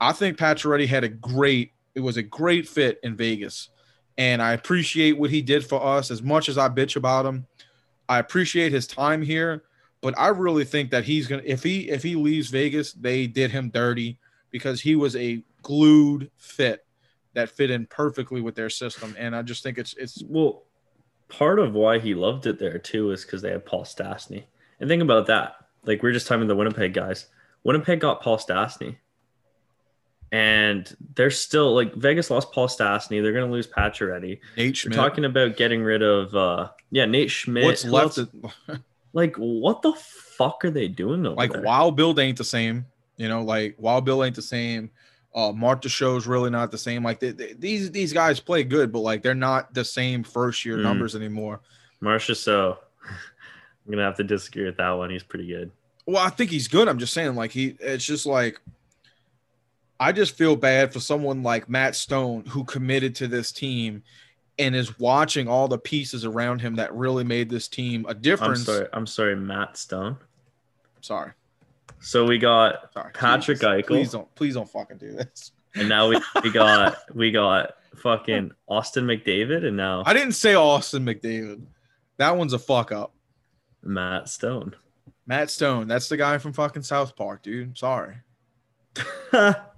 i 0.00 0.12
think 0.12 0.38
Pacioretty 0.38 0.86
had 0.86 1.04
a 1.04 1.08
great 1.08 1.72
it 1.94 2.00
was 2.00 2.16
a 2.16 2.22
great 2.22 2.68
fit 2.68 3.00
in 3.02 3.16
vegas 3.16 3.70
and 4.16 4.42
i 4.42 4.52
appreciate 4.52 5.18
what 5.18 5.30
he 5.30 5.42
did 5.42 5.64
for 5.64 5.84
us 5.84 6.10
as 6.10 6.22
much 6.22 6.48
as 6.48 6.58
i 6.58 6.68
bitch 6.68 6.96
about 6.96 7.26
him 7.26 7.46
i 8.08 8.18
appreciate 8.18 8.72
his 8.72 8.86
time 8.86 9.22
here 9.22 9.62
but 10.00 10.18
I 10.18 10.28
really 10.28 10.64
think 10.64 10.90
that 10.90 11.04
he's 11.04 11.26
gonna 11.26 11.42
if 11.44 11.62
he 11.62 11.88
if 11.88 12.02
he 12.02 12.14
leaves 12.14 12.50
Vegas, 12.50 12.92
they 12.92 13.26
did 13.26 13.50
him 13.50 13.70
dirty 13.70 14.18
because 14.50 14.80
he 14.80 14.96
was 14.96 15.16
a 15.16 15.42
glued 15.62 16.30
fit 16.36 16.86
that 17.34 17.50
fit 17.50 17.70
in 17.70 17.86
perfectly 17.86 18.40
with 18.40 18.54
their 18.54 18.70
system. 18.70 19.14
And 19.18 19.34
I 19.34 19.42
just 19.42 19.62
think 19.62 19.78
it's 19.78 19.94
it's 19.94 20.22
Well, 20.26 20.64
part 21.28 21.58
of 21.58 21.74
why 21.74 21.98
he 21.98 22.14
loved 22.14 22.46
it 22.46 22.58
there 22.58 22.78
too 22.78 23.10
is 23.10 23.24
because 23.24 23.42
they 23.42 23.50
had 23.50 23.66
Paul 23.66 23.84
Stastny. 23.84 24.44
And 24.80 24.88
think 24.88 25.02
about 25.02 25.26
that. 25.26 25.56
Like 25.84 26.02
we 26.02 26.10
are 26.10 26.14
just 26.14 26.26
talking 26.26 26.46
the 26.46 26.56
Winnipeg 26.56 26.94
guys. 26.94 27.26
Winnipeg 27.64 28.00
got 28.00 28.22
Paul 28.22 28.38
Stastny. 28.38 28.96
And 30.30 30.94
they're 31.14 31.30
still 31.30 31.74
like 31.74 31.94
Vegas 31.94 32.30
lost 32.30 32.52
Paul 32.52 32.68
Stastny. 32.68 33.22
They're 33.22 33.32
gonna 33.32 33.50
lose 33.50 33.66
Pacioretty. 33.66 34.40
Nate 34.56 34.84
We're 34.84 34.90
talking 34.92 35.24
about 35.24 35.56
getting 35.56 35.82
rid 35.82 36.02
of 36.02 36.34
uh 36.34 36.68
yeah, 36.90 37.06
Nate 37.06 37.30
Schmidt. 37.30 37.64
What's 37.64 37.82
Who 37.82 37.90
left? 37.92 38.18
Of, 38.18 38.28
like 39.14 39.34
what 39.36 39.80
the 39.82 39.92
fuck 39.94 40.64
are 40.64 40.70
they 40.70 40.86
doing 40.88 41.24
over 41.26 41.34
like 41.36 41.52
there? 41.52 41.62
Wild 41.62 41.96
Bill 41.96 42.18
ain't 42.20 42.36
the 42.38 42.44
same. 42.44 42.84
You 43.16 43.28
know, 43.28 43.42
like 43.42 43.74
Wild 43.78 44.04
Bill 44.04 44.22
ain't 44.22 44.36
the 44.36 44.42
same. 44.42 44.90
Uh, 45.34 45.52
Marchessault's 45.52 46.26
really 46.26 46.50
not 46.50 46.70
the 46.70 46.78
same. 46.78 47.02
Like 47.02 47.20
they, 47.20 47.30
they- 47.30 47.54
these 47.54 47.90
these 47.90 48.12
guys 48.12 48.38
play 48.38 48.64
good, 48.64 48.92
but 48.92 49.00
like 49.00 49.22
they're 49.22 49.34
not 49.34 49.72
the 49.72 49.84
same 49.84 50.22
first 50.24 50.64
year 50.64 50.76
Mm. 50.76 50.82
numbers 50.82 51.16
anymore. 51.16 51.60
Marcia, 52.00 52.34
so 52.34 52.78
I'm 53.86 53.90
gonna 53.90 54.04
have 54.04 54.16
to 54.18 54.24
disagree 54.24 54.64
with 54.66 54.76
that 54.76 54.90
one. 54.90 55.08
He's 55.10 55.22
pretty 55.22 55.46
good. 55.46 55.70
Well, 56.06 56.24
I 56.24 56.30
think 56.30 56.50
he's 56.50 56.68
good. 56.68 56.86
I'm 56.88 56.98
just 56.98 57.12
saying, 57.14 57.34
like 57.34 57.50
he, 57.50 57.76
it's 57.80 58.04
just 58.04 58.24
like 58.26 58.60
I 60.00 60.12
just 60.12 60.36
feel 60.36 60.54
bad 60.56 60.92
for 60.92 61.00
someone 61.00 61.42
like 61.42 61.68
Matt 61.68 61.96
Stone 61.96 62.46
who 62.46 62.64
committed 62.64 63.14
to 63.16 63.26
this 63.26 63.50
team 63.50 64.02
and 64.58 64.74
is 64.74 64.98
watching 64.98 65.48
all 65.48 65.68
the 65.68 65.78
pieces 65.78 66.24
around 66.24 66.60
him 66.60 66.76
that 66.76 66.94
really 66.94 67.24
made 67.24 67.48
this 67.48 67.68
team 67.68 68.06
a 68.08 68.16
I'm 68.40 68.56
sorry. 68.56 68.86
I'm 68.92 69.06
sorry, 69.06 69.36
Matt 69.36 69.76
Stone. 69.76 70.16
I'm 70.96 71.02
sorry, 71.02 71.32
So 72.00 72.24
we 72.26 72.38
got 72.38 72.92
sorry. 72.92 73.12
Patrick 73.12 73.58
please, 73.60 73.66
Eichel. 73.66 73.86
Please 73.86 74.12
don't, 74.12 74.34
please 74.34 74.54
don't 74.54 74.68
fucking 74.68 74.98
do 74.98 75.12
this. 75.12 75.52
and 75.74 75.88
now 75.88 76.08
we, 76.08 76.20
we 76.42 76.50
got 76.50 76.96
we 77.14 77.30
got 77.30 77.74
fucking 77.96 78.52
Austin 78.68 79.04
McDavid 79.04 79.64
and 79.66 79.76
now 79.76 80.02
I 80.06 80.12
didn't 80.12 80.32
say 80.32 80.54
Austin 80.54 81.04
McDavid. 81.04 81.62
That 82.16 82.36
one's 82.36 82.52
a 82.52 82.58
fuck 82.58 82.90
up. 82.92 83.12
Matt 83.82 84.28
Stone. 84.28 84.74
Matt 85.26 85.50
Stone, 85.50 85.88
that's 85.88 86.08
the 86.08 86.16
guy 86.16 86.38
from 86.38 86.52
fucking 86.52 86.82
South 86.82 87.14
Park, 87.16 87.42
dude. 87.42 87.76
Sorry. 87.76 88.16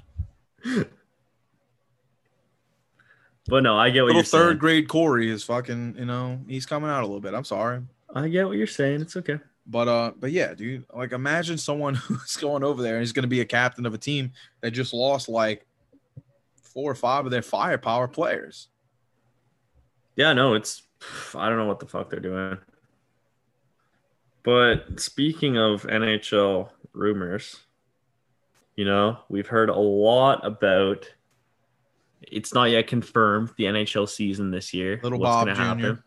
but 3.47 3.63
no, 3.63 3.77
I 3.77 3.91
get 3.91 4.03
what 4.03 4.09
Little 4.09 4.21
you're 4.21 4.25
third 4.25 4.49
saying. 4.49 4.59
grade 4.59 4.89
Corey 4.89 5.31
is 5.31 5.43
fucking, 5.45 5.97
you 5.99 6.05
know, 6.05 6.41
he's 6.49 6.67
coming 6.67 6.91
out 6.91 7.03
a 7.03 7.07
little 7.07 7.21
bit. 7.21 7.35
I'm 7.35 7.45
sorry. 7.45 7.83
I 8.15 8.29
get 8.29 8.47
what 8.47 8.57
you're 8.57 8.67
saying. 8.67 9.01
It's 9.03 9.17
okay. 9.17 9.39
But 9.67 9.89
uh, 9.89 10.13
but 10.19 10.33
yeah, 10.33 10.55
dude. 10.55 10.85
Like 10.93 11.13
imagine 11.13 11.59
someone 11.59 11.95
who's 11.97 12.37
going 12.37 12.65
over 12.65 12.83
there 12.83 12.95
and 12.95 13.03
he's 13.03 13.13
gonna 13.13 13.27
be 13.27 13.41
a 13.41 13.45
captain 13.45 13.87
of 13.87 13.95
a 13.95 13.99
team 13.99 14.33
that 14.61 14.73
just 14.73 14.93
lost 14.93 15.29
like 15.29 15.67
four 16.63 16.91
or 16.91 16.95
five 16.95 17.25
of 17.25 17.31
their 17.31 17.43
firepower 17.43 18.09
players. 18.09 18.69
Yeah, 20.17 20.33
no, 20.33 20.55
it's 20.55 20.83
I 21.35 21.49
don't 21.49 21.59
know 21.59 21.67
what 21.67 21.81
the 21.81 21.87
fuck 21.87 22.11
they're 22.11 22.21
doing. 22.21 22.59
But 24.43 24.99
speaking 24.99 25.59
of 25.59 25.83
NHL 25.83 26.71
rumors, 26.93 27.61
you 28.81 28.87
know, 28.87 29.19
we've 29.29 29.47
heard 29.47 29.69
a 29.69 29.79
lot 29.79 30.47
about 30.47 31.07
it's 32.23 32.55
not 32.55 32.71
yet 32.71 32.87
confirmed 32.87 33.51
the 33.59 33.65
NHL 33.65 34.09
season 34.09 34.51
this 34.51 34.73
year. 34.73 34.99
Little 35.03 35.19
what's 35.19 35.29
Bob 35.29 35.49
gonna 35.49 35.55
Jr.. 35.55 35.63
happen. 35.63 36.03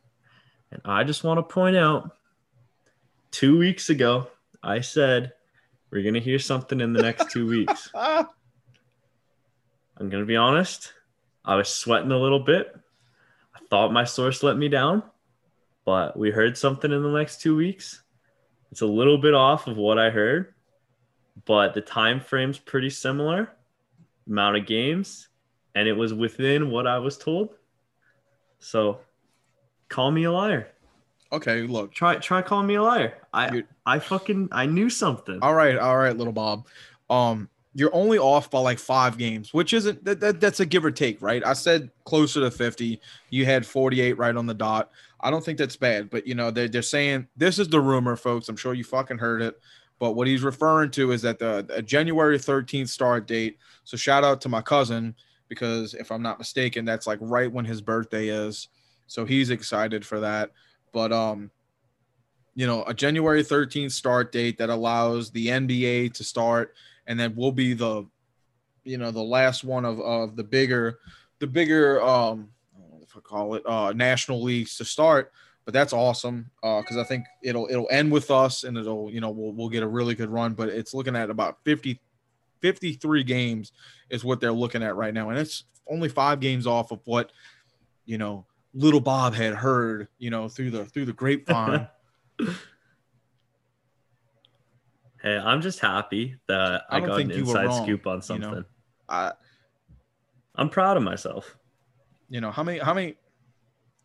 And 0.72 0.82
I 0.84 1.04
just 1.04 1.24
want 1.24 1.38
to 1.38 1.44
point 1.44 1.76
out 1.76 2.18
two 3.30 3.60
weeks 3.60 3.92
ago, 3.92 4.28
I 4.64 4.80
said 4.80 5.34
we're 5.92 6.02
gonna 6.02 6.20
hear 6.20 6.40
something 6.40 6.82
in 6.82 6.94
the 6.94 7.04
next 7.04 7.30
two 7.30 7.46
weeks. 7.46 7.92
I'm 7.96 8.26
gonna 10.00 10.26
be 10.26 10.36
honest. 10.36 10.94
I 11.46 11.54
was 11.54 11.70
sweating 11.70 12.12
a 12.12 12.18
little 12.18 12.40
bit. 12.40 12.76
I 13.54 13.60
thought 13.70 13.94
my 13.94 14.04
source 14.04 14.42
let 14.42 14.58
me 14.58 14.68
down, 14.68 15.04
but 15.86 16.18
we 16.18 16.32
heard 16.32 16.58
something 16.58 16.92
in 16.92 17.04
the 17.04 17.12
next 17.12 17.40
two 17.40 17.56
weeks. 17.56 18.02
It's 18.72 18.82
a 18.82 18.88
little 18.88 19.20
bit 19.20 19.36
off 19.36 19.68
of 19.68 19.78
what 19.78 20.00
I 20.00 20.10
heard, 20.10 20.56
but 21.46 21.74
the 21.74 21.82
time 21.82 22.20
frame's 22.20 22.60
pretty 22.60 22.90
similar, 22.90 23.50
amount 24.28 24.58
of 24.58 24.66
games, 24.66 25.30
and 25.76 25.88
it 25.88 25.94
was 25.94 26.14
within 26.14 26.70
what 26.70 26.88
I 26.88 26.98
was 27.00 27.18
told. 27.18 27.50
So 28.60 29.00
call 29.90 30.12
me 30.12 30.24
a 30.26 30.32
liar. 30.32 30.68
okay, 31.32 31.62
look. 31.64 31.94
Try 31.94 32.16
try 32.18 32.42
calling 32.42 32.68
me 32.68 32.76
a 32.76 32.84
liar. 32.84 33.14
I 33.34 33.50
You're- 33.50 33.68
I 33.86 34.00
fucking 34.00 34.50
I 34.52 34.66
knew 34.66 34.90
something. 34.90 35.40
All 35.42 35.54
right, 35.54 35.78
all 35.78 35.98
right, 35.98 36.16
little 36.16 36.34
Bob. 36.34 36.68
Um, 37.10 37.50
you're 37.76 37.94
only 37.94 38.20
off 38.20 38.52
by 38.52 38.60
like 38.60 38.78
five 38.80 39.18
games, 39.18 39.52
which 39.54 39.74
isn't 39.74 40.06
that, 40.06 40.20
that 40.20 40.40
that's 40.40 40.60
a 40.60 40.66
give 40.66 40.86
or 40.86 40.92
take, 40.92 41.22
right? 41.22 41.44
I 41.46 41.54
said 41.54 41.90
closer 42.06 42.40
to 42.42 42.52
50. 42.52 43.02
You 43.32 43.46
had 43.46 43.66
48 43.66 44.18
right 44.18 44.36
on 44.36 44.46
the 44.46 44.54
dot. 44.54 44.92
I 45.20 45.32
don't 45.32 45.44
think 45.44 45.58
that's 45.58 45.76
bad, 45.76 46.10
but 46.12 46.28
you 46.28 46.36
know, 46.36 46.52
they're, 46.52 46.68
they're 46.68 46.82
saying 46.84 47.28
this 47.36 47.58
is 47.58 47.68
the 47.70 47.82
rumor, 47.82 48.16
folks. 48.16 48.48
I'm 48.48 48.56
sure 48.58 48.74
you 48.76 48.84
fucking 48.84 49.18
heard 49.18 49.42
it. 49.42 49.60
But 50.04 50.18
what 50.18 50.28
he's 50.28 50.44
referring 50.44 50.92
to 50.92 51.14
is 51.14 51.22
that 51.22 51.40
the, 51.40 51.66
the 51.66 51.82
January 51.82 52.38
13th 52.38 52.90
start 52.90 53.26
date. 53.26 53.58
So 53.86 53.96
shout 53.96 54.26
out 54.26 54.42
to 54.42 54.50
my 54.50 54.62
cousin 54.62 55.16
because 55.48 55.94
if 55.94 56.12
I'm 56.12 56.22
not 56.22 56.40
mistaken, 56.40 56.84
that's 56.84 57.08
like 57.08 57.20
right 57.22 57.50
when 57.50 57.64
his 57.64 57.80
birthday 57.80 58.28
is. 58.28 58.68
So 59.08 59.24
he's 59.24 59.50
excited 59.50 60.06
for 60.06 60.20
that. 60.20 60.52
But 60.92 61.14
um, 61.14 61.52
you 62.54 62.68
know, 62.68 62.84
a 62.84 62.94
January 62.94 63.46
13th 63.46 63.94
start 63.94 64.34
date 64.34 64.58
that 64.58 64.70
allows 64.70 65.32
the 65.32 65.48
NBA 65.48 66.12
to 66.16 66.24
start, 66.26 66.76
and 67.08 67.18
then 67.18 67.34
we'll 67.34 67.54
be 67.54 67.74
the, 67.74 68.06
you 68.84 68.98
know, 68.98 69.10
the 69.10 69.24
last 69.24 69.64
one 69.64 69.86
of, 69.86 70.02
of 70.02 70.36
the 70.36 70.44
bigger, 70.44 71.00
the 71.40 71.48
bigger, 71.48 72.04
um, 72.04 72.50
if 73.02 73.16
I 73.16 73.22
call 73.22 73.56
it, 73.56 73.66
uh, 73.66 73.94
national 73.94 74.44
leagues 74.44 74.76
to 74.80 74.84
start. 74.84 75.32
But 75.66 75.74
that's 75.74 75.94
awesome 75.94 76.52
uh, 76.62 76.82
because 76.82 76.98
I 76.98 77.04
think 77.04 77.26
it'll 77.42 77.68
it'll 77.70 77.88
end 77.90 78.12
with 78.12 78.30
us, 78.32 78.64
and 78.64 78.78
it'll 78.78 79.10
you 79.12 79.22
know 79.22 79.30
we'll 79.30 79.54
we'll 79.54 79.70
get 79.70 79.84
a 79.84 79.88
really 79.88 80.16
good 80.16 80.30
run. 80.30 80.54
But 80.54 80.70
it's 80.70 80.94
looking 80.94 81.16
at 81.16 81.30
about 81.30 81.58
50, 81.64 82.00
53 82.60 83.24
games 83.24 83.72
is 84.10 84.26
what 84.26 84.42
they're 84.42 84.52
looking 84.52 84.84
at 84.84 84.96
right 84.96 85.14
now, 85.14 85.30
and 85.30 85.40
it's 85.40 85.64
only 85.88 86.10
five 86.10 86.40
games 86.40 86.68
off 86.68 86.92
of 86.92 87.00
what, 87.06 87.32
you 88.06 88.18
know, 88.18 88.46
little 88.74 89.00
Bob 89.00 89.34
had 89.34 89.54
heard, 89.54 90.08
you 90.18 90.30
know, 90.30 90.50
through 90.50 90.72
the 90.72 90.86
through 90.86 91.06
the 91.06 91.14
grapevine. 91.14 91.88
Hey, 95.24 95.38
I'm 95.38 95.62
just 95.62 95.80
happy 95.80 96.36
that 96.48 96.84
I 96.90 96.98
I, 96.98 97.00
got 97.00 97.22
an 97.22 97.30
you 97.30 97.38
inside 97.38 97.68
wrong, 97.68 97.86
scoop 97.86 98.06
on 98.06 98.18
you 98.18 98.22
something. 98.24 98.52
know? 98.52 98.64
I, 99.08 99.32
I'm 100.56 100.70
proud 100.70 100.98
of 100.98 101.04
myself. 101.04 101.56
you 102.30 102.42
know 102.42 102.52
how 102.52 102.62
many 102.62 102.80
how 102.80 102.94
many 102.94 103.16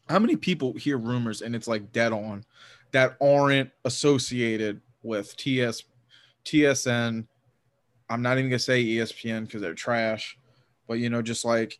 how 0.08 0.18
many 0.18 0.36
people 0.36 0.72
hear 0.74 0.98
rumors 0.98 1.42
and 1.42 1.54
it's 1.54 1.68
like 1.68 1.92
dead 1.92 2.12
on 2.12 2.44
that 2.92 3.16
aren't 3.20 3.70
associated 3.84 4.80
with 5.02 5.36
TS 5.36 5.82
TSN. 6.44 7.26
I'm 8.10 8.22
not 8.22 8.38
even 8.38 8.50
gonna 8.50 8.58
say 8.58 8.82
ESPN 8.82 9.44
because 9.46 9.60
they're 9.60 9.74
trash, 9.74 10.38
but 10.86 10.94
you 10.94 11.10
know, 11.10 11.20
just 11.22 11.44
like 11.44 11.78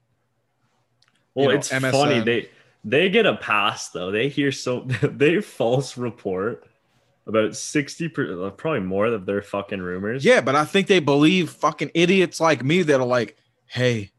Well, 1.35 1.49
know, 1.49 1.55
it's 1.55 1.71
MSN. 1.71 1.91
funny 1.93 2.21
they 2.21 2.49
they 2.85 3.09
get 3.09 3.27
a 3.27 3.37
pass 3.37 3.89
though. 3.91 4.11
They 4.11 4.29
hear 4.29 4.53
so 4.53 4.81
they 5.03 5.41
false 5.41 5.97
report 5.97 6.65
about 7.27 7.57
sixty 7.57 8.09
per, 8.09 8.47
uh, 8.47 8.51
probably 8.51 8.81
more 8.81 9.07
of 9.07 9.27
their 9.27 9.43
fucking 9.43 9.81
rumors. 9.81 10.25
yeah, 10.25 10.41
but 10.41 10.55
I 10.55 10.65
think 10.65 10.87
they 10.87 11.01
believe 11.01 11.51
fucking 11.51 11.91
idiots 11.95 12.41
like 12.41 12.63
me 12.65 12.83
that 12.83 13.01
are 13.01 13.07
like, 13.07 13.37
hey, 13.67 14.11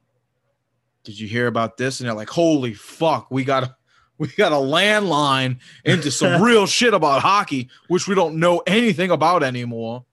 did 1.03 1.19
you 1.19 1.27
hear 1.27 1.47
about 1.47 1.77
this? 1.77 1.99
And 1.99 2.07
they're 2.07 2.15
like, 2.15 2.29
holy 2.29 2.73
fuck, 2.73 3.31
we 3.31 3.43
got 3.43 3.63
a 3.63 3.75
we 4.19 4.27
got 4.27 4.51
a 4.51 4.55
landline 4.55 5.57
into 5.83 6.11
some 6.11 6.41
real 6.43 6.67
shit 6.67 6.93
about 6.93 7.21
hockey, 7.23 7.69
which 7.87 8.07
we 8.07 8.13
don't 8.13 8.35
know 8.35 8.61
anything 8.67 9.09
about 9.09 9.41
anymore. 9.41 10.05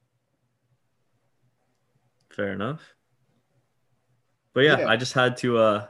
fair 2.31 2.53
enough. 2.53 2.83
But 4.53 4.61
yeah, 4.65 4.81
Yeah. 4.81 4.89
I 4.89 4.97
just 4.97 5.13
had 5.15 5.37
to 5.39 5.59
uh 5.59 5.87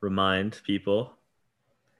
remind 0.00 0.60
people 0.64 1.12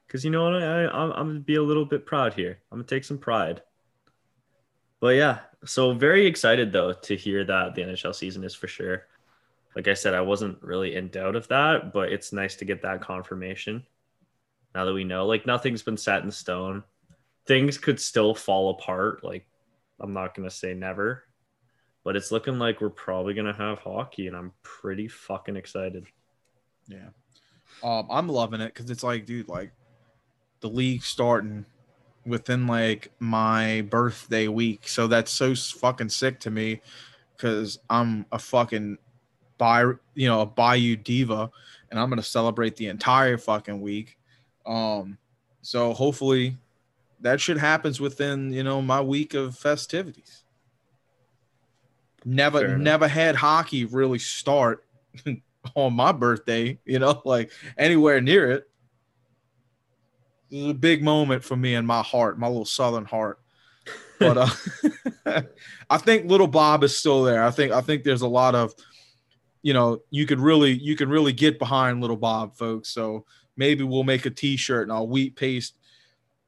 because 0.06 0.24
you 0.24 0.30
know 0.30 0.44
what, 0.50 0.62
I, 0.62 0.86
I'm 0.86 1.10
gonna 1.28 1.40
be 1.40 1.56
a 1.56 1.62
little 1.62 1.84
bit 1.84 2.06
proud 2.06 2.34
here. 2.34 2.58
I'm 2.70 2.78
gonna 2.78 2.86
take 2.88 3.04
some 3.04 3.18
pride. 3.18 3.62
But 5.00 5.16
yeah, 5.16 5.40
so 5.64 5.92
very 5.92 6.26
excited 6.26 6.72
though 6.72 6.92
to 6.92 7.16
hear 7.16 7.44
that 7.44 7.74
the 7.74 7.82
NHL 7.82 8.14
season 8.14 8.44
is 8.44 8.54
for 8.54 8.66
sure. 8.66 9.06
Like 9.74 9.88
I 9.88 9.94
said, 9.94 10.14
I 10.14 10.22
wasn't 10.22 10.62
really 10.62 10.94
in 10.94 11.08
doubt 11.08 11.36
of 11.36 11.48
that, 11.48 11.92
but 11.92 12.10
it's 12.10 12.32
nice 12.32 12.56
to 12.56 12.64
get 12.64 12.80
that 12.82 13.02
confirmation. 13.02 13.84
Now 14.76 14.84
that 14.84 14.92
we 14.92 15.04
know, 15.04 15.24
like 15.24 15.46
nothing's 15.46 15.82
been 15.82 15.96
set 15.96 16.22
in 16.22 16.30
stone. 16.30 16.84
Things 17.46 17.78
could 17.78 17.98
still 17.98 18.34
fall 18.34 18.68
apart. 18.68 19.24
Like 19.24 19.46
I'm 19.98 20.12
not 20.12 20.34
gonna 20.34 20.50
say 20.50 20.74
never, 20.74 21.24
but 22.04 22.14
it's 22.14 22.30
looking 22.30 22.58
like 22.58 22.82
we're 22.82 22.90
probably 22.90 23.32
gonna 23.32 23.54
have 23.54 23.78
hockey, 23.78 24.26
and 24.26 24.36
I'm 24.36 24.52
pretty 24.62 25.08
fucking 25.08 25.56
excited. 25.56 26.04
Yeah. 26.88 27.08
Um, 27.82 28.06
I'm 28.10 28.28
loving 28.28 28.60
it 28.60 28.74
because 28.74 28.90
it's 28.90 29.02
like, 29.02 29.24
dude, 29.24 29.48
like 29.48 29.72
the 30.60 30.68
league 30.68 31.02
starting 31.02 31.64
within 32.26 32.66
like 32.66 33.10
my 33.18 33.80
birthday 33.88 34.46
week. 34.46 34.88
So 34.88 35.06
that's 35.06 35.30
so 35.30 35.54
fucking 35.54 36.10
sick 36.10 36.38
to 36.40 36.50
me 36.50 36.82
because 37.34 37.78
I'm 37.88 38.26
a 38.30 38.38
fucking 38.38 38.98
buy, 39.56 39.84
you 40.12 40.28
know, 40.28 40.42
a 40.42 40.46
Bayou 40.46 40.96
diva, 40.96 41.50
and 41.90 41.98
I'm 41.98 42.10
gonna 42.10 42.22
celebrate 42.22 42.76
the 42.76 42.88
entire 42.88 43.38
fucking 43.38 43.80
week. 43.80 44.18
Um, 44.66 45.18
so 45.62 45.92
hopefully 45.92 46.56
that 47.20 47.40
shit 47.40 47.58
happens 47.58 48.00
within 48.00 48.52
you 48.52 48.62
know 48.62 48.82
my 48.82 49.00
week 49.00 49.34
of 49.34 49.56
festivities. 49.56 50.42
Never, 52.24 52.76
never 52.76 53.06
had 53.06 53.36
hockey 53.36 53.84
really 53.84 54.18
start 54.18 54.84
on 55.76 55.92
my 55.94 56.10
birthday, 56.10 56.78
you 56.84 56.98
know, 56.98 57.22
like 57.24 57.52
anywhere 57.78 58.20
near 58.20 58.50
it. 58.50 58.68
This 60.50 60.60
is 60.60 60.70
a 60.70 60.74
big 60.74 61.02
moment 61.02 61.44
for 61.44 61.56
me 61.56 61.74
in 61.74 61.86
my 61.86 62.02
heart, 62.02 62.38
my 62.38 62.48
little 62.48 62.64
southern 62.64 63.04
heart. 63.04 63.40
But 64.18 64.38
uh, 64.38 65.42
I 65.90 65.98
think 65.98 66.30
little 66.30 66.46
Bob 66.46 66.82
is 66.82 66.96
still 66.96 67.22
there. 67.22 67.44
I 67.44 67.50
think 67.50 67.72
I 67.72 67.80
think 67.80 68.02
there's 68.02 68.22
a 68.22 68.28
lot 68.28 68.54
of, 68.54 68.74
you 69.62 69.72
know, 69.72 70.02
you 70.10 70.26
could 70.26 70.40
really 70.40 70.72
you 70.72 70.96
can 70.96 71.08
really 71.08 71.32
get 71.32 71.58
behind 71.58 72.00
little 72.00 72.16
Bob, 72.16 72.56
folks. 72.56 72.88
So 72.88 73.24
maybe 73.56 73.84
we'll 73.84 74.04
make 74.04 74.26
a 74.26 74.30
T-shirt 74.30 74.84
and 74.84 74.92
I'll 74.92 75.08
wheat 75.08 75.36
paste 75.36 75.76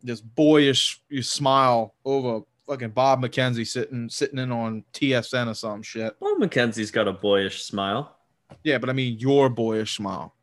this 0.03 0.21
boyish 0.21 1.01
smile 1.21 1.95
over 2.05 2.41
fucking 2.69 2.91
Bob 2.91 3.23
McKenzie 3.23 3.67
sitting 3.67 4.09
sitting 4.09 4.39
in 4.39 4.53
on 4.53 4.85
TSN 4.93 5.51
or 5.51 5.55
some 5.55 5.83
shit. 5.83 6.15
Well, 6.21 6.37
McKenzie's 6.37 6.91
got 6.91 7.09
a 7.09 7.13
boyish 7.13 7.63
smile. 7.63 8.17
Yeah, 8.63 8.79
but 8.79 8.91
I 8.91 8.93
mean 8.93 9.19
your 9.19 9.49
boyish 9.49 9.97
smile. 9.97 10.35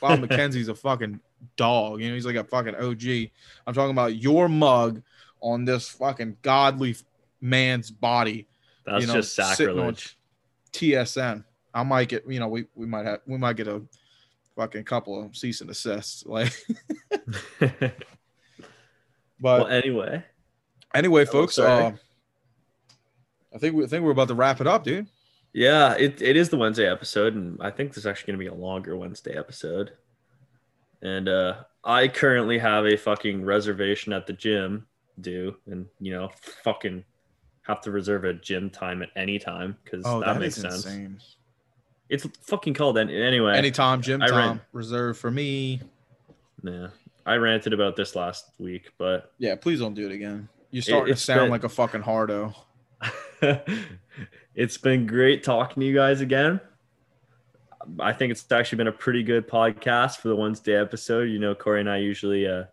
Bob 0.00 0.20
McKenzie's 0.20 0.68
a 0.68 0.74
fucking 0.74 1.20
dog. 1.56 2.00
You 2.00 2.08
know, 2.08 2.14
he's 2.14 2.26
like 2.26 2.36
a 2.36 2.44
fucking 2.44 2.76
OG. 2.76 3.30
I'm 3.66 3.74
talking 3.74 3.90
about 3.90 4.16
your 4.16 4.48
mug 4.48 5.02
on 5.40 5.64
this 5.64 5.88
fucking 5.88 6.38
godly 6.42 6.96
man's 7.40 7.90
body. 7.90 8.48
That's 8.86 9.02
You 9.02 9.06
know, 9.08 9.14
just 9.14 9.34
sacrilege. 9.34 10.16
TSN. 10.72 11.44
I 11.72 11.82
might 11.82 12.08
get, 12.08 12.24
you 12.30 12.40
know, 12.40 12.48
we, 12.48 12.66
we 12.74 12.86
might 12.86 13.06
have 13.06 13.20
we 13.26 13.36
might 13.36 13.56
get 13.56 13.68
a 13.68 13.82
fucking 14.56 14.84
couple 14.84 15.22
of 15.22 15.36
cease 15.36 15.60
and 15.60 15.70
assists. 15.70 16.24
Like 16.26 16.52
but 17.60 17.92
well, 19.40 19.66
anyway, 19.66 20.24
anyway, 20.94 21.22
Oh, 21.22 21.32
folks, 21.32 21.58
uh, 21.58 21.92
I 23.54 23.58
think 23.58 23.74
we 23.76 23.84
I 23.84 23.86
think 23.86 24.04
we're 24.04 24.10
about 24.12 24.28
to 24.28 24.34
wrap 24.34 24.60
it 24.60 24.66
up, 24.66 24.84
dude. 24.84 25.06
yeah, 25.52 25.94
it, 25.94 26.20
it 26.22 26.36
is 26.36 26.48
the 26.48 26.56
Wednesday 26.56 26.88
episode, 26.90 27.34
and 27.34 27.58
I 27.60 27.70
think 27.70 27.90
this 27.90 27.98
is 27.98 28.06
actually 28.06 28.32
going 28.32 28.38
to 28.44 28.50
be 28.50 28.56
a 28.56 28.60
longer 28.66 28.96
Wednesday 28.96 29.36
episode. 29.36 29.92
And 31.02 31.28
uh, 31.28 31.64
I 31.84 32.08
currently 32.08 32.58
have 32.58 32.86
a 32.86 32.96
fucking 32.96 33.44
reservation 33.44 34.12
at 34.12 34.26
the 34.26 34.32
gym 34.32 34.86
due, 35.20 35.56
and 35.66 35.86
you 36.00 36.12
know, 36.12 36.30
fucking 36.62 37.04
have 37.62 37.80
to 37.82 37.90
reserve 37.90 38.24
a 38.24 38.34
gym 38.34 38.70
time 38.70 39.02
at 39.02 39.10
any 39.16 39.38
time 39.38 39.76
because 39.84 40.02
Oh, 40.06 40.20
that, 40.20 40.38
makes 40.38 40.56
sense. 40.56 40.86
insane. 40.86 41.20
It's 42.14 42.26
fucking 42.42 42.74
called 42.74 42.96
any, 42.98 43.20
anyway. 43.20 43.56
Anytime, 43.56 44.00
Jim 44.02 44.22
I 44.22 44.28
Tom, 44.28 44.36
ran- 44.38 44.60
reserved 44.72 45.18
for 45.18 45.30
me. 45.30 45.80
Yeah, 46.62 46.88
I 47.26 47.34
ranted 47.36 47.72
about 47.72 47.96
this 47.96 48.14
last 48.16 48.50
week, 48.58 48.92
but 48.98 49.32
Yeah, 49.38 49.54
please 49.56 49.80
don't 49.80 49.94
do 49.94 50.06
it 50.06 50.12
again. 50.12 50.48
You're 50.70 50.82
starting 50.82 51.14
to 51.14 51.20
sound 51.20 51.40
been- 51.42 51.50
like 51.50 51.64
a 51.64 51.68
fucking 51.68 52.02
hardo. 52.02 52.54
it's 54.54 54.78
been 54.78 55.06
great 55.06 55.42
talking 55.42 55.80
to 55.80 55.86
you 55.86 55.94
guys 55.94 56.20
again. 56.20 56.60
I 58.00 58.12
think 58.12 58.30
it's 58.30 58.50
actually 58.50 58.78
been 58.78 58.86
a 58.88 58.92
pretty 58.92 59.22
good 59.22 59.46
podcast 59.46 60.16
for 60.18 60.28
the 60.28 60.36
Wednesday 60.36 60.74
episode. 60.80 61.24
You 61.24 61.38
know, 61.38 61.54
Corey 61.54 61.80
and 61.80 61.90
I 61.90 61.98
usually, 61.98 62.46
uh, 62.46 62.64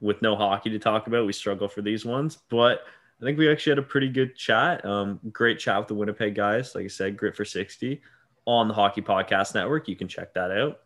with 0.00 0.22
no 0.22 0.36
hockey 0.36 0.70
to 0.70 0.78
talk 0.78 1.06
about, 1.06 1.26
we 1.26 1.32
struggle 1.32 1.68
for 1.68 1.82
these 1.82 2.04
ones, 2.04 2.38
but 2.48 2.80
I 3.20 3.24
think 3.24 3.38
we 3.38 3.50
actually 3.50 3.72
had 3.72 3.78
a 3.78 3.82
pretty 3.82 4.08
good 4.08 4.34
chat. 4.34 4.84
Um, 4.84 5.20
great 5.30 5.58
chat 5.58 5.78
with 5.78 5.88
the 5.88 5.94
Winnipeg 5.94 6.34
guys. 6.34 6.74
Like 6.74 6.84
I 6.84 6.88
said, 6.88 7.16
Grit 7.16 7.36
for 7.36 7.44
60 7.44 8.00
on 8.46 8.68
the 8.68 8.74
Hockey 8.74 9.02
Podcast 9.02 9.54
Network. 9.54 9.88
You 9.88 9.96
can 9.96 10.08
check 10.08 10.34
that 10.34 10.50
out. 10.50 10.80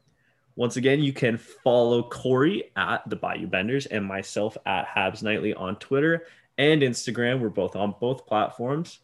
Once 0.57 0.77
again, 0.77 1.03
you 1.03 1.13
can 1.13 1.37
follow 1.37 2.03
Corey 2.03 2.73
at 2.77 3.09
the 3.09 3.17
Bayou 3.17 3.47
Benders 3.47 3.87
and 3.87 4.05
myself 4.05 4.57
at 4.65 4.87
Habs 4.87 5.23
Nightly 5.23 5.53
on 5.53 5.77
Twitter 5.77 6.25
and 6.57 6.81
Instagram. 6.83 7.41
We're 7.41 7.51
both 7.51 7.77
on 7.77 7.95
both 8.01 8.27
platforms. 8.27 9.01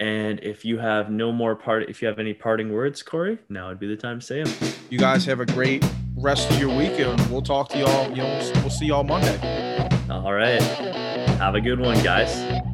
And 0.00 0.40
if 0.42 0.64
you 0.64 0.78
have 0.78 1.10
no 1.10 1.32
more 1.32 1.56
part, 1.56 1.88
if 1.88 2.02
you 2.02 2.08
have 2.08 2.18
any 2.18 2.34
parting 2.34 2.72
words, 2.72 3.02
Corey, 3.02 3.38
now 3.48 3.68
would 3.68 3.80
be 3.80 3.86
the 3.86 3.96
time 3.96 4.20
to 4.20 4.26
say 4.26 4.42
them. 4.42 4.72
You 4.90 4.98
guys 4.98 5.24
have 5.24 5.40
a 5.40 5.46
great 5.46 5.84
rest 6.16 6.50
of 6.50 6.58
your 6.58 6.76
week, 6.76 6.98
and 6.98 7.20
we'll 7.30 7.42
talk 7.42 7.68
to 7.70 7.78
y'all. 7.78 8.10
You 8.10 8.16
know, 8.16 8.52
we'll 8.56 8.70
see 8.70 8.86
y'all 8.86 9.04
Monday. 9.04 9.38
All 10.10 10.32
right. 10.32 10.62
Have 11.38 11.54
a 11.54 11.60
good 11.60 11.80
one, 11.80 12.02
guys. 12.02 12.73